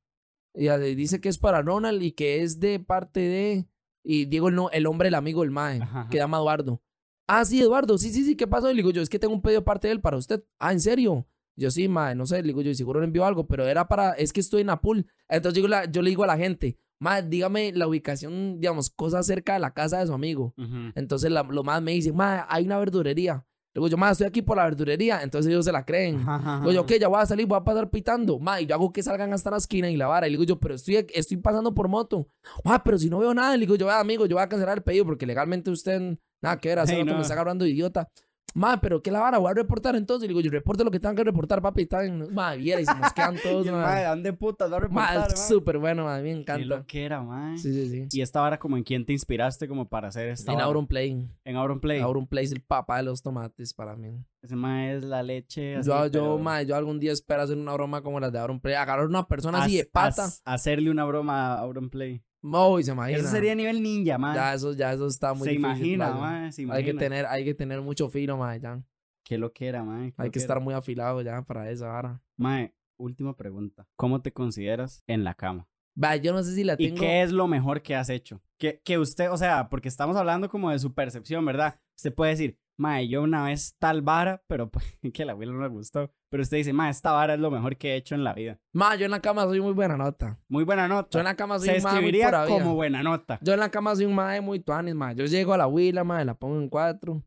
y 0.55 0.67
dice 0.95 1.19
que 1.19 1.27
es 1.27 1.37
para 1.37 1.61
Ronald 1.61 2.01
y 2.01 2.13
que 2.13 2.43
es 2.43 2.59
de 2.61 2.79
parte 2.79 3.19
de, 3.19 3.67
y 4.05 4.25
digo 4.25 4.47
el, 4.47 4.55
no, 4.55 4.69
el 4.71 4.85
hombre, 4.87 5.09
el 5.09 5.15
amigo, 5.15 5.43
el 5.43 5.51
mae, 5.51 5.81
Ajá, 5.81 6.01
ajá. 6.01 6.09
que 6.09 6.17
llama 6.17 6.37
Eduardo. 6.37 6.81
Ah, 7.27 7.43
sí, 7.45 7.61
Eduardo, 7.61 7.97
sí, 7.97 8.09
sí, 8.11 8.23
sí, 8.23 8.35
¿qué 8.35 8.47
pasó? 8.47 8.69
Y 8.69 8.73
le 8.73 8.77
digo 8.83 8.91
yo, 8.91 9.01
es 9.01 9.09
que 9.09 9.19
tengo 9.19 9.33
un 9.33 9.41
pedido 9.41 9.61
de 9.61 9.65
parte 9.65 9.87
de 9.87 9.93
él 9.93 10.01
para 10.01 10.17
usted. 10.17 10.43
Ah, 10.59 10.71
¿en 10.73 10.79
serio? 10.81 11.27
Yo 11.57 11.71
sí, 11.71 11.87
mae, 11.87 12.15
no 12.15 12.25
sé, 12.25 12.37
le 12.41 12.47
digo 12.47 12.61
yo, 12.61 12.73
seguro 12.73 12.99
le 12.99 13.05
envió 13.05 13.25
algo, 13.25 13.47
pero 13.47 13.67
era 13.67 13.87
para, 13.87 14.11
es 14.13 14.33
que 14.33 14.39
estoy 14.39 14.61
en 14.61 14.69
Apul. 14.69 15.05
Entonces 15.29 15.55
digo 15.55 15.67
la- 15.67 15.85
yo 15.91 16.01
le 16.01 16.09
digo 16.09 16.23
a 16.23 16.27
la 16.27 16.37
gente, 16.37 16.77
mae, 17.01 17.23
dígame 17.23 17.71
la 17.73 17.87
ubicación, 17.87 18.59
digamos, 18.59 18.89
cosas 18.89 19.25
cerca 19.25 19.53
de 19.53 19.59
la 19.59 19.73
casa 19.73 19.99
de 19.99 20.07
su 20.07 20.13
amigo. 20.13 20.53
Entonces 20.95 21.29
la- 21.31 21.43
lo 21.43 21.63
más 21.63 21.81
me 21.81 21.91
dicen, 21.91 22.15
mae, 22.15 22.43
hay 22.47 22.65
una 22.65 22.77
verdurería. 22.79 23.43
Le 23.73 23.79
digo 23.79 23.87
yo, 23.87 23.97
mae, 23.97 24.11
estoy 24.11 24.27
aquí 24.27 24.41
por 24.41 24.57
la 24.57 24.65
verdurería. 24.65 25.23
Entonces 25.23 25.49
ellos 25.49 25.63
se 25.65 25.71
la 25.71 25.83
creen. 25.85 26.17
Ajá, 26.19 26.35
ajá, 26.35 26.59
Digo 26.59 26.71
yo, 26.73 26.81
ok, 26.81 26.91
ya 26.99 27.07
voy 27.07 27.21
a 27.21 27.25
salir, 27.25 27.45
voy 27.47 27.57
a 27.57 27.63
pasar 27.63 27.89
pitando. 27.89 28.37
Ma, 28.37 28.59
y 28.61 28.65
yo 28.65 28.75
hago 28.75 28.91
que 28.91 29.01
salgan 29.01 29.31
hasta 29.33 29.49
la 29.49 29.57
esquina 29.57 29.89
y 29.89 29.95
la 29.97 30.07
vara. 30.07 30.27
Y 30.27 30.31
digo 30.31 30.43
yo, 30.43 30.59
pero 30.59 30.75
estoy, 30.75 31.05
estoy 31.13 31.37
pasando 31.37 31.73
por 31.73 31.87
moto. 31.87 32.27
Ma, 32.65 32.83
pero 32.83 32.97
si 32.97 33.09
no 33.09 33.19
veo 33.19 33.33
nada, 33.33 33.53
le 33.55 33.61
digo 33.61 33.75
yo, 33.77 33.85
"Vea, 33.87 33.99
amigo, 33.99 34.25
yo 34.25 34.35
voy 34.35 34.43
a 34.43 34.49
cancelar 34.49 34.77
el 34.77 34.83
pedido 34.83 35.05
porque 35.05 35.25
legalmente 35.25 35.71
usted 35.71 36.17
nada 36.41 36.57
que 36.57 36.67
ver, 36.69 36.79
hace 36.79 36.95
Hey, 36.95 37.03
no. 37.05 37.15
me 37.15 37.21
está 37.21 37.33
agarrando 37.33 37.63
de 37.65 37.71
idiota. 37.71 38.07
Ma, 38.53 38.79
pero 38.81 39.01
qué 39.01 39.11
la 39.11 39.19
vara, 39.19 39.37
voy 39.37 39.51
a 39.51 39.53
reportar 39.53 39.95
entonces. 39.95 40.23
Le 40.27 40.33
digo 40.33 40.41
yo, 40.41 40.51
reporte 40.51 40.83
lo 40.83 40.91
que 40.91 40.99
tengan 40.99 41.15
que 41.15 41.23
reportar, 41.23 41.61
papi. 41.61 41.83
Están, 41.83 42.33
ma, 42.33 42.53
viera 42.55 42.81
y 42.81 42.85
se 42.85 42.93
nos 42.95 43.13
quedan 43.13 43.35
todos, 43.41 43.65
Y 43.65 43.69
el 43.69 43.75
ma. 43.75 43.81
mae, 43.83 44.05
¿dónde 44.05 44.33
putas 44.33 44.71
va 44.71 44.77
a 44.77 44.79
reportar, 44.81 45.27
mae? 45.29 45.37
súper 45.37 45.77
bueno, 45.77 46.05
ma, 46.05 46.19
me 46.19 46.31
encanta. 46.31 46.65
lo 46.65 46.85
que 46.85 47.05
era, 47.05 47.21
mae. 47.21 47.57
Sí, 47.57 47.71
sí, 47.73 47.89
sí. 47.89 48.07
Y 48.17 48.21
esta 48.21 48.41
vara, 48.41 48.59
como 48.59 48.77
en 48.77 48.83
quién 48.83 49.05
te 49.05 49.13
inspiraste 49.13 49.67
como 49.67 49.87
para 49.87 50.09
hacer 50.09 50.29
esta 50.29 50.51
En 50.51 50.57
vara? 50.57 50.67
Auronplay. 50.67 51.27
En 51.45 51.55
Auronplay. 51.55 51.99
Auronplay 51.99 52.45
es 52.45 52.51
el 52.51 52.61
papá 52.61 52.97
de 52.97 53.03
los 53.03 53.21
tomates 53.21 53.73
para 53.73 53.95
mí. 53.95 54.23
Ese 54.41 54.55
mae 54.55 54.95
es 54.97 55.03
la 55.03 55.21
leche. 55.23 55.75
así, 55.75 55.87
Yo, 55.87 56.05
yo, 56.07 56.11
pero- 56.11 56.37
ma, 56.39 56.61
yo 56.63 56.75
algún 56.75 56.99
día 56.99 57.11
espero 57.11 57.43
hacer 57.43 57.57
una 57.57 57.73
broma 57.73 58.01
como 58.01 58.19
las 58.19 58.31
de 58.31 58.39
Auronplay. 58.39 58.73
Agarrar 58.75 59.05
a 59.05 59.07
una 59.07 59.27
persona 59.27 59.63
así 59.63 59.77
de 59.77 59.85
pata. 59.85 60.29
hacerle 60.45 60.89
una 60.89 61.05
broma 61.05 61.53
a 61.55 61.59
Auronplay. 61.59 62.23
Uy, 62.43 62.83
se 62.83 62.91
imagina. 62.91 63.19
Eso 63.19 63.27
sería 63.29 63.53
nivel 63.55 63.81
ninja, 63.83 64.17
mae. 64.17 64.35
Ya 64.35 64.53
eso, 64.53 64.73
ya 64.73 64.91
eso 64.93 65.07
está 65.07 65.33
muy 65.33 65.45
se 65.45 65.51
difícil, 65.51 65.69
imagina, 65.69 66.05
playa. 66.07 66.21
mae. 66.21 66.51
Se 66.51 66.61
Hay 66.61 66.65
imagina. 66.65 66.85
que 66.91 66.97
tener, 66.97 67.25
hay 67.27 67.45
que 67.45 67.53
tener 67.53 67.81
mucho 67.81 68.09
filo, 68.09 68.37
mae, 68.37 68.59
ya. 68.59 68.81
Qué 69.23 69.37
lo 69.37 69.53
que 69.53 69.67
era, 69.67 69.83
qué 69.83 70.13
Hay 70.17 70.29
que 70.31 70.39
estar 70.39 70.59
muy 70.59 70.73
afilado 70.73 71.21
ya 71.21 71.41
para 71.43 71.69
eso 71.69 71.85
ahora. 71.85 72.21
Mae, 72.37 72.73
última 72.97 73.35
pregunta. 73.35 73.87
¿Cómo 73.95 74.21
te 74.21 74.33
consideras 74.33 75.03
en 75.07 75.23
la 75.23 75.35
cama? 75.35 75.67
Va, 76.01 76.15
yo 76.15 76.33
no 76.33 76.41
sé 76.41 76.55
si 76.55 76.63
la 76.63 76.73
¿Y 76.77 76.87
tengo. 76.87 77.01
qué 77.01 77.21
es 77.21 77.31
lo 77.31 77.47
mejor 77.47 77.81
que 77.81 77.95
has 77.95 78.09
hecho? 78.09 78.41
Que, 78.57 78.81
que 78.83 78.97
usted, 78.97 79.29
o 79.29 79.37
sea, 79.37 79.69
porque 79.69 79.89
estamos 79.89 80.15
hablando 80.15 80.49
como 80.49 80.71
de 80.71 80.79
su 80.79 80.93
percepción, 80.93 81.45
¿verdad? 81.45 81.79
Usted 81.97 82.13
puede 82.13 82.31
decir, 82.31 82.57
mae, 82.81 83.07
yo 83.07 83.21
una 83.21 83.43
vez 83.45 83.75
tal 83.79 84.01
vara, 84.01 84.43
pero 84.47 84.69
pues, 84.69 84.85
que 85.13 85.23
la 85.25 85.31
abuela 85.33 85.53
no 85.53 85.61
le 85.61 85.69
gustó. 85.69 86.13
Pero 86.29 86.43
usted 86.43 86.57
dice, 86.57 86.73
mae, 86.73 86.89
esta 86.89 87.11
vara 87.11 87.35
es 87.35 87.39
lo 87.39 87.51
mejor 87.51 87.77
que 87.77 87.91
he 87.91 87.95
hecho 87.95 88.15
en 88.15 88.23
la 88.23 88.33
vida. 88.33 88.59
Ma, 88.73 88.95
yo 88.95 89.05
en 89.05 89.11
la 89.11 89.19
cama 89.21 89.43
soy 89.43 89.61
muy 89.61 89.73
buena 89.73 89.97
nota. 89.97 90.39
Muy 90.49 90.63
buena 90.63 90.87
nota. 90.87 91.09
Yo 91.11 91.19
en 91.19 91.25
la 91.25 91.35
cama 91.35 91.59
soy 91.59 91.67
Se 91.69 91.77
un 91.77 91.83
mae 91.83 91.91
muy 91.93 91.99
escribiría 92.09 92.45
como 92.47 92.75
buena 92.75 93.03
nota. 93.03 93.39
Yo 93.41 93.53
en 93.53 93.59
la 93.59 93.69
cama 93.69 93.95
soy 93.95 94.05
un 94.05 94.15
mae 94.15 94.41
muy 94.41 94.59
tuanis, 94.59 94.95
mae. 94.95 95.15
Yo 95.15 95.25
llego 95.25 95.53
a 95.53 95.57
la 95.57 95.67
huila, 95.67 96.03
mae, 96.03 96.25
la 96.25 96.33
pongo 96.33 96.59
en 96.59 96.69
cuatro, 96.69 97.23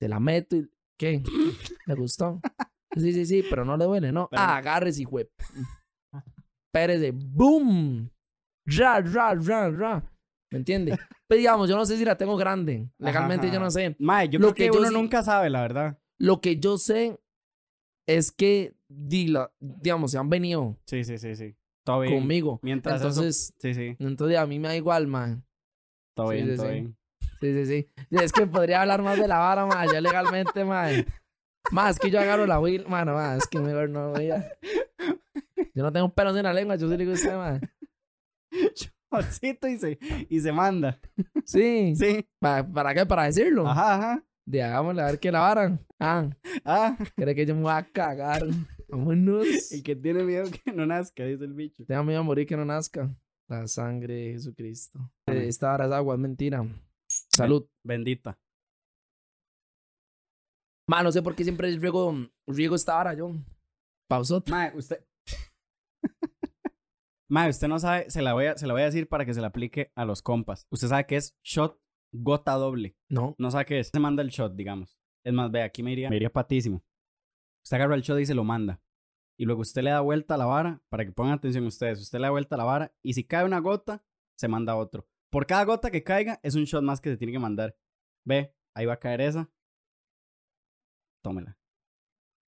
te 0.00 0.08
la 0.08 0.20
meto 0.20 0.56
y... 0.56 0.68
¿Qué? 0.98 1.22
¿Le 1.86 1.94
gustó? 1.94 2.40
Sí, 2.96 3.12
sí, 3.12 3.26
sí, 3.26 3.44
pero 3.50 3.64
no 3.64 3.76
le 3.76 3.84
duele, 3.84 4.12
¿no? 4.12 4.28
Pero- 4.30 4.42
Ah, 4.42 4.56
agárrese, 4.58 5.02
hijo 5.02 5.18
de- 5.18 5.30
Espérese, 6.72 7.12
¡boom! 7.12 8.10
Ra, 8.66 9.00
ra, 9.00 9.34
ra, 9.34 9.70
ra. 9.70 10.02
¿Me 10.54 10.58
entiende? 10.58 10.96
Pero 11.26 11.38
digamos, 11.38 11.68
yo 11.68 11.76
no 11.76 11.84
sé 11.84 11.96
si 11.98 12.04
la 12.04 12.16
tengo 12.16 12.36
grande. 12.36 12.88
Legalmente 12.98 13.50
yo 13.50 13.58
no 13.58 13.70
sé. 13.70 13.96
Mae, 13.98 14.28
yo 14.28 14.38
Lo 14.38 14.46
creo 14.52 14.54
que, 14.54 14.62
que 14.70 14.74
yo 14.76 14.80
uno 14.80 14.90
nunca 14.92 15.22
sabe, 15.24 15.50
la 15.50 15.62
verdad. 15.62 15.98
Lo 16.18 16.40
que 16.40 16.58
yo 16.60 16.78
sé 16.78 17.18
es 18.06 18.30
que, 18.30 18.74
digamos, 18.88 20.12
se 20.12 20.18
han 20.18 20.30
venido 20.30 20.78
Sí, 20.86 21.02
sí, 21.04 21.18
sí, 21.18 21.34
sí. 21.34 21.56
Todo 21.84 22.00
bien. 22.00 22.14
conmigo. 22.14 22.60
Mientras 22.62 23.00
eso- 23.00 23.08
Entonces, 23.08 23.52
Sí, 23.58 23.74
sí. 23.74 23.96
entonces 23.98 24.38
a 24.38 24.46
mí 24.46 24.58
me 24.60 24.68
da 24.68 24.76
igual, 24.76 25.06
man. 25.08 25.44
Todo 26.14 26.28
Sí, 26.30 26.36
bien, 26.36 26.50
sí, 26.50 26.56
todo 26.56 26.66
sí. 26.68 26.72
bien. 26.72 26.96
Sí, 27.40 27.52
sí, 27.52 27.66
sí. 27.66 27.90
Es 28.10 28.32
que 28.32 28.46
podría 28.46 28.80
hablar 28.82 29.02
más 29.02 29.18
de 29.18 29.26
la 29.26 29.38
vara, 29.38 29.66
man. 29.66 29.88
Yo 29.92 30.00
legalmente, 30.00 30.64
man. 30.64 31.04
Más 31.72 31.98
que 31.98 32.10
yo 32.10 32.20
agarro 32.20 32.46
la 32.46 32.60
Will, 32.60 32.86
mano, 32.86 33.14
man. 33.14 33.38
Es 33.38 33.46
que 33.48 33.58
mejor 33.58 33.88
no 33.90 34.10
voy 34.12 34.30
a... 34.30 34.46
Yo 35.74 35.82
no 35.82 35.90
tengo 35.92 36.08
pelos 36.14 36.36
en 36.36 36.44
la 36.44 36.52
lengua, 36.54 36.76
yo 36.76 36.86
sí 36.88 36.92
le 36.92 36.98
digo 36.98 37.10
a 37.12 37.14
usted, 37.14 37.34
man. 37.36 37.60
Y 39.20 39.78
se, 39.78 39.98
y 40.28 40.40
se 40.40 40.52
manda. 40.52 40.98
Sí. 41.44 41.94
Sí. 41.96 42.26
¿Para, 42.38 42.66
¿Para 42.66 42.94
qué? 42.94 43.06
Para 43.06 43.24
decirlo. 43.24 43.66
Ajá, 43.66 43.94
ajá. 43.96 44.24
De 44.46 44.62
hagámosle 44.62 45.02
a 45.02 45.06
ver 45.06 45.18
qué 45.18 45.32
la 45.32 45.40
vara. 45.40 45.78
Ah, 45.98 46.28
Ah, 46.64 46.96
¿cree 47.16 47.34
que 47.34 47.46
yo 47.46 47.54
me 47.54 47.62
voy 47.62 47.72
a 47.72 47.82
cagar? 47.90 48.42
Vámonos. 48.88 49.72
el 49.72 49.82
que 49.82 49.96
tiene 49.96 50.22
miedo 50.22 50.44
que 50.50 50.72
no 50.72 50.84
nazca, 50.86 51.24
dice 51.24 51.44
el 51.44 51.54
bicho. 51.54 51.84
Tengo 51.86 52.04
miedo 52.04 52.20
a 52.20 52.22
morir 52.22 52.46
que 52.46 52.56
no 52.56 52.64
nazca. 52.64 53.14
La 53.48 53.66
sangre 53.68 54.14
de 54.14 54.32
Jesucristo. 54.32 54.98
Eh, 55.26 55.46
Esta 55.48 55.68
vara 55.70 55.86
es 55.86 55.92
agua, 55.92 56.14
es 56.14 56.20
mentira. 56.20 56.64
Salud. 57.06 57.66
Bendita. 57.82 58.38
Ma, 60.88 61.02
no 61.02 61.10
sé 61.12 61.22
por 61.22 61.34
qué 61.34 61.44
siempre 61.44 61.74
riego, 61.76 62.14
riego 62.46 62.74
esta 62.74 62.94
vara 62.94 63.14
yo. 63.14 63.32
Pausot. 64.08 64.48
Mae, 64.50 64.72
usted. 64.76 65.00
Mae, 67.28 67.48
usted 67.48 67.68
no 67.68 67.78
sabe, 67.78 68.10
se 68.10 68.22
la, 68.22 68.34
voy 68.34 68.46
a, 68.46 68.58
se 68.58 68.66
la 68.66 68.74
voy 68.74 68.82
a 68.82 68.86
decir 68.86 69.08
para 69.08 69.24
que 69.24 69.32
se 69.32 69.40
la 69.40 69.48
aplique 69.48 69.92
a 69.94 70.04
los 70.04 70.22
compas. 70.22 70.66
Usted 70.70 70.88
sabe 70.88 71.06
que 71.06 71.16
es 71.16 71.36
shot 71.42 71.80
gota 72.12 72.52
doble. 72.52 72.96
No. 73.08 73.34
No 73.38 73.50
sabe 73.50 73.64
qué 73.64 73.80
es. 73.80 73.88
Se 73.88 73.98
manda 73.98 74.22
el 74.22 74.28
shot, 74.28 74.54
digamos. 74.54 74.98
Es 75.24 75.32
más, 75.32 75.50
ve, 75.50 75.62
aquí 75.62 75.82
me 75.82 75.92
iría, 75.92 76.10
me 76.10 76.16
iría 76.16 76.32
patísimo. 76.32 76.84
Usted 77.64 77.76
agarra 77.76 77.94
el 77.94 78.02
shot 78.02 78.20
y 78.20 78.26
se 78.26 78.34
lo 78.34 78.44
manda. 78.44 78.82
Y 79.38 79.46
luego 79.46 79.62
usted 79.62 79.82
le 79.82 79.90
da 79.90 80.00
vuelta 80.00 80.34
a 80.34 80.38
la 80.38 80.46
vara, 80.46 80.82
para 80.88 81.04
que 81.04 81.12
pongan 81.12 81.32
atención 81.32 81.66
ustedes. 81.66 82.00
Usted 82.00 82.18
le 82.18 82.26
da 82.26 82.30
vuelta 82.30 82.54
a 82.54 82.58
la 82.58 82.64
vara 82.64 82.94
y 83.02 83.14
si 83.14 83.24
cae 83.24 83.44
una 83.44 83.58
gota, 83.58 84.04
se 84.38 84.48
manda 84.48 84.76
otro. 84.76 85.08
Por 85.30 85.46
cada 85.46 85.64
gota 85.64 85.90
que 85.90 86.04
caiga, 86.04 86.38
es 86.42 86.54
un 86.54 86.64
shot 86.64 86.84
más 86.84 87.00
que 87.00 87.10
se 87.10 87.16
tiene 87.16 87.32
que 87.32 87.38
mandar. 87.38 87.76
Ve, 88.24 88.54
ahí 88.74 88.86
va 88.86 88.94
a 88.94 89.00
caer 89.00 89.20
esa. 89.22 89.50
Tómela. 91.22 91.58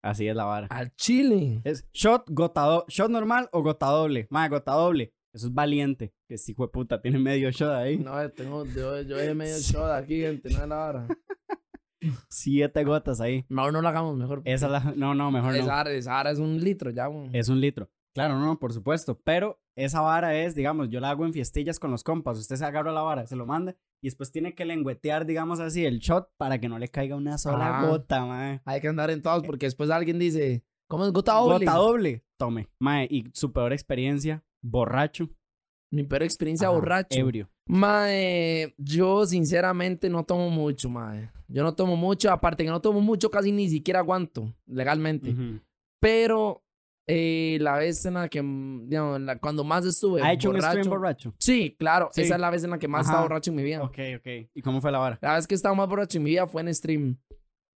Así 0.07 0.29
es 0.29 0.37
la 0.37 0.45
vara. 0.45 0.69
Al 0.71 0.95
chile. 0.95 1.61
Es 1.64 1.88
shot, 1.92 2.31
gota 2.31 2.85
shot 2.87 3.11
normal 3.11 3.49
o 3.53 3.62
gota 3.62 3.87
doble. 3.87 4.29
Más 4.31 4.49
gota 4.49 4.73
doble. 4.73 5.12
Eso 5.33 5.49
es 5.49 5.55
valiente. 5.55 6.14
Que 6.29 6.37
hijo 6.47 6.62
de 6.62 6.69
puta 6.69 7.03
tiene 7.03 7.19
medio 7.19 7.51
shot 7.51 7.73
ahí. 7.73 7.99
No, 7.99 8.31
tengo, 8.31 8.64
yo, 8.66 9.03
yo 9.03 9.19
he 9.19 9.35
medio 9.35 9.59
shot 9.61 9.90
aquí, 9.90 10.21
gente, 10.21 10.49
no 10.51 10.62
es 10.62 10.69
la 10.69 10.77
vara. 10.77 11.09
Siete 12.29 12.85
gotas 12.85 13.21
ahí. 13.21 13.45
Mejor 13.49 13.73
no 13.73 13.83
lo 13.83 13.88
hagamos 13.88 14.16
mejor. 14.16 14.42
Esa 14.45 14.69
la... 14.69 14.81
No, 14.97 15.14
no, 15.14 15.33
mejor 15.33 15.53
no. 15.53 15.59
Esa 15.59 15.66
vara, 15.66 15.90
esa 15.90 16.12
vara 16.12 16.31
es 16.31 16.38
un 16.38 16.62
litro 16.62 16.90
ya. 16.90 17.09
Es 17.33 17.49
un 17.49 17.61
litro. 17.61 17.90
Claro, 18.16 18.38
no, 18.40 18.59
por 18.59 18.72
supuesto. 18.72 19.20
Pero 19.22 19.61
esa 19.76 20.00
vara 20.00 20.35
es, 20.35 20.55
digamos, 20.55 20.88
yo 20.88 21.00
la 21.00 21.11
hago 21.11 21.26
en 21.26 21.35
fiestillas 21.35 21.79
con 21.79 21.90
los 21.90 22.02
compas. 22.02 22.38
Usted 22.38 22.57
se 22.57 22.64
agarra 22.64 22.90
la 22.92 23.02
vara, 23.02 23.26
se 23.26 23.37
lo 23.37 23.44
manda 23.44 23.76
y 24.02 24.07
después 24.07 24.33
tiene 24.33 24.55
que 24.55 24.64
lengüetear, 24.64 25.26
digamos 25.26 25.61
así, 25.61 25.85
el 25.85 25.98
shot 25.98 26.31
para 26.38 26.59
que 26.59 26.68
no 26.70 26.79
le 26.79 26.88
caiga 26.88 27.14
una 27.14 27.37
sola 27.37 27.79
Ah. 27.81 27.87
gota, 27.87 28.24
mae. 28.24 28.62
Hay 28.64 28.81
que 28.81 28.88
andar 28.88 29.11
en 29.11 29.20
todos 29.20 29.42
porque 29.44 29.66
después 29.66 29.90
alguien 29.90 30.18
dice, 30.18 30.64
¿cómo 30.88 31.05
es 31.05 31.12
gota 31.12 31.35
doble? 31.35 31.66
Gota 31.66 31.76
doble. 31.79 32.24
Tome. 32.38 32.68
Mae, 32.81 33.07
y 33.11 33.24
su 33.35 33.52
peor 33.52 33.74
experiencia, 33.74 34.42
borracho. 34.62 35.29
Mi 35.92 36.02
peor 36.05 36.22
experiencia 36.22 36.68
Ajá, 36.68 36.74
borracho. 36.76 37.18
Ebrio. 37.20 37.50
Mae, 37.68 38.74
yo 38.79 39.26
sinceramente 39.26 40.09
no 40.09 40.24
tomo 40.24 40.48
mucho, 40.50 40.88
mae. 40.88 41.31
Yo 41.48 41.62
no 41.62 41.74
tomo 41.74 41.96
mucho, 41.96 42.33
aparte 42.33 42.64
que 42.64 42.70
no 42.70 42.81
tomo 42.81 43.00
mucho, 43.00 43.31
casi 43.31 43.52
ni 43.52 43.68
siquiera 43.68 44.00
aguanto 44.00 44.52
legalmente. 44.66 45.35
Pero 46.00 46.64
Eh, 47.09 47.59
la 47.61 47.77
vez 47.77 48.05
en 48.05 48.14
la 48.14 48.29
que, 48.29 48.42
mm, 48.42 48.88
digamos, 48.88 49.21
la- 49.21 49.38
cuando 49.38 49.62
más 49.62 49.85
estuve 49.87 50.23
¿Ha 50.23 50.33
hecho 50.33 50.49
un 50.51 50.57
borracho. 50.57 50.73
stream 50.73 50.90
borracho? 50.90 51.35
Sí, 51.38 51.77
claro. 51.79 52.09
Sí. 52.12 52.23
Esa 52.23 52.35
es 52.35 52.40
la 52.40 52.51
vez 52.51 52.64
en 52.64 52.71
la 52.71 52.79
que 52.79 52.88
más 52.88 53.03
estaba 53.07 53.23
borracho 53.23 53.51
en 53.51 53.57
mi 53.57 53.62
vida. 53.62 53.83
Ok, 53.83 53.99
ok. 54.19 54.27
¿Y 54.55 54.62
cómo 54.62 54.81
fue 54.81 54.90
la 54.90 54.99
vara? 54.99 55.19
La 55.23 55.35
vez 55.37 55.47
que 55.47 55.55
estaba 55.55 55.75
más 55.75 55.88
borracho 55.88 56.19
en 56.19 56.25
mi 56.25 56.31
vida 56.31 56.47
fue 56.49 56.62
en 56.62 56.75
stream. 56.75 57.16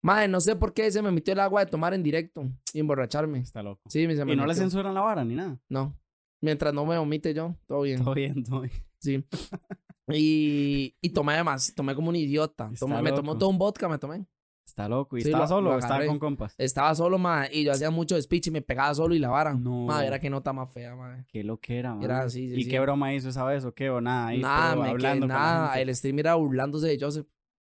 Madre, 0.02 0.28
no 0.30 0.40
sé 0.40 0.56
por 0.56 0.74
qué 0.74 0.90
se 0.92 1.02
me 1.02 1.12
metió 1.12 1.34
el 1.34 1.40
agua 1.42 1.64
de 1.66 1.70
tomar 1.70 1.94
en 1.94 2.02
directo 2.02 2.50
y 2.74 2.80
emborracharme. 2.80 3.40
Está 3.40 3.62
loco. 3.62 3.82
Sí, 3.90 4.02
se 4.16 4.26
me 4.26 4.34
¿Y 4.34 4.36
no 4.36 4.46
le 4.48 4.56
censuran 4.56 4.94
la 4.94 5.02
vara 5.02 5.24
ni 5.26 5.36
nada? 5.36 5.60
No. 5.70 5.96
Mientras 6.42 6.74
no 6.74 6.86
me 6.86 6.98
vomite 6.98 7.34
yo, 7.34 7.56
todo 7.68 7.82
bien. 7.82 8.02
Todo 8.04 8.14
bien, 8.14 8.44
todo 8.44 8.62
bien. 8.62 8.74
Sí. 9.00 9.24
Y, 10.12 10.96
y 11.02 11.10
tomé 11.10 11.34
además, 11.34 11.72
tomé 11.76 11.94
como 11.94 12.10
un 12.10 12.16
idiota. 12.16 12.72
Tomé- 12.80 13.00
me 13.04 13.12
tomó 13.12 13.38
todo 13.38 13.48
un 13.50 13.60
vodka, 13.60 13.88
me 13.88 14.00
tomé. 14.00 14.26
Está 14.70 14.88
loco. 14.88 15.18
¿Y 15.18 15.22
Sí, 15.22 15.30
estaba 15.30 15.46
lo- 15.46 15.48
solo 15.50 15.70
lo 15.72 15.76
o 15.76 15.80
estaba 15.80 16.06
con 16.06 16.20
compas? 16.20 16.54
Estaba 16.58 16.94
solo, 16.96 17.18
madre, 17.18 17.50
y 17.54 17.64
yo 17.64 17.72
hacía 17.72 17.90
mucho 17.90 18.22
speech 18.22 18.48
y 18.48 18.52
me 18.52 18.62
pegaba 18.62 18.94
solo 18.94 19.16
y 19.16 19.20
la 19.20 19.30
vara. 19.30 19.54
No. 19.56 19.86
Madre, 19.88 20.08
era 20.08 20.20
que 20.20 20.30
nota 20.30 20.54
más 20.54 20.72
fea, 20.72 20.96
madre. 20.96 21.26
Qué 21.28 21.44
lo 21.44 21.58
que 21.60 21.80
era, 21.80 21.94
man. 21.96 22.04
Era 22.04 22.22
así, 22.22 22.48
sí, 22.48 22.62
¿Y 22.62 22.64
sí. 22.66 22.70
qué 22.70 22.80
broma 22.80 23.14
hizo 23.14 23.30
esa 23.30 23.44
vez 23.44 23.66
o 23.66 23.74
qué? 23.74 23.90
¿O 23.90 24.00
nada? 24.00 24.28
Ahí, 24.28 24.42
nada, 24.42 24.76
me 24.76 24.90
hablando 24.90 25.28
nada. 25.28 25.80
El 25.82 25.94
stream 25.96 26.20
era 26.20 26.36
burlándose 26.36 26.88
de 26.88 26.98
Joseph. 27.00 27.26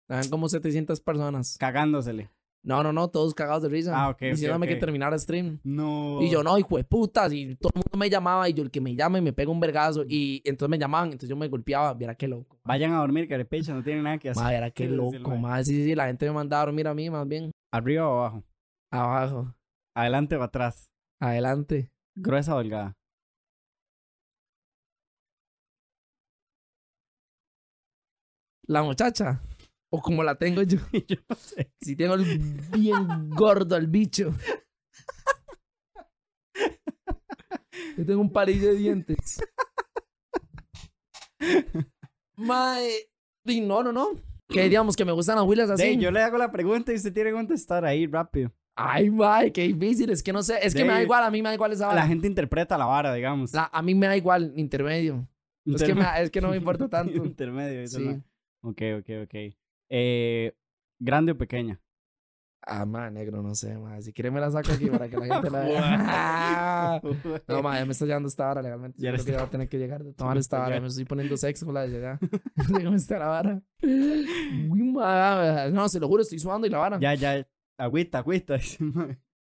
Eran 0.08 0.28
como 0.30 0.50
700 0.50 1.00
personas. 1.02 1.58
Cagándosele. 1.58 2.30
No, 2.62 2.84
no, 2.84 2.92
no, 2.92 3.08
todos 3.10 3.34
cagados 3.34 3.64
de 3.64 3.70
risa. 3.70 3.94
Ah, 3.96 4.10
ok, 4.10 4.22
Diciéndome 4.22 4.68
que 4.68 4.76
terminara 4.76 5.16
el 5.16 5.22
stream. 5.22 5.60
No. 5.64 6.22
Y 6.22 6.30
yo, 6.30 6.44
no, 6.44 6.58
hijo 6.58 6.78
de 6.78 6.84
putas. 6.84 7.32
Y 7.32 7.56
todo 7.56 7.72
el 7.74 7.78
mundo 7.80 7.98
me 7.98 8.10
llamaba. 8.10 8.50
Y 8.50 8.54
yo, 8.54 8.64
el 8.64 8.70
que 8.72 8.82
me 8.82 8.96
llame, 8.96 9.22
me 9.22 9.32
pega 9.32 9.50
un 9.50 9.60
vergazo. 9.60 10.04
Y 10.08 10.42
entonces 10.44 10.70
me 10.70 10.78
llamaban. 10.78 11.08
Entonces 11.08 11.30
yo 11.30 11.38
me 11.38 11.48
golpeaba. 11.48 11.94
Viera 11.94 12.16
qué 12.16 12.28
loco. 12.28 12.60
Vayan 12.66 12.92
a 12.94 13.00
dormir, 13.00 13.28
carepecha, 13.30 13.74
no 13.74 13.82
tienen 13.82 14.04
nada 14.04 14.18
que 14.18 14.30
hacer. 14.30 14.44
Madre, 14.44 14.58
era 14.58 14.72
qué 14.72 14.88
loco. 14.90 15.14
sí, 15.64 15.72
sí, 15.72 15.86
sí. 15.86 15.96
La 15.96 16.08
gente 16.08 16.26
me 16.26 16.34
mandaba 16.34 16.64
a 16.64 16.66
dormir 16.66 16.88
a 16.88 16.94
mí, 16.94 17.10
más 17.10 17.28
bien. 17.28 17.52
¿Arriba 17.72 18.10
o 18.10 18.20
abajo? 18.20 18.44
Abajo. 18.92 19.56
¿Adelante 19.96 20.36
o 20.36 20.44
atrás? 20.44 20.90
Adelante. 21.22 21.92
¿Gruesa 22.16 22.56
o 22.56 22.60
delgada? 22.60 22.94
La 28.68 28.84
muchacha. 28.84 29.42
O 29.92 30.02
como 30.02 30.24
la 30.24 30.36
tengo 30.36 30.62
yo. 30.64 30.78
yo 31.08 31.18
no 31.28 31.36
sé. 31.36 31.72
Si 31.82 31.96
tengo 31.96 32.14
el 32.16 32.40
bien 32.72 33.30
gordo 33.32 33.76
el 33.76 33.88
bicho. 33.88 34.34
Yo 37.98 38.06
tengo 38.06 38.22
un 38.22 38.32
palillo 38.32 38.70
de 38.70 38.76
dientes. 38.76 39.40
Mae. 42.38 42.90
No, 43.46 43.84
no, 43.84 43.92
no. 43.92 44.10
Que 44.48 44.64
digamos 44.64 44.96
que 44.96 45.06
me 45.06 45.12
gustan 45.12 45.36
las 45.38 45.46
huilas 45.46 45.70
así. 45.70 45.84
Dey, 45.84 45.98
yo 45.98 46.12
le 46.12 46.22
hago 46.22 46.38
la 46.38 46.52
pregunta 46.52 46.92
y 46.92 46.96
usted 46.96 47.14
tiene 47.14 47.30
que 47.32 47.36
contestar 47.36 47.86
ahí 47.86 48.06
rápido. 48.08 48.52
Ay, 48.76 49.10
mae, 49.10 49.52
qué 49.52 49.64
difícil. 49.64 50.10
Es 50.10 50.24
que 50.24 50.32
no 50.32 50.42
sé. 50.42 50.58
Es 50.62 50.74
que 50.74 50.84
me 50.86 50.94
da 50.94 51.04
igual. 51.04 51.24
A 51.24 51.32
mí 51.32 51.42
me 51.42 51.50
da 51.50 51.56
igual 51.56 51.72
esa 51.74 51.88
vara. 51.88 52.02
La 52.02 52.08
gente 52.08 52.28
interpreta 52.28 52.78
la 52.78 52.86
vara, 52.86 53.14
digamos. 53.14 53.54
La- 53.54 53.70
a 53.72 53.82
mí 53.82 53.94
me 53.96 54.08
da 54.08 54.16
igual 54.16 54.54
intermedio. 54.56 55.28
Es 55.66 55.84
que, 55.84 55.94
me 55.94 56.06
es 56.22 56.32
que 56.32 56.42
no 56.42 56.50
me 56.50 56.58
importa 56.58 56.88
tanto. 56.90 57.14
Intermedio. 57.26 57.82
eso 57.82 58.00
Sí. 58.00 58.06
no. 58.06 58.24
Ok, 58.62 58.82
ok, 59.00 59.10
ok. 59.24 59.36
Eh, 59.90 60.54
¿Grande 61.00 61.32
o 61.32 61.38
pequeña? 61.38 61.82
Ah, 62.62 62.86
mae, 62.86 63.10
negro, 63.10 63.42
no 63.42 63.56
sé, 63.56 63.78
mae. 63.78 64.02
Si 64.02 64.14
quiere 64.14 64.30
me 64.32 64.40
la 64.40 64.52
saco 64.52 64.72
aquí 64.72 64.88
para 64.88 65.10
que 65.10 65.18
la 65.18 65.26
gente 65.34 65.50
la 65.50 65.60
vea. 65.62 67.02
No, 67.48 67.64
ma, 67.64 67.80
ya 67.80 67.86
me 67.86 67.94
está 67.94 68.06
llegando 68.06 68.28
esta 68.28 68.46
vara 68.46 68.62
legalmente. 68.62 69.02
Ya 69.02 69.12
le 69.12 69.18
creo 69.18 69.26
que 69.26 69.32
ya 69.32 69.38
va 69.40 69.44
a 69.46 69.50
tener 69.50 69.70
que 69.70 69.78
llegar 69.78 70.04
de 70.04 70.14
tomar 70.14 70.38
esta 70.38 70.60
vara. 70.60 70.80
Me 70.80 70.88
estoy 70.88 71.06
poniendo 71.06 71.36
sexo 71.38 71.66
con 71.66 71.74
la 71.74 71.88
de. 71.88 72.18
Déjame 72.56 72.98
la 73.10 73.28
vara. 73.28 73.62
Uy, 73.82 74.84
ma, 74.92 75.70
No, 75.72 75.90
se 75.90 76.00
lo 76.00 76.08
juro, 76.08 76.22
estoy 76.22 76.40
sudando 76.40 76.68
y 76.68 76.70
la 76.70 76.78
vara. 76.78 77.00
Ya, 77.00 77.14
ya. 77.16 77.48
Agüita, 77.78 78.20
agüita. 78.20 78.58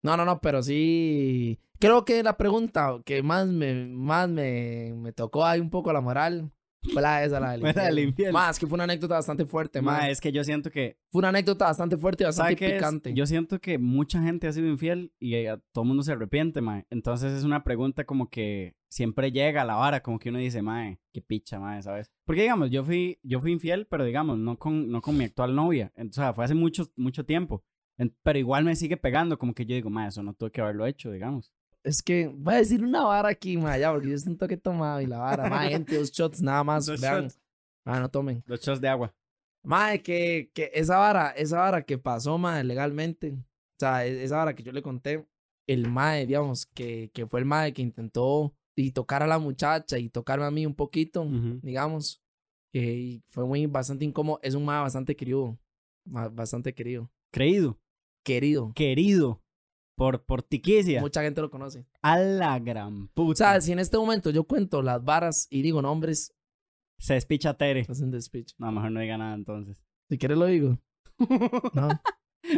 No, 0.01 0.15
no, 0.15 0.23
no, 0.25 0.39
pero 0.39 0.63
sí. 0.63 1.59
Creo 1.77 2.05
que 2.05 2.23
la 2.23 2.37
pregunta 2.37 3.01
que 3.05 3.21
más 3.21 3.47
me, 3.47 3.85
más 3.87 4.29
me, 4.29 4.93
me 4.95 5.11
tocó 5.11 5.45
ahí 5.45 5.59
un 5.59 5.69
poco 5.69 5.93
la 5.93 6.01
moral 6.01 6.51
fue 6.93 7.01
la 7.01 7.23
esa, 7.23 7.39
la 7.39 7.51
del 7.57 7.99
infiel. 7.99 8.31
Más 8.33 8.57
que 8.57 8.65
fue 8.67 8.75
una 8.75 8.85
anécdota 8.85 9.15
bastante 9.15 9.45
fuerte. 9.45 9.81
Mae, 9.81 10.11
es 10.11 10.21
que 10.21 10.31
yo 10.31 10.43
siento 10.43 10.71
que 10.71 10.97
Fue 11.11 11.19
una 11.19 11.29
anécdota 11.29 11.65
bastante 11.65 11.97
fuerte 11.97 12.23
y 12.23 12.31
¿Sabe 12.31 12.53
bastante 12.53 12.73
picante. 12.75 13.13
Yo 13.13 13.25
siento 13.25 13.59
que 13.59 13.77
mucha 13.77 14.21
gente 14.21 14.47
ha 14.47 14.53
sido 14.53 14.67
infiel 14.67 15.13
y 15.19 15.35
eh, 15.35 15.57
todo 15.73 15.83
el 15.83 15.87
mundo 15.87 16.03
se 16.03 16.11
arrepiente, 16.13 16.61
mae. 16.61 16.85
Entonces 16.89 17.33
es 17.33 17.43
una 17.43 17.63
pregunta 17.63 18.05
como 18.05 18.29
que 18.29 18.75
siempre 18.89 19.31
llega 19.31 19.61
a 19.61 19.65
la 19.65 19.75
vara, 19.75 20.01
como 20.01 20.19
que 20.19 20.29
uno 20.29 20.39
dice, 20.39 20.61
mae, 20.61 20.99
qué 21.13 21.21
picha, 21.21 21.59
mae, 21.59 21.81
¿sabes? 21.83 22.11
Porque 22.25 22.41
digamos, 22.43 22.69
yo 22.71 22.83
fui, 22.83 23.19
yo 23.23 23.39
fui 23.39 23.51
infiel, 23.51 23.85
pero 23.87 24.05
digamos, 24.05 24.37
no 24.37 24.57
con, 24.57 24.89
no 24.89 25.01
con 25.01 25.17
mi 25.17 25.25
actual 25.25 25.55
novia. 25.55 25.91
O 25.97 26.13
sea, 26.13 26.33
fue 26.33 26.45
hace 26.45 26.55
mucho, 26.55 26.87
mucho 26.95 27.25
tiempo. 27.25 27.63
En- 27.97 28.15
pero 28.23 28.39
igual 28.39 28.63
me 28.63 28.75
sigue 28.75 28.95
pegando, 28.97 29.37
como 29.37 29.53
que 29.53 29.65
yo 29.65 29.75
digo, 29.75 29.89
mae, 29.89 30.07
eso 30.07 30.23
no 30.23 30.33
tuve 30.33 30.51
que 30.51 30.61
haberlo 30.61 30.85
hecho, 30.85 31.11
digamos. 31.11 31.51
Es 31.83 32.01
que 32.01 32.27
voy 32.27 32.55
a 32.55 32.57
decir 32.57 32.83
una 32.83 33.03
vara 33.03 33.29
aquí, 33.29 33.57
ma, 33.57 33.77
ya, 33.77 33.91
porque 33.91 34.09
yo 34.09 34.17
siento 34.17 34.47
que 34.47 34.55
he 34.55 34.57
tomado 34.57 34.99
y 35.01 35.05
la 35.05 35.19
vara. 35.19 35.49
Ma, 35.49 35.61
gente, 35.63 35.97
dos 35.97 36.11
shots 36.11 36.41
nada 36.41 36.63
más. 36.63 36.85
Dos 36.85 36.99
vean. 36.99 37.23
shots. 37.23 37.39
Ah, 37.85 37.99
no 37.99 38.09
tomen. 38.09 38.43
Los 38.45 38.59
shots 38.61 38.81
de 38.81 38.87
agua. 38.89 39.13
Madre, 39.63 40.01
que, 40.01 40.51
que 40.53 40.71
esa 40.73 40.97
vara, 40.97 41.29
esa 41.31 41.57
vara 41.59 41.81
que 41.83 41.97
pasó, 41.97 42.37
madre, 42.37 42.63
legalmente. 42.63 43.31
O 43.33 43.79
sea, 43.79 44.05
e- 44.05 44.23
esa 44.23 44.37
vara 44.37 44.53
que 44.55 44.63
yo 44.63 44.71
le 44.71 44.81
conté, 44.81 45.25
el 45.67 45.89
mae, 45.89 46.25
digamos, 46.25 46.65
que, 46.65 47.11
que 47.13 47.25
fue 47.27 47.39
el 47.39 47.45
mae 47.45 47.73
que 47.73 47.81
intentó 47.81 48.53
y 48.75 48.91
tocar 48.91 49.23
a 49.23 49.27
la 49.27 49.39
muchacha 49.39 49.97
y 49.97 50.09
tocarme 50.09 50.45
a 50.45 50.51
mí 50.51 50.65
un 50.65 50.75
poquito, 50.75 51.25
digamos. 51.61 52.21
Que 52.71 53.21
fue 53.27 53.45
muy 53.45 53.65
bastante 53.65 54.05
incómodo. 54.05 54.39
Es 54.43 54.53
un 54.53 54.63
mae 54.65 54.81
bastante 54.81 55.15
querido. 55.15 55.57
ma- 56.05 56.29
Bastante 56.29 56.73
querido. 56.73 57.09
Creído, 57.31 57.79
Querido. 58.23 58.71
querido, 58.75 59.41
por, 59.99 60.23
por 60.25 60.41
tiquicia. 60.43 61.01
Mucha 61.01 61.21
gente 61.21 61.41
lo 61.41 61.51
conoce. 61.51 61.85
A 62.01 62.17
la 62.17 62.57
gran 62.59 63.09
puta. 63.09 63.31
O 63.31 63.35
sea, 63.35 63.61
si 63.61 63.71
en 63.73 63.79
este 63.79 63.97
momento 63.97 64.29
yo 64.31 64.45
cuento 64.45 64.81
las 64.81 65.03
varas 65.03 65.47
y 65.51 65.61
digo 65.61 65.81
nombres, 65.81 66.33
Se 66.97 67.13
despicha 67.15 67.53
Tere. 67.55 67.85
hacen 67.87 68.19
speech. 68.21 68.53
No, 68.57 68.71
mejor 68.71 68.91
no 68.91 68.99
diga 69.01 69.17
nada 69.17 69.33
entonces. 69.35 69.83
Si 70.09 70.17
quieres 70.17 70.37
lo 70.37 70.45
digo. 70.45 70.79
No. 71.73 71.89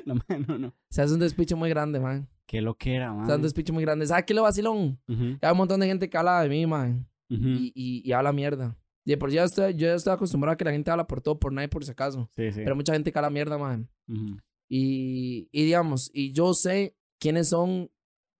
no, 0.06 0.15
mae, 0.27 0.39
no, 0.47 0.58
no. 0.60 0.75
Se 0.89 1.01
hace 1.01 1.13
un 1.15 1.19
despiche 1.19 1.56
muy 1.56 1.69
grande, 1.69 1.99
man. 1.99 2.30
Qué 2.45 2.62
lo 2.62 2.75
que 2.77 2.95
era, 2.95 3.08
Se 3.08 3.12
hace 3.13 3.21
un 3.23 3.27
man. 3.27 3.41
despiche 3.41 3.73
muy 3.73 3.84
grande. 3.84 4.06
¿Sabes 4.06 4.25
qué 4.25 4.34
lo 4.36 4.43
vacilón? 4.43 4.99
Ujú, 5.08 5.38
Hay 5.41 5.51
un 5.51 5.58
montón 5.58 5.80
de 5.80 5.88
gente 5.88 6.10
que 6.10 6.17
habla 6.17 6.41
de 6.43 6.49
mí, 6.49 6.65
man. 6.67 7.08
ujú. 7.30 7.41
y, 7.47 7.71
y, 7.75 8.08
y 8.08 8.12
habla 8.13 8.32
mierda. 8.32 8.77
Y 9.04 9.15
por 9.15 9.32
ya 9.32 9.43
estoy, 9.45 9.73
yo 9.73 9.88
ya 9.88 9.95
estoy 9.95 10.13
acostumbrado 10.13 10.54
a 10.54 10.58
que 10.58 10.63
la 10.65 10.71
gente 10.71 10.91
habla 10.91 11.08
por 11.08 11.21
todo, 11.21 11.39
por 11.39 11.51
nadie, 11.51 11.67
por 11.69 11.84
si 11.84 11.89
acaso. 11.91 12.30
Sí, 12.36 12.51
sí. 12.51 12.62
Pero 12.63 12.75
mucha 12.75 12.93
gente 12.93 13.12
que 13.12 13.17
habla 13.17 13.32
mierda, 13.32 13.58
man. 13.58 13.89
Ujú. 14.08 14.38
Y, 14.69 15.49
y 15.51 15.65
digamos, 15.65 16.12
y 16.13 16.32
yo 16.34 16.54
sé 16.54 16.95
quiénes 17.21 17.47
son 17.49 17.91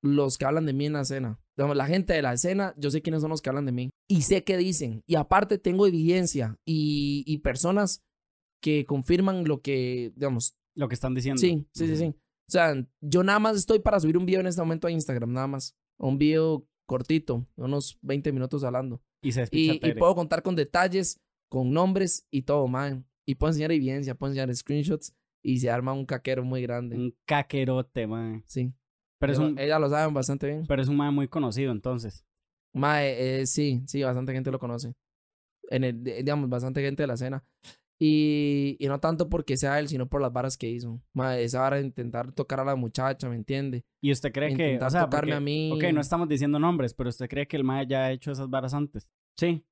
los 0.04 0.38
que 0.38 0.46
hablan 0.46 0.66
de 0.66 0.74
mí 0.74 0.88
en 0.88 0.94
la 0.94 1.02
escena. 1.02 1.40
La 1.56 1.86
gente 1.86 2.14
de 2.14 2.24
la 2.24 2.34
escena, 2.34 2.74
yo 2.76 2.90
sé 2.90 3.04
quiénes 3.04 3.22
son 3.22 3.30
los 3.30 3.42
que 3.42 3.50
hablan 3.50 3.68
de 3.68 3.72
mí. 3.72 3.92
Y 4.10 4.24
sé 4.24 4.44
qué 4.44 4.58
dicen. 4.58 5.04
Y 5.06 5.14
aparte 5.16 5.60
tengo 5.60 5.86
evidencia 5.86 6.58
y, 6.66 7.24
y 7.28 7.38
personas 7.38 8.04
que 8.62 8.86
confirman 8.86 9.44
lo 9.46 9.62
que, 9.62 10.12
digamos, 10.16 10.56
Lo 10.76 10.88
que 10.88 10.96
están 10.96 11.14
diciendo. 11.14 11.40
Sí, 11.40 11.68
sí, 11.74 11.86
sí, 11.86 11.94
Ujú. 11.94 12.02
sí. 12.02 12.06
O 12.08 12.52
sea, 12.52 12.74
yo 13.02 13.24
nada 13.24 13.38
más 13.40 13.58
estoy 13.58 13.80
para 13.80 14.00
subir 14.00 14.18
un 14.18 14.26
video 14.26 14.40
en 14.42 14.48
este 14.48 14.62
momento 14.62 14.88
a 14.88 14.92
Instagram, 14.92 15.32
nada 15.32 15.48
más. 15.48 15.76
Un 16.00 16.18
video 16.18 16.68
cortito, 16.88 17.48
unos 17.56 18.00
20 18.02 18.32
minutos 18.32 18.64
hablando. 18.64 19.02
Y 19.22 19.32
se 19.34 19.48
Y, 19.52 19.88
y 19.88 19.94
puedo 19.94 20.16
contar 20.16 20.42
con 20.42 20.56
detalles, 20.56 21.20
con 21.50 21.72
nombres 21.72 22.26
y 22.32 22.42
todo, 22.42 22.68
man. 22.68 23.06
Y 23.28 23.36
puedo 23.36 23.52
enseñar 23.52 23.72
evidencia, 23.72 24.16
puedo 24.16 24.32
enseñar 24.32 24.54
screenshots 24.56 25.14
y 25.44 25.60
se 25.60 25.70
arma 25.70 25.94
un 25.94 26.06
caquero 26.06 26.44
muy 26.44 26.62
grande. 26.62 26.96
Un 26.98 27.16
caquerote, 27.26 28.08
man. 28.08 28.44
Sí. 28.48 28.74
Pero 29.20 29.34
es 29.34 29.40
Ella- 29.40 29.48
un, 29.48 29.60
Ellas 29.60 29.80
lo 29.82 29.90
saben 29.90 30.14
bastante 30.14 30.48
bien. 30.48 30.66
pero 30.68 30.82
es 30.82 30.88
un 30.88 30.98
man 30.98 31.14
muy 31.14 31.28
conocido, 31.28 31.72
entonces. 31.72 32.26
Mae, 32.74 33.42
eh, 33.42 33.46
sí, 33.48 33.84
sí, 33.86 34.02
bastante 34.04 34.34
gente 34.34 34.50
lo 34.52 34.60
conoce. 34.60 34.94
En 35.70 35.84
el, 35.84 36.04
digamos, 36.04 36.50
bastante 36.50 36.82
gente 36.82 37.04
de 37.04 37.08
la 37.08 37.14
escena. 37.16 37.44
Y, 38.04 38.78
y 38.80 38.88
no 38.88 39.00
tanto 39.00 39.30
porque 39.30 39.58
sea 39.58 39.78
él, 39.80 39.88
sino 39.88 40.08
por 40.10 40.22
las 40.22 40.34
varas 40.34 40.58
que 40.58 40.68
hizo. 40.70 41.00
Mae, 41.14 41.44
esa 41.44 41.62
vara 41.62 41.76
de 41.78 41.84
intentar 41.84 42.32
tocar 42.32 42.60
a 42.60 42.66
la 42.66 42.76
muchacha, 42.76 43.30
¿me 43.30 43.36
entiende? 43.36 43.84
¿Y 44.02 44.12
usted 44.12 44.32
cree 44.32 44.56
que, 44.56 44.64
Intentar 44.64 44.88
o 44.88 44.92
sea, 44.92 45.02
tocarme 45.04 45.34
porque- 45.34 45.38
a 45.38 45.40
mí. 45.40 45.72
Ok, 45.72 45.84
no 45.94 46.02
estamos 46.02 46.28
diciendo 46.28 46.58
nombres, 46.58 46.94
pero 46.96 47.10
usted 47.10 47.30
cree 47.30 47.48
que 47.48 47.58
el 47.58 47.64
mae 47.64 47.86
ya 47.86 48.06
ha 48.06 48.12
hecho 48.12 48.32
esas 48.32 48.50
varas 48.50 48.74
antes. 48.74 49.12
Sí. 49.38 49.64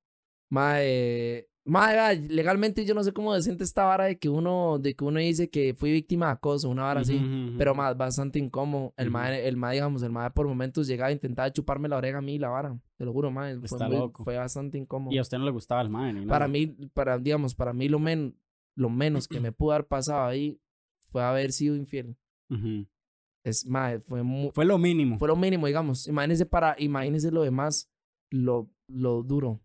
Mae, 0.51 1.47
mae, 1.69 1.93
vea, 1.93 2.13
legalmente 2.13 2.85
yo 2.85 2.93
no 2.93 3.03
sé 3.03 3.11
cómo 3.13 3.33
decente 3.33 3.63
esta 3.63 3.83
vara 3.85 4.05
de 4.05 4.17
que 4.17 4.29
uno, 4.29 4.77
de 4.79 4.95
que 4.95 5.03
uno 5.03 5.19
dice 5.19 5.49
que 5.49 5.73
fui 5.73 5.91
víctima 5.91 6.27
de 6.27 6.31
acoso, 6.33 6.69
una 6.69 6.83
vara 6.83 7.01
así. 7.01 7.19
Pero 7.57 7.75
más, 7.75 7.97
bastante 7.97 8.39
incómodo. 8.39 8.93
El 8.97 9.07
Ujú. 9.07 9.13
mae, 9.17 9.47
el 9.47 9.57
mae, 9.57 9.73
digamos, 9.75 10.03
el 10.03 10.11
mae 10.11 10.31
por 10.31 10.47
momentos 10.47 10.87
llegaba 10.87 11.09
a 11.09 11.11
intentar 11.11 11.51
chuparme 11.51 11.87
la 11.89 11.97
oreja 11.97 12.19
a 12.19 12.21
mí, 12.21 12.37
la 12.39 12.49
vara. 12.49 12.79
Te 12.97 13.05
lo 13.05 13.13
juro, 13.13 13.31
mae. 13.31 13.57
Fue, 13.59 13.79
muy- 13.87 14.11
bastante 14.37 14.77
incómodo. 14.77 15.13
Y 15.13 15.17
a 15.17 15.21
usted 15.21 15.37
no 15.37 15.45
le 15.45 15.51
gustaba 15.51 15.81
el 15.81 15.89
mae, 15.89 16.13
ni 16.13 16.19
nada. 16.21 16.29
Para 16.29 16.47
mí, 16.47 16.67
para, 16.93 17.17
digamos, 17.17 17.55
para 17.55 17.73
mí 17.73 17.87
lo, 17.89 17.99
men, 17.99 18.35
lo 18.75 18.89
menos 18.89 19.27
que 19.27 19.39
me 19.39 19.51
pudo 19.51 19.73
haber 19.73 19.87
pasado 19.87 20.25
ahí 20.27 20.59
fue 21.11 21.23
haber 21.23 21.51
sido 21.51 21.75
infiel. 21.75 22.15
Es, 23.43 23.65
mae, 23.65 23.99
fue, 23.99 24.21
Fue 24.53 24.65
lo 24.65 24.77
mínimo. 24.77 25.17
fue 25.17 25.27
lo 25.27 25.35
mínimo, 25.35 25.65
digamos. 25.67 26.07
Imagínese 26.07 26.45
para, 26.45 26.75
imagínese 26.77 27.31
lo 27.31 27.41
demás, 27.43 27.89
lo, 28.29 28.69
lo 28.87 29.23
duro 29.23 29.61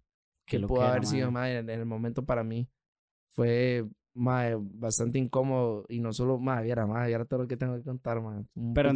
Que 0.47 0.61
pudo 0.61 0.83
haber 0.83 1.07
sido, 1.07 1.31
mae, 1.31 1.59
en, 1.59 1.71
el 1.71 1.87
momento 1.87 2.25
para 2.25 2.45
mí. 2.45 2.69
Fue, 3.31 3.85
mae, 4.13 4.57
bastante 4.59 5.19
incómodo 5.19 5.85
y 5.89 6.01
no 6.01 6.13
solo, 6.13 6.39
mae, 6.39 6.63
viera, 6.63 6.87
mae, 6.87 7.09
viera 7.09 7.25
todo 7.25 7.43
lo 7.43 7.49
que 7.49 7.57
tengo 7.57 7.77
que 7.77 7.83
contar. 7.83 8.19
Un 8.19 8.75
Pero, 8.75 8.91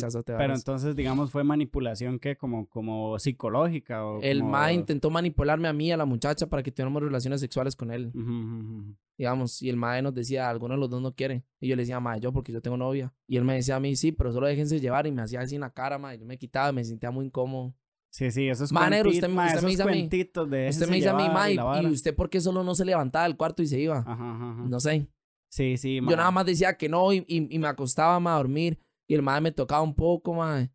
entonces, 0.55 0.95
digamos, 0.95 1.31
fue 1.31 1.43
manipulación 1.43 2.19
que 2.19 2.37
como, 2.37 2.69
como 2.69 3.19
psicológica 3.19 4.05
o 4.05 4.21
El 4.21 4.41
como- 4.41 4.53
mae 4.53 4.75
intentó 4.75 5.11
manipularme 5.11 5.69
a 5.69 5.73
mí, 5.73 5.91
a 5.91 5.97
la 5.97 6.05
muchacha, 6.05 6.47
para 6.47 6.63
que 6.63 6.71
tuviéramos 6.71 7.03
relaciones 7.03 7.41
sexuales 7.41 7.75
con 7.75 7.91
él, 7.91 8.13
ujú, 8.15 8.21
ujú. 8.23 8.97
digamos, 9.17 9.61
y 9.63 9.69
el 9.71 9.77
mae 9.77 10.03
nos 10.03 10.15
decía, 10.15 10.49
alguno 10.49 10.75
de 10.75 10.81
los 10.81 10.91
dos 10.91 11.03
no 11.03 11.15
quiere, 11.15 11.45
y 11.61 11.69
yo 11.69 11.75
le 11.77 11.83
decía, 11.83 11.99
mae, 11.99 12.21
yo, 12.21 12.33
porque 12.33 12.53
yo 12.53 12.61
tengo 12.61 12.77
novia, 12.77 13.13
y 13.27 13.37
él 13.37 13.45
me 13.45 13.55
decía 13.55 13.77
a 13.77 13.81
mí, 13.81 13.97
sí, 13.97 14.13
pero 14.13 14.33
solo 14.33 14.47
déjense 14.47 14.79
llevar, 14.81 15.07
y 15.07 15.13
me 15.13 15.23
hacía 15.23 15.41
así 15.41 15.57
en 15.57 15.63
la 15.63 15.71
cara, 15.71 15.99
mae, 15.99 16.19
yo 16.19 16.27
me 16.27 16.39
quitaba, 16.39 16.71
me 16.73 16.85
sentía 16.85 17.11
muy 17.11 17.27
incómodo. 17.27 17.75
Sí, 18.19 18.33
sí, 18.33 18.49
esos 18.49 18.73
Ma, 18.73 18.81
cuenti- 18.91 19.07
usted 19.11 19.29
ma, 19.29 19.47
usted 19.47 19.55
me 19.55 19.59
esos 19.59 19.71
dice 19.71 19.83
a 19.83 19.87
mí- 19.87 19.93
cuentitos 19.93 20.51
de 20.51 20.69
Usted 20.71 20.89
me 20.89 20.97
dice 20.97 21.09
a 21.09 21.15
mí, 21.15 21.29
mae, 21.29 21.53
y 21.53 21.55
la 21.55 21.63
¿y 21.63 21.67
vara. 21.67 21.89
usted 21.89 22.17
por 22.17 22.29
qué 22.29 22.41
solo 22.41 22.65
no 22.65 22.75
se 22.75 22.85
levantaba 22.85 23.27
del 23.29 23.37
cuarto 23.37 23.63
y 23.63 23.69
se 23.69 23.79
iba? 23.79 23.99
Ajá, 23.99 24.13
ajá, 24.13 24.51
ajá. 24.55 24.63
No 24.67 24.81
sé. 24.81 25.07
Sí, 25.49 25.77
sí, 25.77 26.01
ma. 26.01 26.11
Yo 26.11 26.17
nada 26.17 26.33
más 26.33 26.45
decía 26.45 26.77
que 26.77 26.89
no 26.89 27.13
y, 27.13 27.19
y, 27.29 27.47
y 27.55 27.59
me 27.61 27.69
acostaba 27.69 28.19
ma, 28.19 28.35
a 28.35 28.39
dormir 28.39 28.77
y 29.07 29.15
el 29.15 29.23
madre 29.23 29.43
me 29.43 29.53
tocaba 29.53 29.83
un 29.83 29.95
poco. 29.95 30.33
Ujú. 30.33 30.69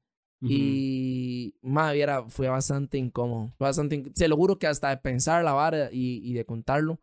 Y, 0.48 1.54
madre, 1.62 1.96
viera, 1.96 2.24
fue 2.30 2.48
bastante 2.48 2.98
incómodo. 2.98 3.54
Fue 3.58 3.68
bastante 3.68 3.98
inc- 4.02 4.12
Se 4.16 4.30
lo 4.30 4.38
juro 4.38 4.58
que 4.58 4.68
hasta 4.68 4.90
de 4.90 4.98
pensar 4.98 5.44
la 5.44 5.52
vara 5.52 5.90
y, 5.92 6.22
y 6.24 6.34
de 6.34 6.46
contarlo, 6.46 7.02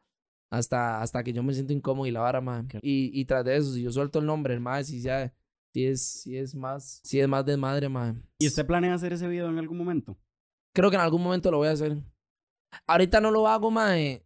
hasta, 0.51 1.03
hasta 1.03 1.23
que 1.23 1.35
yo 1.35 1.43
me 1.43 1.53
siento 1.53 1.75
incómodo 1.75 2.07
y 2.07 2.13
la 2.13 2.21
vara, 2.21 2.41
madre. 2.41 2.67
Qué- 2.69 2.81
Y, 2.83 3.11
y 3.13 3.27
tras 3.27 3.45
de 3.45 3.57
eso, 3.59 3.73
si 3.75 3.83
yo 3.83 3.93
suelto 3.93 4.19
el 4.21 4.25
nombre, 4.27 4.55
el 4.55 4.61
madre, 4.61 4.85
si 4.85 5.03
ya, 5.03 5.35
si 5.75 5.85
es, 5.85 6.03
si 6.03 6.39
es 6.39 6.55
más, 6.55 7.01
si 7.05 7.21
es 7.21 7.29
más 7.29 7.45
desmadre, 7.45 7.91
madre. 7.91 8.23
¿Y 8.39 8.47
usted 8.47 8.67
planea 8.67 8.95
hacer 8.95 9.13
ese 9.13 9.29
video 9.29 9.51
en 9.51 9.59
algún 9.59 9.77
momento? 9.77 10.17
Creo 10.73 10.91
que 10.91 10.97
en 10.97 11.03
algún 11.03 11.23
momento 11.23 11.51
lo 11.51 11.59
voy 11.59 11.69
a 11.69 11.73
hacer. 11.73 11.99
Ahorita 12.87 13.21
no 13.21 13.31
lo 13.31 13.49
hago, 13.49 13.71
madre. 13.71 14.25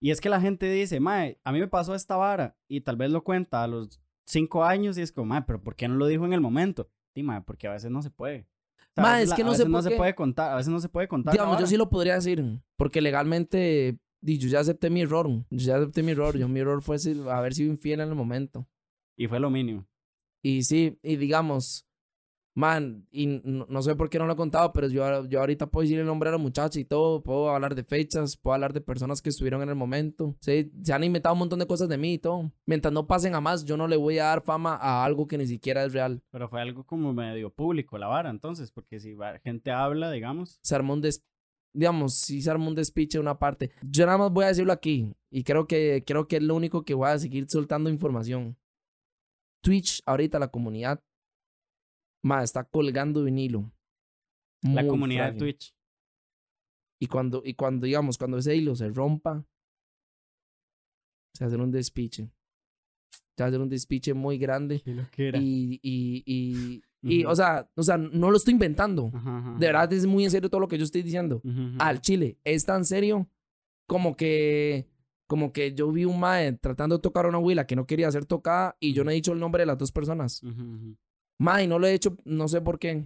Y 0.00 0.10
es 0.10 0.20
que 0.20 0.28
la 0.28 0.40
gente 0.40 0.70
dice, 0.70 1.00
mae, 1.00 1.38
a 1.44 1.52
mí 1.52 1.60
me 1.60 1.68
pasó 1.68 1.94
esta 1.94 2.16
vara 2.16 2.56
y 2.68 2.80
tal 2.80 2.96
vez 2.96 3.10
lo 3.10 3.22
cuenta 3.22 3.62
a 3.62 3.68
los 3.68 4.00
cinco 4.26 4.64
años 4.64 4.98
y 4.98 5.02
es 5.02 5.12
como, 5.12 5.26
mae, 5.26 5.42
pero 5.42 5.62
¿por 5.62 5.76
qué 5.76 5.86
no 5.88 5.94
lo 5.96 6.06
dijo 6.06 6.24
en 6.24 6.32
el 6.32 6.40
momento? 6.40 6.90
Sí, 7.14 7.22
mae, 7.22 7.40
porque 7.42 7.68
a 7.68 7.72
veces 7.72 7.90
no 7.90 8.02
se 8.02 8.10
puede. 8.10 8.48
O 8.78 8.94
sea, 8.94 9.04
a 9.04 9.06
Ma, 9.06 9.12
veces 9.14 9.22
es 9.24 9.28
la- 9.30 9.36
que 9.36 9.42
a 9.42 9.44
no 9.44 9.50
sé 9.52 9.58
veces 9.58 9.70
no 9.70 9.82
se 9.82 9.96
puede 9.96 10.14
contar, 10.14 10.52
a 10.52 10.56
veces 10.56 10.72
no 10.72 10.80
se 10.80 10.88
puede 10.88 11.08
contar. 11.08 11.32
Digamos, 11.32 11.58
yo 11.60 11.66
sí 11.66 11.76
lo 11.76 11.88
podría 11.88 12.14
decir, 12.14 12.44
porque 12.76 13.00
legalmente, 13.00 13.98
yo 14.22 14.48
ya 14.48 14.60
acepté 14.60 14.90
mi 14.90 15.02
error. 15.02 15.28
Yo 15.50 15.58
ya 15.66 15.76
acepté 15.76 16.02
mi 16.02 16.12
error. 16.12 16.36
Yo, 16.36 16.48
mi 16.48 16.60
error 16.60 16.82
fue 16.82 16.96
haber 17.30 17.54
sido 17.54 17.70
infiel 17.70 18.00
en 18.00 18.08
el 18.08 18.14
momento. 18.14 18.66
Y 19.16 19.28
fue 19.28 19.38
lo 19.40 19.50
mínimo. 19.50 19.86
Y 20.44 20.64
sí, 20.64 20.98
y 21.02 21.16
digamos, 21.16 21.86
man, 22.54 23.06
y 23.10 23.26
no, 23.44 23.64
no 23.68 23.82
sé 23.82 23.94
por 23.96 24.10
qué 24.10 24.18
no 24.18 24.26
lo 24.26 24.34
he 24.34 24.36
contado, 24.36 24.72
pero 24.72 24.86
yo, 24.88 25.24
yo 25.26 25.40
ahorita 25.40 25.66
puedo 25.68 25.82
decir 25.82 25.98
el 25.98 26.06
nombre 26.06 26.28
de 26.30 26.36
la 26.36 26.42
muchacha 26.42 26.78
y 26.78 26.84
todo, 26.84 27.22
puedo 27.22 27.48
hablar 27.50 27.74
de 27.74 27.82
fechas, 27.84 28.36
puedo 28.36 28.54
hablar 28.54 28.72
de 28.74 28.80
personas 28.82 29.22
que 29.22 29.30
estuvieron 29.30 29.62
en 29.62 29.70
el 29.70 29.74
momento. 29.74 30.36
Sí, 30.40 30.70
se 30.82 30.92
han 30.92 31.02
inventado 31.04 31.32
un 31.34 31.38
montón 31.38 31.58
de 31.60 31.66
cosas 31.66 31.88
de 31.88 31.96
mí 31.96 32.14
y 32.14 32.18
todo. 32.18 32.52
Mientras 32.66 32.92
no 32.92 33.06
pasen 33.06 33.34
a 33.34 33.40
más, 33.40 33.64
yo 33.64 33.76
no 33.76 33.88
le 33.88 33.96
voy 33.96 34.18
a 34.18 34.24
dar 34.24 34.42
fama 34.42 34.76
a 34.76 35.04
algo 35.04 35.26
que 35.26 35.38
ni 35.38 35.46
siquiera 35.46 35.84
es 35.84 35.92
real. 35.92 36.22
Pero 36.30 36.48
fue 36.48 36.60
algo 36.60 36.84
como 36.84 37.12
medio 37.14 37.48
público 37.50 37.96
la 37.96 38.08
vara, 38.08 38.28
entonces, 38.30 38.70
porque 38.70 39.00
si 39.00 39.14
va- 39.14 39.38
gente 39.38 39.70
habla, 39.70 40.10
digamos. 40.10 40.58
se 40.62 40.74
armó 40.74 40.92
un 40.92 41.00
des... 41.00 41.24
Digamos, 41.74 42.12
sí 42.16 42.42
se 42.42 42.50
armó 42.50 42.68
un 42.68 42.74
despiche 42.74 43.16
de 43.16 43.22
una 43.22 43.38
parte. 43.38 43.70
Yo 43.80 44.04
nada 44.04 44.18
más 44.18 44.30
voy 44.30 44.44
a 44.44 44.48
decirlo 44.48 44.74
aquí. 44.74 45.10
Y 45.30 45.42
creo 45.42 45.66
que, 45.66 46.04
creo 46.06 46.28
que 46.28 46.36
es 46.36 46.42
lo 46.42 46.54
único 46.54 46.84
que 46.84 46.92
voy 46.92 47.08
a 47.08 47.18
seguir 47.18 47.46
soltando 47.48 47.88
información. 47.88 48.58
Twitch, 49.62 50.02
ahorita 50.04 50.38
la 50.38 50.48
comunidad, 50.48 51.00
ma, 52.22 52.42
está 52.42 52.64
colgando 52.64 53.24
vinilo. 53.24 53.72
La 54.62 54.82
Muy 54.82 54.86
comunidad 54.88 55.24
de 55.24 55.38
frágil. 55.38 55.38
Twitch. 55.40 55.74
Y 57.00 57.06
cuando, 57.08 57.42
y 57.44 57.54
cuando, 57.54 57.86
digamos, 57.86 58.16
cuando 58.16 58.38
ese 58.38 58.54
hilo 58.54 58.76
se 58.76 58.88
rompa, 58.90 59.44
se 61.34 61.44
hacer 61.44 61.60
un 61.60 61.70
despiche. 61.72 62.30
Se 63.36 63.42
hacer 63.42 63.60
un 63.60 63.68
despiche 63.68 64.14
muy 64.14 64.38
grande. 64.38 64.82
Qué. 65.10 65.32
Y, 65.34 65.80
y, 65.82 66.22
y, 66.26 66.82
y, 67.02 67.22
Ujú. 67.24 67.32
o 67.32 67.34
sea, 67.36 67.68
o 67.74 67.82
sea, 67.82 67.96
no 67.96 68.30
lo 68.30 68.36
estoy 68.36 68.52
inventando. 68.52 69.10
Ajá, 69.12 69.38
ajá, 69.38 69.58
De 69.58 69.66
verdad 69.66 69.92
es 69.92 70.06
muy 70.06 70.24
en 70.24 70.30
serio 70.30 70.48
todo 70.48 70.60
lo 70.60 70.68
que 70.68 70.78
yo 70.78 70.84
estoy 70.84 71.02
diciendo. 71.02 71.40
Ujú, 71.42 71.50
ujú. 71.50 71.76
al 71.80 72.00
chile. 72.00 72.38
Es 72.44 72.64
tan 72.64 72.84
serio 72.84 73.28
como 73.86 74.16
que 74.16 74.88
como 75.26 75.50
que 75.52 75.74
yo 75.74 75.90
vi 75.90 76.04
un 76.04 76.20
mae 76.20 76.52
tratando 76.52 76.98
de 76.98 77.02
tocar 77.02 77.24
a 77.24 77.28
una 77.30 77.38
abuela 77.38 77.66
que 77.66 77.74
no 77.74 77.86
quería 77.86 78.10
ser 78.12 78.26
tocada 78.26 78.76
y 78.78 78.92
yo 78.92 79.02
no 79.02 79.10
he 79.10 79.14
dicho 79.14 79.32
el 79.32 79.40
nombre 79.40 79.62
de 79.62 79.66
las 79.66 79.78
dos 79.78 79.90
personas. 79.90 80.42
Ujú, 80.42 80.62
ujú. 80.62 80.96
Mae, 81.42 81.66
no 81.66 81.78
lo 81.78 81.86
he 81.88 81.92
hecho, 81.92 82.16
no 82.24 82.46
sé 82.46 82.60
por 82.60 82.78
qué. 82.78 83.04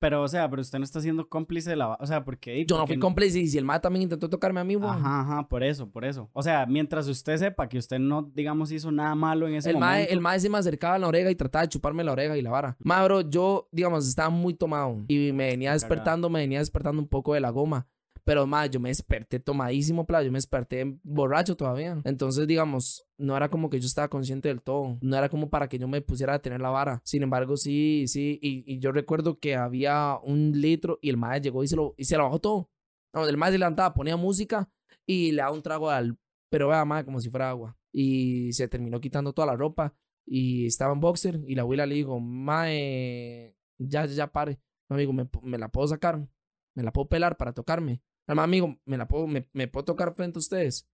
Pero, 0.00 0.22
o 0.22 0.28
sea, 0.28 0.48
pero 0.48 0.62
usted 0.62 0.78
no 0.78 0.84
está 0.84 1.00
siendo 1.02 1.28
cómplice 1.28 1.68
de 1.70 1.76
la... 1.76 1.90
O 2.00 2.06
sea, 2.06 2.24
porque... 2.24 2.64
Yo 2.64 2.78
no 2.78 2.86
fui 2.86 2.98
cómplice 2.98 3.38
y 3.38 3.46
si 3.48 3.58
el 3.58 3.66
mae 3.66 3.80
también 3.80 4.04
intentó 4.04 4.30
tocarme 4.30 4.58
a 4.58 4.64
mí, 4.64 4.74
weón. 4.74 4.96
Ajá, 4.96 5.20
ajá, 5.20 5.48
por 5.48 5.62
eso, 5.62 5.90
por 5.90 6.06
eso. 6.06 6.30
O 6.32 6.42
sea, 6.42 6.64
mientras 6.64 7.06
usted 7.06 7.36
sepa 7.36 7.68
que 7.68 7.76
usted 7.76 7.98
no, 7.98 8.22
digamos, 8.34 8.72
hizo 8.72 8.90
nada 8.90 9.14
malo 9.14 9.46
en 9.46 9.56
ese 9.56 9.70
El 9.70 9.76
mae, 9.76 9.90
momento. 9.98 10.12
el 10.14 10.20
mae 10.20 10.40
se 10.40 10.48
me 10.48 10.56
acercaba 10.56 10.94
a 10.94 10.98
la 10.98 11.06
oreja 11.06 11.30
y 11.30 11.34
trataba 11.34 11.62
de 11.62 11.68
chuparme 11.68 12.02
la 12.02 12.12
oreja 12.12 12.36
y 12.36 12.40
la 12.42 12.50
vara. 12.50 12.76
Mae, 12.80 13.04
bro, 13.04 13.20
yo, 13.20 13.68
digamos, 13.72 14.08
estaba 14.08 14.30
muy 14.30 14.54
tomado 14.54 15.04
y 15.06 15.32
me 15.32 15.48
venía 15.48 15.74
despertando, 15.74 16.30
me 16.30 16.40
venía 16.40 16.60
despertando 16.60 17.00
un 17.02 17.08
poco 17.08 17.34
de 17.34 17.40
la 17.40 17.50
goma. 17.50 17.86
Pero, 18.24 18.46
mae, 18.46 18.70
yo 18.70 18.80
me 18.80 18.90
desperté 18.90 19.40
tomadísimo, 19.40 20.06
playa. 20.06 20.26
Yo 20.26 20.32
me 20.32 20.38
desperté 20.38 20.98
borracho 21.02 21.56
todavía. 21.56 22.00
Entonces, 22.04 22.46
digamos, 22.46 23.06
no 23.18 23.36
era 23.36 23.48
como 23.48 23.70
que 23.70 23.80
yo 23.80 23.86
estaba 23.86 24.08
consciente 24.08 24.48
del 24.48 24.62
todo. 24.62 24.98
No 25.00 25.16
era 25.16 25.28
como 25.28 25.50
para 25.50 25.68
que 25.68 25.78
yo 25.78 25.88
me 25.88 26.00
pusiera 26.00 26.34
a 26.34 26.38
tener 26.38 26.60
la 26.60 26.70
vara. 26.70 27.00
Sin 27.04 27.22
embargo, 27.22 27.56
sí, 27.56 28.06
sí. 28.08 28.38
Y, 28.42 28.78
yo 28.78 28.92
recuerdo 28.92 29.38
que 29.38 29.56
había 29.56 30.18
un 30.22 30.52
litro 30.60 30.98
y 31.02 31.10
el 31.10 31.16
mae 31.16 31.40
llegó 31.40 31.62
y 31.64 31.68
se 31.68 31.76
lo, 31.76 31.94
y 31.96 32.04
se 32.04 32.16
lo 32.16 32.24
bajó 32.24 32.38
todo. 32.38 32.70
No, 33.12 33.26
el 33.26 33.36
mae 33.36 33.52
se 33.52 33.58
levantaba, 33.58 33.92
ponía 33.94 34.16
música 34.16 34.70
y 35.06 35.32
le 35.32 35.42
daba 35.42 35.52
un 35.52 35.62
trago 35.62 35.90
al... 35.90 36.16
Pero 36.50 36.68
vea, 36.68 36.84
mae, 36.84 37.04
como 37.04 37.20
si 37.20 37.30
fuera 37.30 37.50
agua. 37.50 37.76
Y 37.92 38.52
se 38.52 38.68
terminó 38.68 39.00
quitando 39.00 39.32
toda 39.32 39.46
la 39.46 39.56
ropa 39.56 39.94
y 40.26 40.66
estaba 40.66 40.92
en 40.92 41.00
boxer 41.00 41.40
y 41.46 41.54
la 41.54 41.62
abuela 41.62 41.86
le 41.86 41.96
dijo, 41.96 42.20
mae, 42.20 43.56
ya, 43.78 44.06
ya, 44.06 44.30
pare. 44.30 44.60
No, 44.88 44.94
amigo, 44.94 45.12
¿me, 45.12 45.28
me 45.42 45.58
la 45.58 45.68
puedo 45.68 45.88
sacar? 45.88 46.26
¿Me 46.74 46.82
la 46.82 46.92
puedo 46.92 47.08
pelar 47.08 47.36
para 47.36 47.52
tocarme? 47.52 48.02
Además, 48.30 48.44
amigo, 48.44 48.78
¿me 48.84 48.96
la 48.96 49.08
puedo, 49.08 49.26
me, 49.26 49.48
me 49.52 49.66
puedo 49.66 49.84
tocar 49.86 50.14
frente 50.14 50.38
a 50.38 50.40
ustedes? 50.40 50.88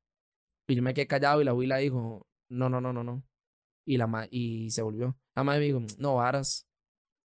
Y 0.66 0.74
yo 0.74 0.82
me 0.82 0.95
quedé 0.95 1.07
callado 1.07 1.43
y 1.43 1.45
la 1.45 1.51
abuela 1.51 1.76
dijo, 1.76 2.26
no, 2.49 2.70
no, 2.70 2.80
no, 2.80 2.95
no, 2.95 3.05
no. 3.05 3.22
Y, 3.84 3.99
la 3.99 4.07
ma- 4.07 4.26
y 4.30 4.70
se 4.70 4.80
volvió. 4.80 5.18
La 5.34 5.45
madre 5.45 5.61
me 5.61 5.66
dijo, 5.66 5.80
no, 5.99 6.14
varas. 6.14 6.66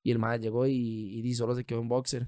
Y 0.03 0.09
el 0.09 0.17
madre 0.17 0.39
llegó 0.39 0.65
y, 0.65 0.73
y, 0.73 1.33
solo 1.35 1.53
se 1.53 1.63
quedó 1.63 1.81
en 1.81 1.89
boxer. 1.89 2.27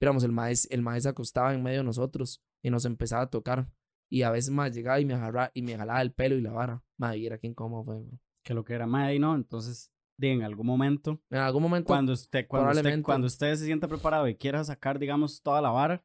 Pero 0.00 0.10
vamos, 0.10 0.24
el 0.24 0.32
maestro 0.32 0.74
el 0.74 0.82
mae 0.82 1.00
se 1.00 1.08
acostaba 1.08 1.54
en 1.54 1.62
medio 1.62 1.78
de 1.78 1.84
nosotros 1.84 2.42
y 2.64 2.70
nos 2.70 2.84
empezaba 2.84 3.22
a 3.22 3.30
tocar. 3.30 3.70
Y 4.10 4.22
a 4.22 4.30
veces 4.32 4.50
más 4.50 4.74
llegaba 4.74 4.98
y 4.98 5.04
me 5.04 5.14
agarraba 5.14 5.52
y 5.54 5.62
me 5.62 5.76
jalaba 5.76 6.02
el 6.02 6.12
pelo 6.12 6.34
y 6.34 6.40
la 6.40 6.50
vara. 6.50 6.82
Madre, 6.98 7.26
era 7.26 7.38
quien 7.38 7.54
cómo 7.54 7.84
fue. 7.84 8.00
bro. 8.00 8.18
Que 8.42 8.54
lo 8.54 8.64
que 8.64 8.74
era 8.74 8.88
madre, 8.88 9.20
¿no? 9.20 9.36
Entonces, 9.36 9.92
en 10.18 10.42
algún 10.42 10.66
momento, 10.66 11.22
En 11.30 11.38
algún 11.38 11.62
momento, 11.62 11.86
cuando 11.86 12.12
usted, 12.12 12.48
cuando 12.48 12.72
usted, 12.72 13.02
cuando 13.02 13.28
usted 13.28 13.54
se 13.54 13.66
sienta 13.66 13.86
preparado 13.86 14.26
y 14.26 14.34
quiera 14.34 14.64
sacar, 14.64 14.98
digamos, 14.98 15.42
toda 15.42 15.60
la 15.60 15.70
vara, 15.70 16.04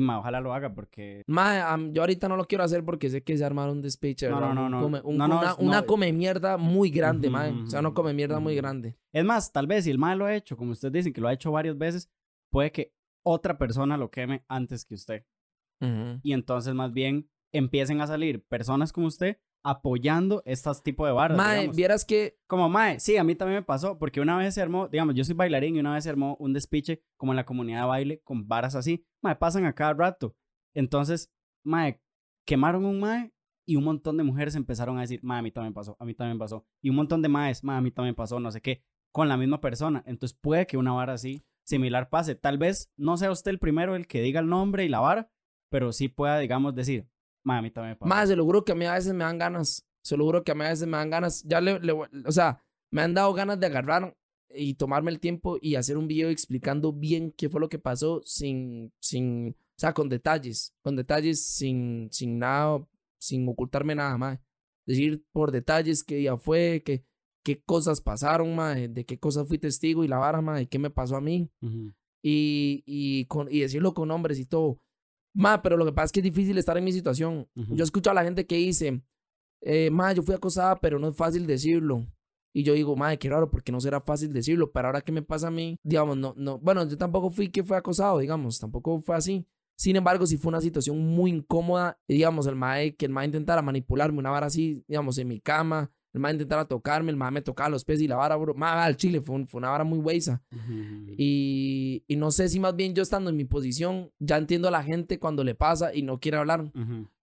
ojalá 0.00 0.40
lo 0.40 0.52
haga 0.54 0.74
porque... 0.74 1.22
Am, 1.28 1.92
yo 1.92 2.02
ahorita 2.02 2.28
no 2.28 2.36
lo 2.36 2.46
quiero 2.46 2.64
hacer 2.64 2.84
porque 2.84 3.10
sé 3.10 3.22
que 3.22 3.36
se 3.36 3.44
armaron 3.44 3.76
un 3.78 3.82
despiche. 3.82 4.28
No, 4.28 4.40
no, 4.40 4.54
no, 4.54 4.68
no. 4.68 4.80
come- 4.80 5.00
un- 5.04 5.16
No, 5.16 5.28
no, 5.28 5.38
una, 5.38 5.54
una 5.56 5.80
no. 5.80 5.86
come 5.86 6.12
mierda 6.12 6.56
muy 6.56 6.90
grande, 6.90 7.28
Ujú, 7.28 7.36
mae. 7.36 7.52
O 7.52 7.66
sea, 7.66 7.80
ujú, 7.80 7.94
come 7.94 8.12
mierda 8.14 8.40
muy 8.40 8.54
grande. 8.56 8.96
Es 9.12 9.24
más, 9.24 9.52
tal 9.52 9.66
vez 9.66 9.84
si 9.84 9.90
el 9.90 9.98
mae 9.98 10.16
lo 10.16 10.24
ha 10.26 10.34
hecho, 10.34 10.56
como 10.56 10.72
ustedes 10.72 10.92
dicen, 10.92 11.12
que 11.12 11.20
lo 11.20 11.28
ha 11.28 11.32
hecho 11.32 11.50
varias 11.52 11.76
veces, 11.78 12.10
puede 12.50 12.70
que 12.72 12.92
otra 13.24 13.58
persona 13.58 13.96
lo 13.96 14.10
queme 14.10 14.44
antes 14.48 14.84
que 14.84 14.94
usted. 14.94 15.24
Y 16.22 16.32
entonces, 16.32 16.74
más 16.74 16.92
bien, 16.92 17.28
empiecen 17.52 18.00
a 18.00 18.06
salir 18.06 18.42
personas 18.44 18.92
como 18.92 19.06
usted 19.06 19.38
apoyando 19.66 20.42
estos 20.44 20.84
tipos 20.84 21.08
de 21.08 21.12
varas. 21.12 21.36
Mae, 21.36 21.56
digamos. 21.56 21.76
vieras 21.76 22.04
que 22.04 22.38
Como 22.46 22.68
mae, 22.68 23.00
sí, 23.00 23.16
a 23.16 23.24
mí 23.24 23.34
también 23.34 23.60
me 23.60 23.64
pasó, 23.64 23.98
porque 23.98 24.20
una 24.20 24.36
vez 24.36 24.54
se 24.54 24.62
armó, 24.62 24.86
digamos, 24.86 25.16
yo 25.16 25.24
soy 25.24 25.34
bailarín 25.34 25.74
y 25.74 25.80
una 25.80 25.94
vez 25.94 26.04
se 26.04 26.10
armó 26.10 26.36
un 26.38 26.52
despiche 26.52 27.02
como 27.16 27.32
en 27.32 27.36
la 27.36 27.44
comunidad 27.44 27.80
de 27.80 27.86
baile 27.86 28.20
con 28.22 28.46
varas 28.46 28.76
así. 28.76 29.04
Mae, 29.22 29.34
pasan 29.34 29.64
a 29.64 29.74
cada 29.74 29.92
rato. 29.92 30.36
Entonces, 30.72 31.32
mae, 31.64 32.00
quemaron 32.46 32.84
un 32.84 33.00
mae 33.00 33.34
y 33.66 33.74
un 33.74 33.82
montón 33.82 34.16
de 34.16 34.22
mujeres 34.22 34.54
empezaron 34.54 34.98
a 34.98 35.00
decir, 35.00 35.18
mae, 35.24 35.40
a 35.40 35.42
mí 35.42 35.50
también 35.50 35.74
pasó, 35.74 35.96
a 35.98 36.04
mí 36.04 36.14
también 36.14 36.38
pasó. 36.38 36.64
Y 36.80 36.90
un 36.90 36.96
montón 36.96 37.20
de 37.20 37.28
maes, 37.28 37.64
mae, 37.64 37.78
a 37.78 37.80
mí 37.80 37.90
también 37.90 38.14
pasó, 38.14 38.38
no 38.38 38.52
sé 38.52 38.62
qué, 38.62 38.84
con 39.10 39.28
la 39.28 39.36
misma 39.36 39.60
persona. 39.60 40.04
Entonces 40.06 40.38
puede 40.40 40.68
que 40.68 40.76
una 40.76 40.92
vara 40.92 41.14
así, 41.14 41.44
similar, 41.64 42.08
pase. 42.08 42.36
Tal 42.36 42.56
vez 42.56 42.92
no 42.96 43.16
sea 43.16 43.32
usted 43.32 43.50
el 43.50 43.58
primero 43.58 43.96
el 43.96 44.06
que 44.06 44.22
diga 44.22 44.38
el 44.38 44.48
nombre 44.48 44.84
y 44.84 44.88
la 44.88 45.00
vara, 45.00 45.28
pero 45.70 45.92
sí 45.92 46.06
pueda, 46.06 46.38
digamos, 46.38 46.76
decir, 46.76 47.08
mae, 47.46 47.58
a 47.58 47.62
mí 47.62 47.70
también 47.70 47.92
me 47.92 47.96
pasó. 47.96 48.08
Más, 48.08 48.28
se 48.28 48.36
lo 48.36 48.44
juro 48.44 48.64
que 48.64 48.72
a 48.72 48.74
mí 48.74 48.84
a 48.84 48.94
veces 48.94 49.12
me 49.14 49.24
dan 49.24 49.38
ganas. 49.38 49.86
Se 50.02 50.16
lo 50.16 50.24
juro 50.24 50.44
que 50.44 50.52
a 50.52 50.54
mí 50.54 50.64
a 50.64 50.68
veces 50.68 50.86
me 50.86 50.96
dan 50.96 51.10
ganas. 51.10 51.42
Ya 51.44 51.60
le, 51.60 51.78
le- 51.80 51.92
o 51.92 52.32
sea, 52.32 52.62
me 52.90 53.02
han 53.02 53.14
dado 53.14 53.32
ganas 53.32 53.58
de 53.58 53.66
agarrar 53.66 54.16
y 54.50 54.74
tomarme 54.74 55.10
el 55.10 55.18
tiempo 55.20 55.58
y 55.60 55.74
hacer 55.74 55.96
un 55.98 56.06
video 56.08 56.28
explicando 56.30 56.92
bien 56.92 57.32
qué 57.36 57.48
fue 57.48 57.60
lo 57.60 57.68
que 57.68 57.78
pasó 57.78 58.22
sin, 58.24 58.92
sin, 59.00 59.48
o 59.50 59.78
sea, 59.78 59.92
con 59.92 60.08
detalles, 60.08 60.74
con 60.82 60.96
detalles, 60.96 61.44
sin, 61.44 62.08
sin 62.12 62.38
nada, 62.38 62.86
sin 63.18 63.48
ocultarme 63.48 63.94
nada 63.94 64.16
más. 64.18 64.38
Decir 64.86 65.24
por 65.32 65.50
detalles 65.50 66.04
qué 66.04 66.16
día 66.16 66.36
fue, 66.36 66.82
qué, 66.84 67.04
qué 67.44 67.60
cosas 67.62 68.00
pasaron, 68.00 68.54
mae, 68.54 68.88
de 68.88 69.04
qué 69.04 69.18
cosas 69.18 69.48
fui 69.48 69.58
testigo 69.58 70.04
y 70.04 70.08
la 70.08 70.18
vara, 70.18 70.40
mae, 70.40 70.60
de 70.60 70.66
qué 70.68 70.78
me 70.78 70.90
pasó 70.90 71.16
a 71.16 71.20
mí 71.20 71.50
Ujú. 71.60 71.92
y, 72.22 72.82
y, 72.86 73.24
con, 73.26 73.48
y 73.50 73.60
decirlo 73.60 73.94
con 73.94 74.08
nombres 74.08 74.38
y 74.38 74.46
todo. 74.46 74.80
Ma, 75.36 75.60
pero 75.60 75.76
lo 75.76 75.84
que 75.84 75.92
pasa 75.92 76.06
es 76.06 76.12
que 76.12 76.20
es 76.20 76.24
difícil 76.24 76.56
estar 76.56 76.76
en 76.78 76.84
mi 76.84 76.92
situación. 76.92 77.46
Ujú. 77.54 77.76
Yo 77.76 77.84
escucho 77.84 78.10
a 78.10 78.14
la 78.14 78.24
gente 78.24 78.46
que 78.46 78.56
dice, 78.56 79.02
eh, 79.60 79.90
mae, 79.90 80.14
yo 80.14 80.22
fui 80.22 80.34
acosada, 80.34 80.80
pero 80.80 80.98
no 80.98 81.08
es 81.08 81.16
fácil 81.16 81.46
decirlo. 81.46 82.06
Y 82.54 82.62
yo 82.62 82.72
digo, 82.72 82.96
madre, 82.96 83.18
qué 83.18 83.28
raro, 83.28 83.50
porque 83.50 83.70
no 83.70 83.80
será 83.82 84.00
fácil 84.00 84.32
decirlo. 84.32 84.72
Pero 84.72 84.88
ahora 84.88 85.02
que 85.02 85.12
me 85.12 85.20
pasa 85.20 85.48
a 85.48 85.50
mí, 85.50 85.78
digamos, 85.82 86.16
no, 86.16 86.32
no, 86.38 86.58
bueno, 86.58 86.88
yo 86.88 86.96
tampoco 86.96 87.28
fui 87.28 87.50
que 87.50 87.62
fue 87.62 87.76
acosado, 87.76 88.18
digamos, 88.18 88.58
tampoco 88.58 88.98
fue 89.00 89.14
así. 89.14 89.46
Sin 89.76 89.94
embargo, 89.94 90.26
sí 90.26 90.38
fue 90.38 90.48
una 90.48 90.62
situación 90.62 90.98
muy 90.98 91.30
incómoda, 91.30 92.00
digamos, 92.08 92.46
el 92.46 92.56
mae, 92.56 92.96
que 92.96 93.04
el 93.04 93.12
mae 93.12 93.26
intentara 93.26 93.60
manipularme 93.60 94.18
una 94.18 94.30
vara 94.30 94.46
así, 94.46 94.82
digamos, 94.88 95.18
en 95.18 95.28
mi 95.28 95.38
cama, 95.38 95.92
el 96.16 96.20
mae 96.20 96.32
intentara 96.32 96.64
tocarme, 96.64 97.10
el 97.10 97.16
mae 97.16 97.30
me 97.30 97.42
tocaba 97.42 97.68
los 97.68 97.84
pies 97.84 98.00
y 98.00 98.08
la 98.08 98.16
vara, 98.16 98.36
bro, 98.36 98.54
mae, 98.54 98.86
al 98.86 98.96
chile, 98.96 99.20
fue, 99.20 99.46
fue 99.46 99.58
una 99.58 99.68
vara 99.68 99.84
muy 99.84 99.98
weisa. 99.98 100.42
y, 101.18 102.02
y, 102.06 102.16
no 102.16 102.30
sé 102.30 102.48
si 102.48 102.58
más 102.58 102.74
bien 102.74 102.94
yo 102.94 103.02
estando 103.02 103.28
en 103.28 103.36
mi 103.36 103.44
posición, 103.44 104.10
ya 104.18 104.38
entiendo 104.38 104.68
a 104.68 104.70
la 104.70 104.82
gente 104.82 105.18
cuando 105.18 105.44
le 105.44 105.54
pasa 105.54 105.94
y 105.94 106.02
no 106.02 106.18
quiere 106.18 106.38
hablar. 106.38 106.72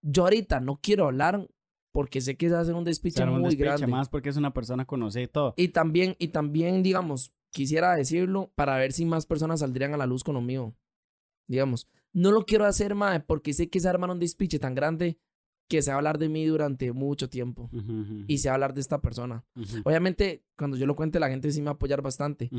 Yo 0.04 0.24
ahorita 0.24 0.60
no 0.60 0.80
quiero 0.80 1.06
hablar 1.06 1.50
porque 1.92 2.22
sé 2.22 2.38
que 2.38 2.50
se 2.50 2.56
hace 2.56 2.74
un 2.74 2.84
despiche 2.84 3.26
muy 3.26 3.38
un 3.38 3.44
despiche 3.44 3.64
grande. 3.64 3.88
más 3.88 4.10
porque 4.10 4.30
es 4.30 4.38
una 4.38 4.54
persona 4.54 4.86
conocida 4.86 5.24
y 5.24 5.28
todo. 5.28 5.56
Y 5.58 5.70
también, 5.70 6.16
y 6.20 6.28
también, 6.28 6.84
digamos, 6.84 7.34
quisiera 7.50 7.96
decirlo 7.96 8.52
para 8.54 8.78
ver 8.78 8.94
si 8.94 9.06
más 9.06 9.26
personas 9.26 9.62
saldrían 9.62 9.96
a 9.96 9.98
la 9.98 10.06
luz 10.06 10.24
con 10.24 10.36
lo 10.36 10.42
mío. 10.42 10.76
Digamos, 11.48 11.90
no 12.14 12.32
lo 12.32 12.46
quiero 12.46 12.66
hacer, 12.66 12.94
mae, 12.94 13.22
porque 13.22 13.54
sé 13.54 13.70
que 13.70 13.80
se 13.80 13.90
arma 13.90 14.12
un 14.12 14.20
despiche 14.20 14.60
tan 14.60 14.76
grande 14.76 15.18
que 15.68 15.82
se 15.82 15.90
va 15.92 15.96
a 15.96 15.98
hablar 15.98 16.18
de 16.20 16.30
mí 16.30 16.46
durante 16.46 16.92
mucho 16.94 17.30
tiempo 17.30 17.70
y 18.28 18.38
se 18.40 18.50
va 18.50 18.54
a 18.54 18.56
hablar 18.56 18.74
de 18.74 18.82
esta 18.82 19.02
persona. 19.02 19.44
Obviamente, 19.84 20.44
cuando 20.58 20.78
yo 20.78 20.86
lo 20.86 20.96
cuente, 20.96 21.20
la 21.20 21.30
gente 21.30 21.52
sí 21.52 21.62
me 21.62 21.66
va 21.66 21.72
a 21.72 21.74
apoyar 21.76 22.02
bastante, 22.02 22.50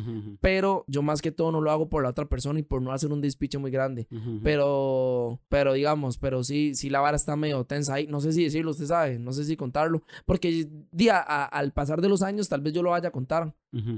pero 0.40 0.84
yo 0.88 1.02
más 1.02 1.22
que 1.22 1.32
todo 1.32 1.52
no 1.52 1.60
lo 1.60 1.70
hago 1.70 1.88
por 1.88 2.02
la 2.02 2.10
otra 2.10 2.26
persona 2.26 2.58
y 2.58 2.62
por 2.62 2.82
no 2.82 2.92
hacer 2.92 3.12
un 3.12 3.20
despiche 3.20 3.58
muy 3.58 3.70
grande. 3.70 4.06
Pero, 4.42 5.40
pero 5.48 5.72
digamos, 5.72 6.18
pero 6.18 6.44
sí, 6.44 6.74
sí 6.74 6.90
la 6.90 7.00
vara 7.00 7.16
está 7.16 7.36
medio 7.36 7.64
tensa 7.64 7.94
ahí. 7.94 8.06
No 8.06 8.20
sé 8.20 8.32
si 8.32 8.44
decirlo, 8.44 8.72
usted 8.72 8.86
sabe, 8.86 9.18
no 9.18 9.32
sé 9.32 9.44
si 9.44 9.56
contarlo, 9.56 10.02
porque 10.26 10.68
día, 10.92 11.20
al 11.20 11.72
pasar 11.72 12.00
de 12.00 12.08
los 12.08 12.22
años, 12.22 12.48
tal 12.48 12.60
vez 12.60 12.72
yo 12.72 12.82
lo 12.82 12.90
vaya 12.90 13.08
a 13.08 13.12
contar. 13.12 13.54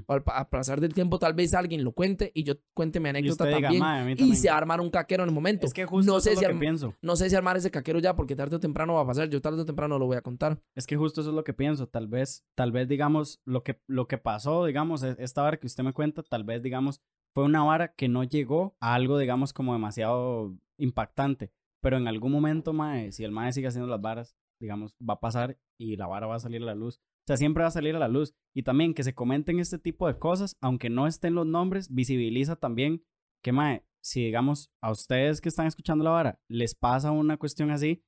O 0.06 0.12
al, 0.12 0.22
pasar 0.22 0.80
del 0.80 0.94
tiempo, 0.94 1.18
tal 1.18 1.34
vez 1.34 1.52
alguien 1.54 1.84
lo 1.84 1.92
cuente 1.92 2.32
y 2.34 2.44
yo 2.44 2.54
cuente 2.72 2.98
mi 2.98 3.10
anécdota 3.10 3.48
también. 3.50 4.16
y 4.18 4.34
se 4.36 4.48
armar 4.48 4.80
un 4.80 4.90
caquero 4.90 5.22
en 5.22 5.28
el 5.28 5.34
momento. 5.34 5.66
Es 5.66 5.74
que 5.74 5.84
justo 5.84 6.12
no 6.12 6.20
sé 6.20 6.36
si 6.36 6.44
pienso. 6.58 6.94
No 7.02 7.16
sé 7.16 7.28
si 7.28 7.36
armar 7.36 7.56
ese 7.56 7.70
caquero 7.70 7.98
ya, 7.98 8.16
porque 8.16 8.34
tarde 8.34 8.56
o 8.56 8.60
temprano 8.60 8.94
va 8.94 9.02
a 9.02 9.06
pasar. 9.06 9.28
Yo 9.28 9.40
tarde 9.42 9.60
o 9.60 9.66
temprano 9.66 9.98
lo 9.98 10.06
voy 10.06 10.16
a 10.16 10.22
contar. 10.22 10.60
Es 10.74 10.86
que 10.86 10.96
justo 10.96 11.20
eso 11.20 11.30
es 11.30 11.36
lo 11.36 11.44
que 11.44 11.52
pienso. 11.52 11.88
Tal 11.88 12.06
vez, 12.08 12.44
tal 12.54 12.72
vez, 12.72 12.88
digamos, 12.88 13.40
lo 13.44 13.62
que, 13.62 13.80
lo 13.88 14.06
que 14.08 14.18
pasó, 14.18 14.64
digamos, 14.64 15.02
e, 15.02 15.16
esta 15.18 15.42
vara 15.42 15.58
que 15.58 15.66
usted 15.66 15.84
me 15.84 15.92
cuenta, 15.92 16.22
tal 16.22 16.44
vez, 16.44 16.62
digamos, 16.62 17.00
fue 17.34 17.44
una 17.44 17.62
vara 17.62 17.94
que 17.94 18.08
no 18.08 18.24
llegó 18.24 18.76
a 18.80 18.94
algo, 18.94 19.18
digamos, 19.18 19.52
como 19.52 19.72
demasiado 19.72 20.56
impactante. 20.78 21.52
Pero 21.82 21.96
en 21.96 22.08
algún 22.08 22.32
momento, 22.32 22.72
mae, 22.72 23.12
si 23.12 23.24
el 23.24 23.32
mae 23.32 23.52
sigue 23.52 23.68
haciendo 23.68 23.88
las 23.88 24.00
varas, 24.00 24.36
digamos, 24.60 24.96
va 24.98 25.14
a 25.14 25.20
pasar 25.20 25.58
y 25.78 25.96
la 25.96 26.06
vara 26.06 26.26
va 26.26 26.36
a 26.36 26.40
salir 26.40 26.62
a 26.62 26.66
la 26.66 26.74
luz. 26.74 26.98
O 26.98 27.26
sea, 27.26 27.36
siempre 27.36 27.62
va 27.62 27.68
a 27.68 27.72
salir 27.72 27.94
a 27.94 27.98
la 27.98 28.08
luz. 28.08 28.34
Y 28.54 28.62
también 28.62 28.94
que 28.94 29.04
se 29.04 29.14
comenten 29.14 29.60
este 29.60 29.78
tipo 29.78 30.06
de 30.06 30.18
cosas, 30.18 30.56
aunque 30.60 30.90
no 30.90 31.06
estén 31.06 31.34
los 31.34 31.46
nombres, 31.46 31.92
visibiliza 31.92 32.56
también 32.56 33.04
que, 33.42 33.52
mae, 33.52 33.84
si 34.02 34.24
digamos 34.24 34.70
a 34.80 34.90
ustedes 34.90 35.40
que 35.40 35.48
están 35.48 35.66
escuchando 35.66 36.04
la 36.04 36.10
vara, 36.10 36.40
les 36.48 36.74
pasa 36.74 37.10
una 37.10 37.36
cuestión 37.36 37.70
así 37.70 38.04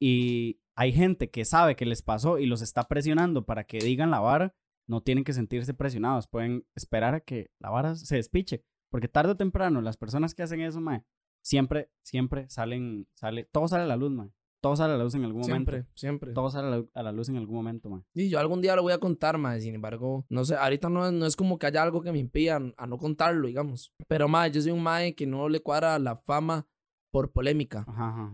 y 0.00 0.60
hay 0.76 0.92
gente 0.92 1.28
que 1.28 1.44
sabe 1.44 1.76
que 1.76 1.84
les 1.84 2.02
pasó 2.02 2.38
y 2.38 2.46
los 2.46 2.62
está 2.62 2.88
presionando 2.88 3.44
para 3.44 3.64
que 3.64 3.78
digan 3.78 4.10
la 4.10 4.20
vara, 4.20 4.54
no 4.90 5.02
tienen 5.02 5.22
que 5.22 5.32
sentirse 5.32 5.72
presionados, 5.72 6.26
pueden 6.26 6.66
esperar 6.74 7.14
a 7.14 7.20
que 7.20 7.52
la 7.60 7.70
vara 7.70 7.94
se 7.94 8.16
despiche, 8.16 8.64
porque 8.90 9.08
tarde 9.08 9.32
o 9.32 9.36
temprano 9.36 9.80
las 9.80 9.96
personas 9.96 10.34
que 10.34 10.42
hacen 10.42 10.60
eso, 10.60 10.80
mae, 10.80 11.04
siempre, 11.42 11.90
siempre 12.02 12.50
salen, 12.50 13.08
sale, 13.14 13.44
todo 13.44 13.68
sale 13.68 13.84
a 13.84 13.86
la 13.86 13.96
luz, 13.96 14.10
mae. 14.10 14.32
Todo 14.60 14.76
sale 14.76 14.92
a 14.92 14.98
la 14.98 15.04
luz 15.04 15.14
en 15.14 15.24
algún 15.24 15.40
momento. 15.40 15.70
Siempre, 15.72 15.90
siempre. 15.94 16.32
Todo 16.34 16.50
sale 16.50 16.86
a 16.92 17.02
la, 17.02 17.12
luz 17.12 17.30
en 17.30 17.36
algún 17.38 17.56
momento, 17.56 17.88
mae. 17.88 18.02
Y 18.12 18.28
yo 18.28 18.38
algún 18.38 18.60
día 18.60 18.76
lo 18.76 18.82
voy 18.82 18.92
a 18.92 18.98
contar, 18.98 19.38
mae. 19.38 19.60
Sin 19.60 19.74
embargo, 19.74 20.26
no 20.28 20.44
sé, 20.44 20.54
ahorita 20.56 20.90
no, 20.90 21.10
no 21.12 21.24
es 21.24 21.34
como 21.34 21.58
que 21.58 21.66
haya 21.66 21.82
algo 21.82 22.02
que 22.02 22.12
me 22.12 22.18
impida 22.18 22.60
a 22.76 22.86
no 22.86 22.98
contarlo, 22.98 23.46
digamos. 23.46 23.94
Pero, 24.06 24.28
mae, 24.28 24.50
yo 24.50 24.60
soy 24.60 24.72
un 24.72 24.82
mae 24.82 25.14
que 25.14 25.26
no 25.26 25.48
le 25.48 25.60
cuadra 25.60 25.98
la 25.98 26.16
fama 26.16 26.68
por 27.10 27.32
polémica. 27.32 27.86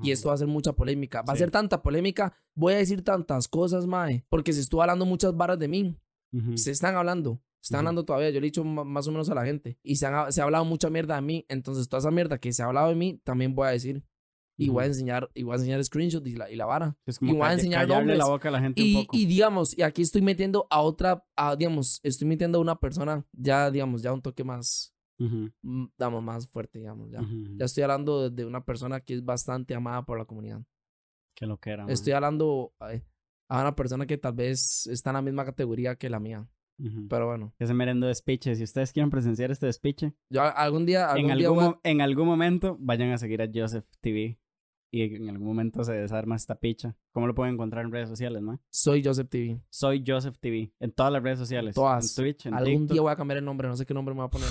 y 0.02 0.11
esto 0.11 0.28
va 0.28 0.34
a 0.34 0.38
ser 0.38 0.48
mucha 0.48 0.72
polémica. 0.72 1.22
Va 1.22 1.34
a 1.34 1.36
ser 1.36 1.50
tanta 1.50 1.82
polémica. 1.82 2.34
Voy 2.57 2.74
a 2.74 2.78
decir 2.78 3.04
tantas 3.04 3.46
cosas, 3.46 3.86
mae. 3.86 4.24
Porque 4.28 4.52
se 4.52 4.61
estuvo 4.61 4.82
hablando 4.82 5.07
muchas 5.07 5.36
varas 5.36 5.59
de 5.59 5.68
mí. 5.68 5.96
Se 6.55 6.70
están 6.70 6.97
hablando. 6.97 7.43
Se 7.61 7.68
están 7.68 7.80
hablando 7.80 8.05
todavía. 8.05 8.30
Yo 8.30 8.41
le 8.41 8.47
he 8.47 8.51
dicho 8.51 8.64
más 8.64 9.07
o 9.09 9.11
menos 9.11 9.28
a 9.30 9.34
la 9.34 9.45
gente. 9.45 9.78
Y 9.82 9.97
se, 9.97 10.07
se 10.30 10.41
ha 10.41 10.45
hablado 10.45 10.64
mucha 10.64 10.91
mierda 10.91 11.16
de 11.16 11.22
mí. 11.22 11.45
Entonces, 11.49 11.89
toda 11.89 12.01
esa 12.01 12.11
mierda 12.11 12.39
que 12.39 12.53
se 12.53 12.62
ha 12.62 12.66
hablado 12.66 12.89
de 12.89 12.95
mí, 12.95 13.20
también 13.24 13.55
voy 13.55 13.68
a 13.68 13.70
decir. 13.70 14.05
Y 14.59 14.70
voy 14.70 14.84
a 14.84 14.87
enseñar, 14.87 15.30
y 15.34 15.43
voy 15.43 15.53
a 15.53 15.57
enseñar 15.57 15.84
screenshots 15.84 16.26
y 16.26 16.34
la, 16.34 16.51
y 16.51 16.57
la 16.57 16.64
vara. 16.64 16.97
y 17.20 17.32
voy 17.32 17.43
a 17.43 17.53
enseñar 17.53 17.87
nombres. 17.87 18.16
la 18.16 18.24
boca 18.24 18.49
a 18.49 18.53
la 18.53 18.61
gente 18.61 18.80
y, 18.80 18.97
un 18.97 19.03
poco. 19.03 19.16
y 19.16 19.26
digamos, 19.26 19.76
y 19.76 19.82
aquí 19.82 20.03
estoy 20.03 20.22
metiendo 20.22 20.66
a 20.70 20.80
otra, 20.80 21.24
a, 21.37 21.57
digamos, 21.57 22.01
estoy 22.03 22.26
metiendo 22.26 22.59
a 22.59 22.61
una 22.62 22.80
persona 22.80 23.26
ya, 23.32 23.70
digamos, 23.70 24.03
ya 24.03 24.12
un 24.14 24.22
toque 24.22 24.45
más, 24.45 24.95
damos 25.99 26.22
más 26.22 26.47
fuerte, 26.49 26.78
digamos, 26.78 27.11
ya. 27.11 27.20
Ya 27.57 27.66
estoy 27.66 27.82
hablando 27.82 28.30
de, 28.30 28.45
una 28.47 28.64
persona 28.64 29.01
que 29.01 29.14
es 29.14 29.24
bastante 29.24 29.74
amada 29.74 30.07
por 30.07 30.18
la 30.18 30.24
comunidad. 30.24 30.62
Que 31.34 31.47
lo 31.47 31.59
que 31.59 31.70
era. 31.70 31.84
Estoy 31.89 32.14
hablando 32.14 32.72
a 33.49 33.61
una 33.61 33.74
persona 33.74 34.07
que 34.07 34.18
tal 34.18 34.34
vez 34.34 34.86
está 34.86 35.11
en 35.11 35.14
la 35.14 35.22
misma 35.22 35.44
categoría 35.44 35.97
que 35.97 36.11
la 36.11 36.20
mía. 36.20 36.47
Pero 37.09 37.26
bueno. 37.26 37.55
Ese 37.59 37.72
merendo 37.72 38.07
de 38.07 38.14
speech. 38.14 38.55
Si 38.55 38.62
ustedes 38.62 38.92
quieren 38.92 39.11
presenciar 39.11 39.51
este 39.51 39.72
speech, 39.72 40.05
yo 40.28 40.42
algún 40.42 40.84
día. 40.84 41.11
en, 41.16 41.30
algún, 41.30 41.76
en 41.82 42.01
algún 42.03 42.26
momento 42.26 42.76
vayan 42.78 43.12
a 43.12 43.18
seguir 43.18 43.40
a 43.40 43.49
Joseph 43.53 43.86
TV 44.01 44.38
y 44.90 45.16
en 45.16 45.30
algún 45.30 45.47
momento 45.47 45.82
se 45.84 45.92
desarma 45.92 46.36
esta 46.36 46.55
picha. 46.55 46.94
¿Cómo 47.12 47.26
lo 47.26 47.34
pueden 47.34 47.55
encontrar 47.55 47.84
en 47.84 47.92
redes 47.92 48.09
sociales, 48.09 48.42
no? 48.42 48.61
Soy 48.70 49.03
Joseph 49.03 49.28
TV. 49.28 49.61
Soy 49.70 50.05
Joseph 50.07 50.36
TV. 50.38 50.72
En 50.78 50.92
todas 50.92 51.12
las 51.12 51.22
redes 51.22 51.38
sociales. 51.38 51.74
Todas. 51.74 52.16
En 52.16 52.24
Twitch, 52.24 52.47
en 52.47 52.55
Algún 52.55 52.86
día 52.86 53.01
voy 53.01 53.12
a 53.12 53.16
cambiar 53.16 53.38
el 53.38 53.44
nombre. 53.44 53.68
No 53.68 53.76
sé 53.76 53.86
qué 53.86 53.94
nombre 53.94 54.14
me 54.14 54.20
voy 54.20 54.26
a 54.26 54.30
poner. 54.30 54.49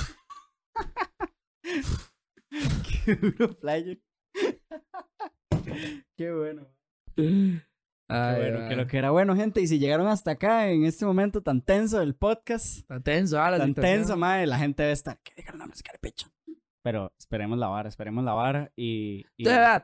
qué 3.06 3.16
duro, 3.16 3.56
playa. 3.56 3.98
qué 6.18 6.32
bueno. 6.32 6.68
Ay, 8.08 8.40
bueno, 8.40 8.70
que 8.70 8.76
lo 8.76 8.88
que 8.88 8.98
era 8.98 9.12
bueno, 9.12 9.36
gente. 9.36 9.62
Y 9.62 9.68
si 9.68 9.80
llegaron 9.80 10.08
hasta 10.08 10.32
acá 10.32 10.70
en 10.70 10.86
este 10.86 11.06
momento 11.06 11.42
tan 11.42 11.62
tenso 11.62 12.00
del 12.00 12.16
podcast. 12.16 12.88
Tan 12.88 13.04
tenso, 13.04 13.42
ah, 13.42 13.52
la 13.52 13.58
Tan 13.58 13.74
tenso, 13.74 14.16
madre. 14.16 14.48
La 14.48 14.58
gente 14.58 14.84
debe 14.84 14.94
estar. 14.94 15.18
Que 15.24 15.34
digan 15.36 15.58
la 15.58 15.68
música 15.68 15.92
de 15.92 16.00
pecho. 16.00 16.32
Pero 16.86 17.12
esperemos 17.18 17.58
la 17.58 17.68
vara, 17.68 17.90
esperemos 17.90 18.24
la 18.24 18.34
vara 18.34 18.72
y... 18.76 19.26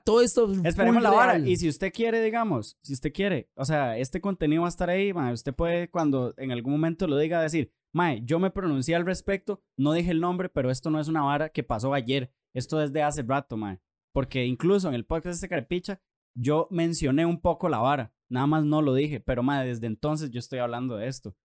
Todo 0.04 0.22
esto... 0.22 0.54
Esperemos 0.64 1.02
la 1.02 1.10
vara. 1.10 1.40
Y 1.40 1.58
si 1.58 1.68
usted 1.68 1.92
quiere, 1.92 2.22
digamos, 2.22 2.78
si 2.84 2.94
usted 2.94 3.12
quiere, 3.12 3.50
o 3.56 3.66
sea, 3.66 3.98
este 3.98 4.22
contenido 4.22 4.62
va 4.62 4.68
a 4.68 4.70
estar 4.70 4.88
ahí, 4.88 5.12
mae, 5.12 5.34
usted 5.34 5.52
puede 5.52 5.90
cuando 5.90 6.36
en 6.38 6.52
algún 6.52 6.74
momento 6.74 7.08
lo 7.08 7.18
diga 7.18 7.42
decir, 7.42 7.74
mae, 7.92 8.22
yo 8.24 8.38
me 8.38 8.52
pronuncié 8.52 8.96
al 8.96 9.08
respecto, 9.08 9.64
no 9.78 9.94
dije 9.94 10.12
el 10.12 10.22
nombre, 10.22 10.48
pero 10.50 10.70
esto 10.70 10.92
no 10.92 11.00
es 11.00 11.08
una 11.08 11.24
vara 11.24 11.50
que 11.50 11.64
pasó 11.64 11.96
ayer, 11.96 12.32
esto 12.54 12.80
es 12.84 12.94
de 12.94 13.02
hace 13.02 13.24
rato, 13.24 13.58
mae. 13.58 13.80
Porque 14.14 14.46
incluso 14.46 14.88
en 14.88 14.94
el 14.94 15.06
podcast 15.06 15.42
de 15.42 15.50
Carepicha, 15.50 16.02
yo 16.36 16.68
mencioné 16.72 17.26
un 17.26 17.42
poco 17.42 17.70
la 17.70 17.80
vara, 17.80 18.14
nada 18.30 18.48
más 18.48 18.64
no 18.64 18.82
lo 18.82 18.94
dije, 18.94 19.20
pero 19.20 19.44
mae, 19.44 19.68
desde 19.68 19.88
entonces 19.88 20.32
yo 20.32 20.40
estoy 20.40 20.60
hablando 20.60 20.98
de 20.98 21.08
esto, 21.08 21.36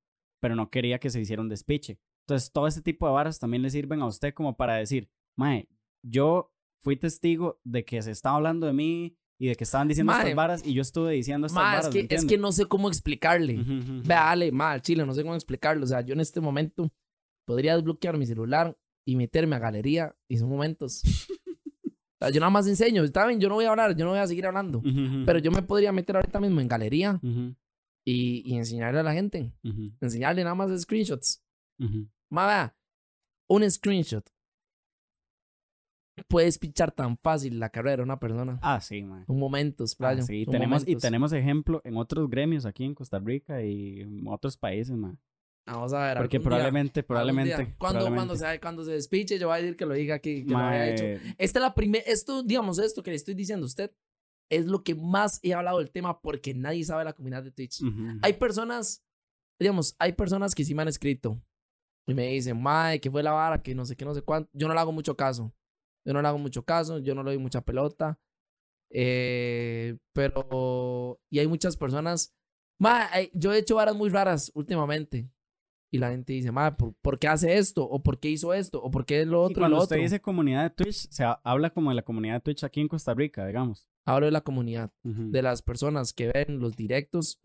pero 0.40 0.54
no 0.54 0.70
quería 0.70 0.98
que 0.98 1.10
se 1.10 1.20
hiciera 1.20 1.42
un 1.42 1.48
despiche. 1.48 1.98
Entonces, 2.26 2.50
todo 2.50 2.66
este 2.66 2.82
tipo 2.82 3.06
de 3.06 3.12
varas 3.12 3.38
también 3.38 3.62
le 3.62 3.70
sirven 3.70 4.02
a 4.02 4.06
usted 4.06 4.34
como 4.34 4.56
para 4.56 4.74
decir, 4.74 5.08
Mae, 5.36 5.68
yo 6.02 6.52
fui 6.82 6.96
testigo 6.96 7.60
de 7.64 7.84
que 7.84 8.02
se 8.02 8.10
estaba 8.10 8.36
hablando 8.36 8.66
de 8.66 8.72
mí 8.72 9.16
y 9.38 9.48
de 9.48 9.54
que 9.54 9.64
estaban 9.64 9.86
diciendo 9.86 10.12
estas 10.12 10.34
varas 10.34 10.66
y 10.66 10.72
yo 10.72 10.82
estuve 10.82 11.12
diciendo 11.12 11.46
estas 11.46 11.62
varas. 11.62 11.86
Es 11.86 11.92
que, 11.92 12.14
es 12.14 12.24
que 12.24 12.38
no 12.38 12.52
sé 12.52 12.66
cómo 12.66 12.88
explicarle. 12.88 13.62
Vea, 14.04 14.24
dale, 14.24 14.50
mal, 14.50 14.82
chile, 14.82 15.04
no 15.06 15.14
sé 15.14 15.22
cómo 15.22 15.34
explicarlo. 15.34 15.84
O 15.84 15.86
sea, 15.86 16.00
yo 16.00 16.14
en 16.14 16.20
este 16.20 16.40
momento 16.40 16.90
podría 17.46 17.76
desbloquear 17.76 18.16
mi 18.16 18.26
celular 18.26 18.76
y 19.06 19.16
meterme 19.16 19.56
a 19.56 19.60
galería 19.60 20.16
y 20.28 20.38
son 20.38 20.48
momentos. 20.48 21.02
yo 22.20 22.40
nada 22.40 22.50
más 22.50 22.66
enseño, 22.66 23.04
está 23.04 23.26
bien, 23.26 23.40
yo 23.40 23.48
no 23.48 23.56
voy 23.56 23.64
a 23.66 23.70
hablar, 23.70 23.96
yo 23.96 24.04
no 24.04 24.12
voy 24.12 24.20
a 24.20 24.26
seguir 24.26 24.46
hablando. 24.46 24.82
Pero 25.24 25.38
yo 25.38 25.50
me 25.50 25.62
podría 25.62 25.92
meter 25.92 26.16
ahorita 26.16 26.40
mismo 26.40 26.60
en 26.60 26.68
galería 26.68 27.20
y, 28.04 28.42
y, 28.44 28.56
enseñarle 28.56 29.00
a 29.00 29.02
la 29.02 29.12
gente. 29.12 29.52
Enseñarle 30.00 30.42
nada 30.44 30.54
más 30.54 30.80
screenshots. 30.80 31.42
Más 32.28 32.72
un 33.48 33.70
screenshot 33.70 34.28
puedes 36.28 36.58
pichar 36.58 36.92
tan 36.92 37.16
fácil 37.16 37.58
la 37.58 37.68
carrera 37.68 37.98
de 37.98 38.02
una 38.02 38.18
persona. 38.18 38.58
Ah, 38.62 38.80
sí, 38.80 39.02
man. 39.02 39.24
Un 39.26 39.38
momento, 39.38 39.84
ah, 40.00 40.22
sí, 40.22 40.46
tenemos, 40.46 40.86
y 40.86 40.96
tenemos 40.96 41.32
ejemplo 41.32 41.80
en 41.84 41.96
otros 41.96 42.28
gremios 42.28 42.66
aquí 42.66 42.84
en 42.84 42.94
Costa 42.94 43.18
Rica 43.18 43.62
y 43.62 44.00
en 44.00 44.26
otros 44.26 44.56
países, 44.56 44.96
man. 44.96 45.18
Vamos 45.66 45.92
a 45.92 46.06
ver. 46.06 46.18
Porque 46.18 46.40
probablemente, 46.40 47.02
probablemente. 47.02 47.74
Cuando, 47.76 48.06
cuando, 48.14 48.36
se, 48.36 48.60
cuando 48.60 48.84
se 48.84 48.92
despiche, 48.92 49.38
yo 49.38 49.48
voy 49.48 49.58
a 49.58 49.62
decir 49.62 49.76
que 49.76 49.86
lo 49.86 49.94
diga 49.94 50.14
aquí, 50.14 50.44
que 50.44 50.52
lo 50.52 50.58
haya 50.58 50.90
hecho. 50.90 51.04
Esta 51.38 51.58
es 51.58 51.62
la 51.62 51.74
primera, 51.74 52.04
esto, 52.06 52.42
digamos, 52.42 52.78
esto 52.78 53.02
que 53.02 53.10
le 53.10 53.16
estoy 53.16 53.34
diciendo 53.34 53.64
a 53.64 53.66
usted, 53.66 53.92
es 54.48 54.66
lo 54.66 54.84
que 54.84 54.94
más 54.94 55.40
he 55.42 55.54
hablado 55.54 55.78
del 55.78 55.90
tema 55.90 56.20
porque 56.20 56.54
nadie 56.54 56.84
sabe 56.84 57.04
la 57.04 57.12
comunidad 57.12 57.42
de 57.42 57.50
Twitch. 57.50 57.82
Hay 58.22 58.34
personas, 58.34 59.04
digamos, 59.58 59.96
hay 59.98 60.12
personas 60.12 60.54
que 60.54 60.64
sí 60.64 60.74
me 60.74 60.82
han 60.82 60.88
escrito 60.88 61.42
y 62.06 62.14
me 62.14 62.28
dicen, 62.28 62.62
mae, 62.62 63.00
que 63.00 63.10
fue 63.10 63.24
la 63.24 63.32
vara, 63.32 63.60
que 63.60 63.74
no 63.74 63.84
sé 63.84 63.96
qué, 63.96 64.04
no 64.04 64.14
sé 64.14 64.22
cuánto. 64.22 64.48
Yo 64.52 64.68
no 64.68 64.74
le 64.74 64.80
hago 64.80 64.92
mucho 64.92 65.16
caso. 65.16 65.52
Yo 66.06 66.12
no 66.12 66.22
le 66.22 66.28
hago 66.28 66.38
mucho 66.38 66.64
caso, 66.64 67.00
yo 67.00 67.16
no 67.16 67.24
le 67.24 67.30
doy 67.30 67.38
mucha 67.38 67.60
pelota. 67.62 68.20
Eh, 68.90 69.96
pero, 70.12 71.20
y 71.28 71.40
hay 71.40 71.48
muchas 71.48 71.76
personas 71.76 72.36
Ma, 72.78 73.08
eh, 73.18 73.30
yo 73.32 73.52
he 73.52 73.58
hecho 73.58 73.76
varas 73.76 73.96
muy 73.96 74.10
raras 74.10 74.50
últimamente. 74.54 75.28
Y 75.90 75.98
la 75.98 76.10
gente 76.10 76.32
dice, 76.32 76.50
ma, 76.52 76.76
¿por, 76.76 76.94
por 77.00 77.18
qué 77.18 77.28
hace 77.28 77.56
esto? 77.58 77.84
¿O 77.88 78.02
por 78.02 78.18
qué 78.18 78.28
hizo 78.30 78.52
esto? 78.52 78.82
¿O 78.82 78.90
por 78.90 79.06
qué 79.06 79.24
lo 79.24 79.42
Y 79.42 79.44
otro? 79.44 79.52
y 79.52 79.54
cuando 79.62 79.76
lo 79.76 79.82
usted 79.82 79.96
otro? 79.96 80.02
dice 80.02 80.20
comunidad 80.20 80.64
de 80.64 80.70
Twitch, 80.70 81.08
se 81.10 81.22
ha- 81.24 81.40
habla 81.44 81.70
como 81.70 81.90
de 81.90 81.96
la 81.96 82.02
comunidad 82.02 82.34
de 82.34 82.40
Twitch 82.40 82.64
aquí 82.64 82.80
en 82.80 82.88
Costa 82.88 83.14
Rica, 83.14 83.46
digamos. 83.46 83.88
Hablo 84.04 84.26
de 84.26 84.32
la 84.32 84.40
comunidad, 84.40 84.92
de 85.02 85.42
las 85.42 85.62
personas 85.62 86.12
que 86.12 86.30
ven 86.32 86.58
los 86.60 86.76
directos 86.76 87.40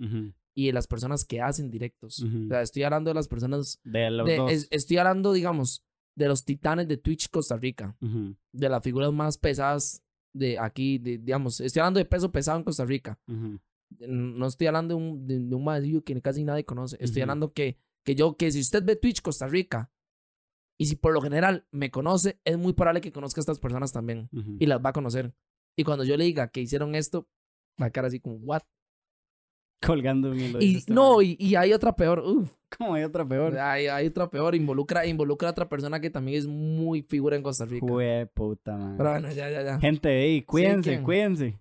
y 0.53 0.67
de 0.67 0.73
las 0.73 0.87
personas 0.87 1.23
que 1.25 1.41
hacen 1.41 1.71
directos. 1.71 2.21
O 2.23 2.47
sea, 2.49 2.61
estoy 2.61 2.83
hablando 2.83 3.09
de 3.09 3.15
las 3.15 3.27
personas. 3.27 3.79
De 3.83 4.09
los 4.11 4.27
de- 4.27 4.35
dos. 4.37 4.51
es- 4.51 4.67
estoy 4.71 4.97
hablando, 4.97 5.33
digamos, 5.33 5.83
de 6.15 6.27
los 6.27 6.43
titanes 6.43 6.87
de 6.87 6.97
Twitch 6.97 7.29
Costa 7.29 7.57
Rica. 7.57 7.95
De 8.51 8.69
las 8.69 8.83
figuras 8.83 9.11
más 9.13 9.37
pesadas 9.37 10.03
de 10.33 10.57
aquí, 10.59 10.97
de, 10.97 11.17
digamos, 11.19 11.59
estoy 11.61 11.79
hablando 11.81 11.99
de 11.99 12.05
peso 12.05 12.31
pesado 12.31 12.57
en 12.57 12.63
Costa 12.63 12.85
Rica. 12.85 13.19
No 13.99 14.47
estoy 14.47 14.67
hablando 14.67 14.95
de 14.95 15.01
un, 15.03 15.27
de, 15.27 15.39
de 15.39 15.55
un 15.55 16.01
que 16.01 16.21
casi 16.21 16.43
nadie 16.43 16.63
conoce. 16.63 16.97
Estoy 16.99 17.21
hablando 17.23 17.53
que, 17.53 17.77
que 18.03 18.15
yo, 18.15 18.35
que 18.35 18.51
si 18.51 18.59
usted 18.59 18.83
ve 18.83 18.95
Twitch 18.95 19.21
Costa 19.21 19.47
Rica 19.47 19.91
y 20.79 20.87
si 20.87 20.95
por 20.95 21.13
lo 21.13 21.21
general 21.21 21.67
me 21.71 21.91
conoce, 21.91 22.39
es 22.43 22.57
muy 22.57 22.73
probable 22.73 23.01
que 23.01 23.11
conozca 23.11 23.39
a 23.39 23.43
estas 23.43 23.59
personas 23.59 23.91
también 23.91 24.29
y 24.59 24.65
las 24.65 24.79
va 24.83 24.89
a 24.89 24.93
conocer. 24.93 25.33
Y 25.77 25.83
cuando 25.83 26.03
yo 26.03 26.17
le 26.17 26.25
diga 26.25 26.49
que 26.49 26.61
hicieron 26.61 26.95
esto, 26.95 27.27
va 27.81 27.87
a 27.87 27.89
quedar 27.91 28.05
así 28.05 28.19
como, 28.19 28.35
¿what? 28.37 28.61
Colgando 29.83 30.29
un 30.31 30.39
hilo. 30.39 30.61
Y 30.61 30.77
este 30.77 30.93
no, 30.93 31.21
y, 31.21 31.35
y 31.39 31.55
hay 31.55 31.73
otra 31.73 31.95
peor. 31.95 32.19
Uf, 32.19 32.51
Como 32.77 32.93
hay 32.93 33.03
otra 33.03 33.27
peor. 33.27 33.57
hay, 33.57 33.87
hay 33.87 34.07
otra 34.07 34.29
peor. 34.29 34.53
Involucra, 34.53 35.05
involucra 35.07 35.47
a 35.49 35.51
otra 35.51 35.67
persona 35.69 35.99
que 35.99 36.09
también 36.11 36.37
es 36.37 36.45
muy 36.47 37.01
figura 37.01 37.35
en 37.35 37.41
Costa 37.41 37.65
Rica. 37.65 37.87
Jue 37.87 38.29
puta, 38.33 38.77
man. 38.77 38.95
Pero 38.97 39.09
bueno, 39.11 39.31
ya, 39.31 39.49
ya, 39.49 39.63
ya. 39.63 39.79
Gente, 39.79 40.23
ey, 40.23 40.43
cuídense, 40.43 41.01
cuídense. 41.01 41.59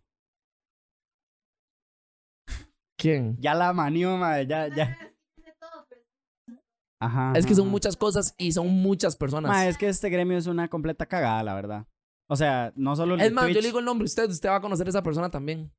¿Quién? 2.96 3.36
Ya 3.40 3.54
la 3.54 3.72
manió, 3.72 4.16
madre, 4.18 4.46
ya, 4.46 4.68
ya. 4.68 4.98
Ajá. 7.00 7.32
Es 7.34 7.46
que 7.46 7.54
son 7.54 7.64
ajá. 7.64 7.72
muchas 7.72 7.96
cosas 7.96 8.34
y 8.36 8.52
son 8.52 8.68
muchas 8.68 9.16
personas. 9.16 9.50
Ma, 9.50 9.66
es 9.66 9.78
que 9.78 9.88
este 9.88 10.10
gremio 10.10 10.36
es 10.36 10.46
una 10.46 10.68
completa 10.68 11.06
cagada, 11.06 11.42
la 11.42 11.54
verdad. 11.54 11.86
O 12.28 12.36
sea, 12.36 12.72
no 12.76 12.94
solo 12.94 13.14
el 13.14 13.22
Es 13.22 13.32
más, 13.32 13.48
yo 13.48 13.60
le 13.60 13.66
digo 13.66 13.78
el 13.78 13.86
nombre 13.86 14.04
a 14.04 14.06
usted, 14.06 14.28
usted 14.28 14.50
va 14.50 14.56
a 14.56 14.60
conocer 14.60 14.86
a 14.86 14.90
esa 14.90 15.02
persona 15.02 15.30
también. 15.30 15.72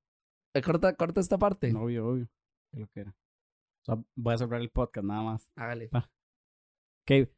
Eh, 0.54 0.62
Corta, 0.62 0.94
corta 0.96 1.22
esta 1.22 1.38
parte. 1.38 1.74
Obvio, 1.74 2.08
obvio. 2.08 2.28
Lo 2.74 2.88
que 2.88 3.02
era. 3.02 3.12
O 3.12 3.86
sea, 3.86 4.04
voy 4.16 4.34
a 4.34 4.38
cerrar 4.38 4.60
el 4.60 4.70
podcast 4.70 5.06
nada 5.06 5.22
más. 5.22 5.50
Hágale. 5.56 5.90
Ok. 5.94 7.30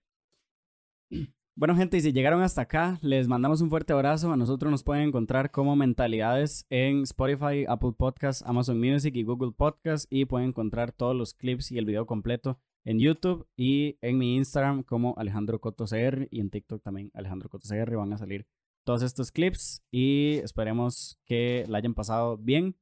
Bueno, 1.55 1.75
gente, 1.75 1.97
y 1.97 2.01
si 2.01 2.11
llegaron 2.11 2.41
hasta 2.41 2.61
acá, 2.61 2.97
les 3.03 3.27
mandamos 3.27 3.61
un 3.61 3.69
fuerte 3.69 3.93
abrazo. 3.93 4.33
A 4.33 4.35
nosotros 4.35 4.71
nos 4.71 4.81
pueden 4.81 5.09
encontrar 5.09 5.51
como 5.51 5.75
Mentalidades 5.75 6.65
en 6.71 7.03
Spotify, 7.03 7.65
Apple 7.67 7.91
Podcasts, 7.95 8.43
Amazon 8.47 8.79
Music 8.79 9.15
y 9.15 9.21
Google 9.21 9.51
Podcasts. 9.51 10.07
Y 10.09 10.25
pueden 10.25 10.47
encontrar 10.47 10.93
todos 10.93 11.15
los 11.15 11.35
clips 11.35 11.71
y 11.71 11.77
el 11.77 11.85
video 11.85 12.07
completo 12.07 12.59
en 12.85 12.99
YouTube 12.99 13.47
y 13.55 13.97
en 14.01 14.17
mi 14.17 14.35
Instagram 14.35 14.83
como 14.83 15.15
Alejandro 15.17 15.59
Coto 15.59 15.85
CR 15.85 16.27
y 16.31 16.39
en 16.39 16.49
TikTok 16.49 16.81
también 16.83 17.11
Alejandro 17.13 17.49
Coto 17.49 17.67
CR. 17.67 17.95
Van 17.95 18.13
a 18.13 18.17
salir 18.17 18.45
todos 18.83 19.01
estos 19.01 19.31
clips 19.31 19.81
y 19.91 20.39
esperemos 20.43 21.19
que 21.25 21.65
la 21.67 21.77
hayan 21.77 21.93
pasado 21.93 22.37
bien. 22.37 22.77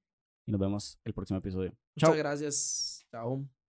Y 0.45 0.51
nos 0.51 0.59
vemos 0.59 0.99
el 1.03 1.13
próximo 1.13 1.39
episodio. 1.39 1.71
Chao. 1.97 2.09
Muchas 2.09 2.17
gracias. 2.17 3.05
Chao. 3.11 3.60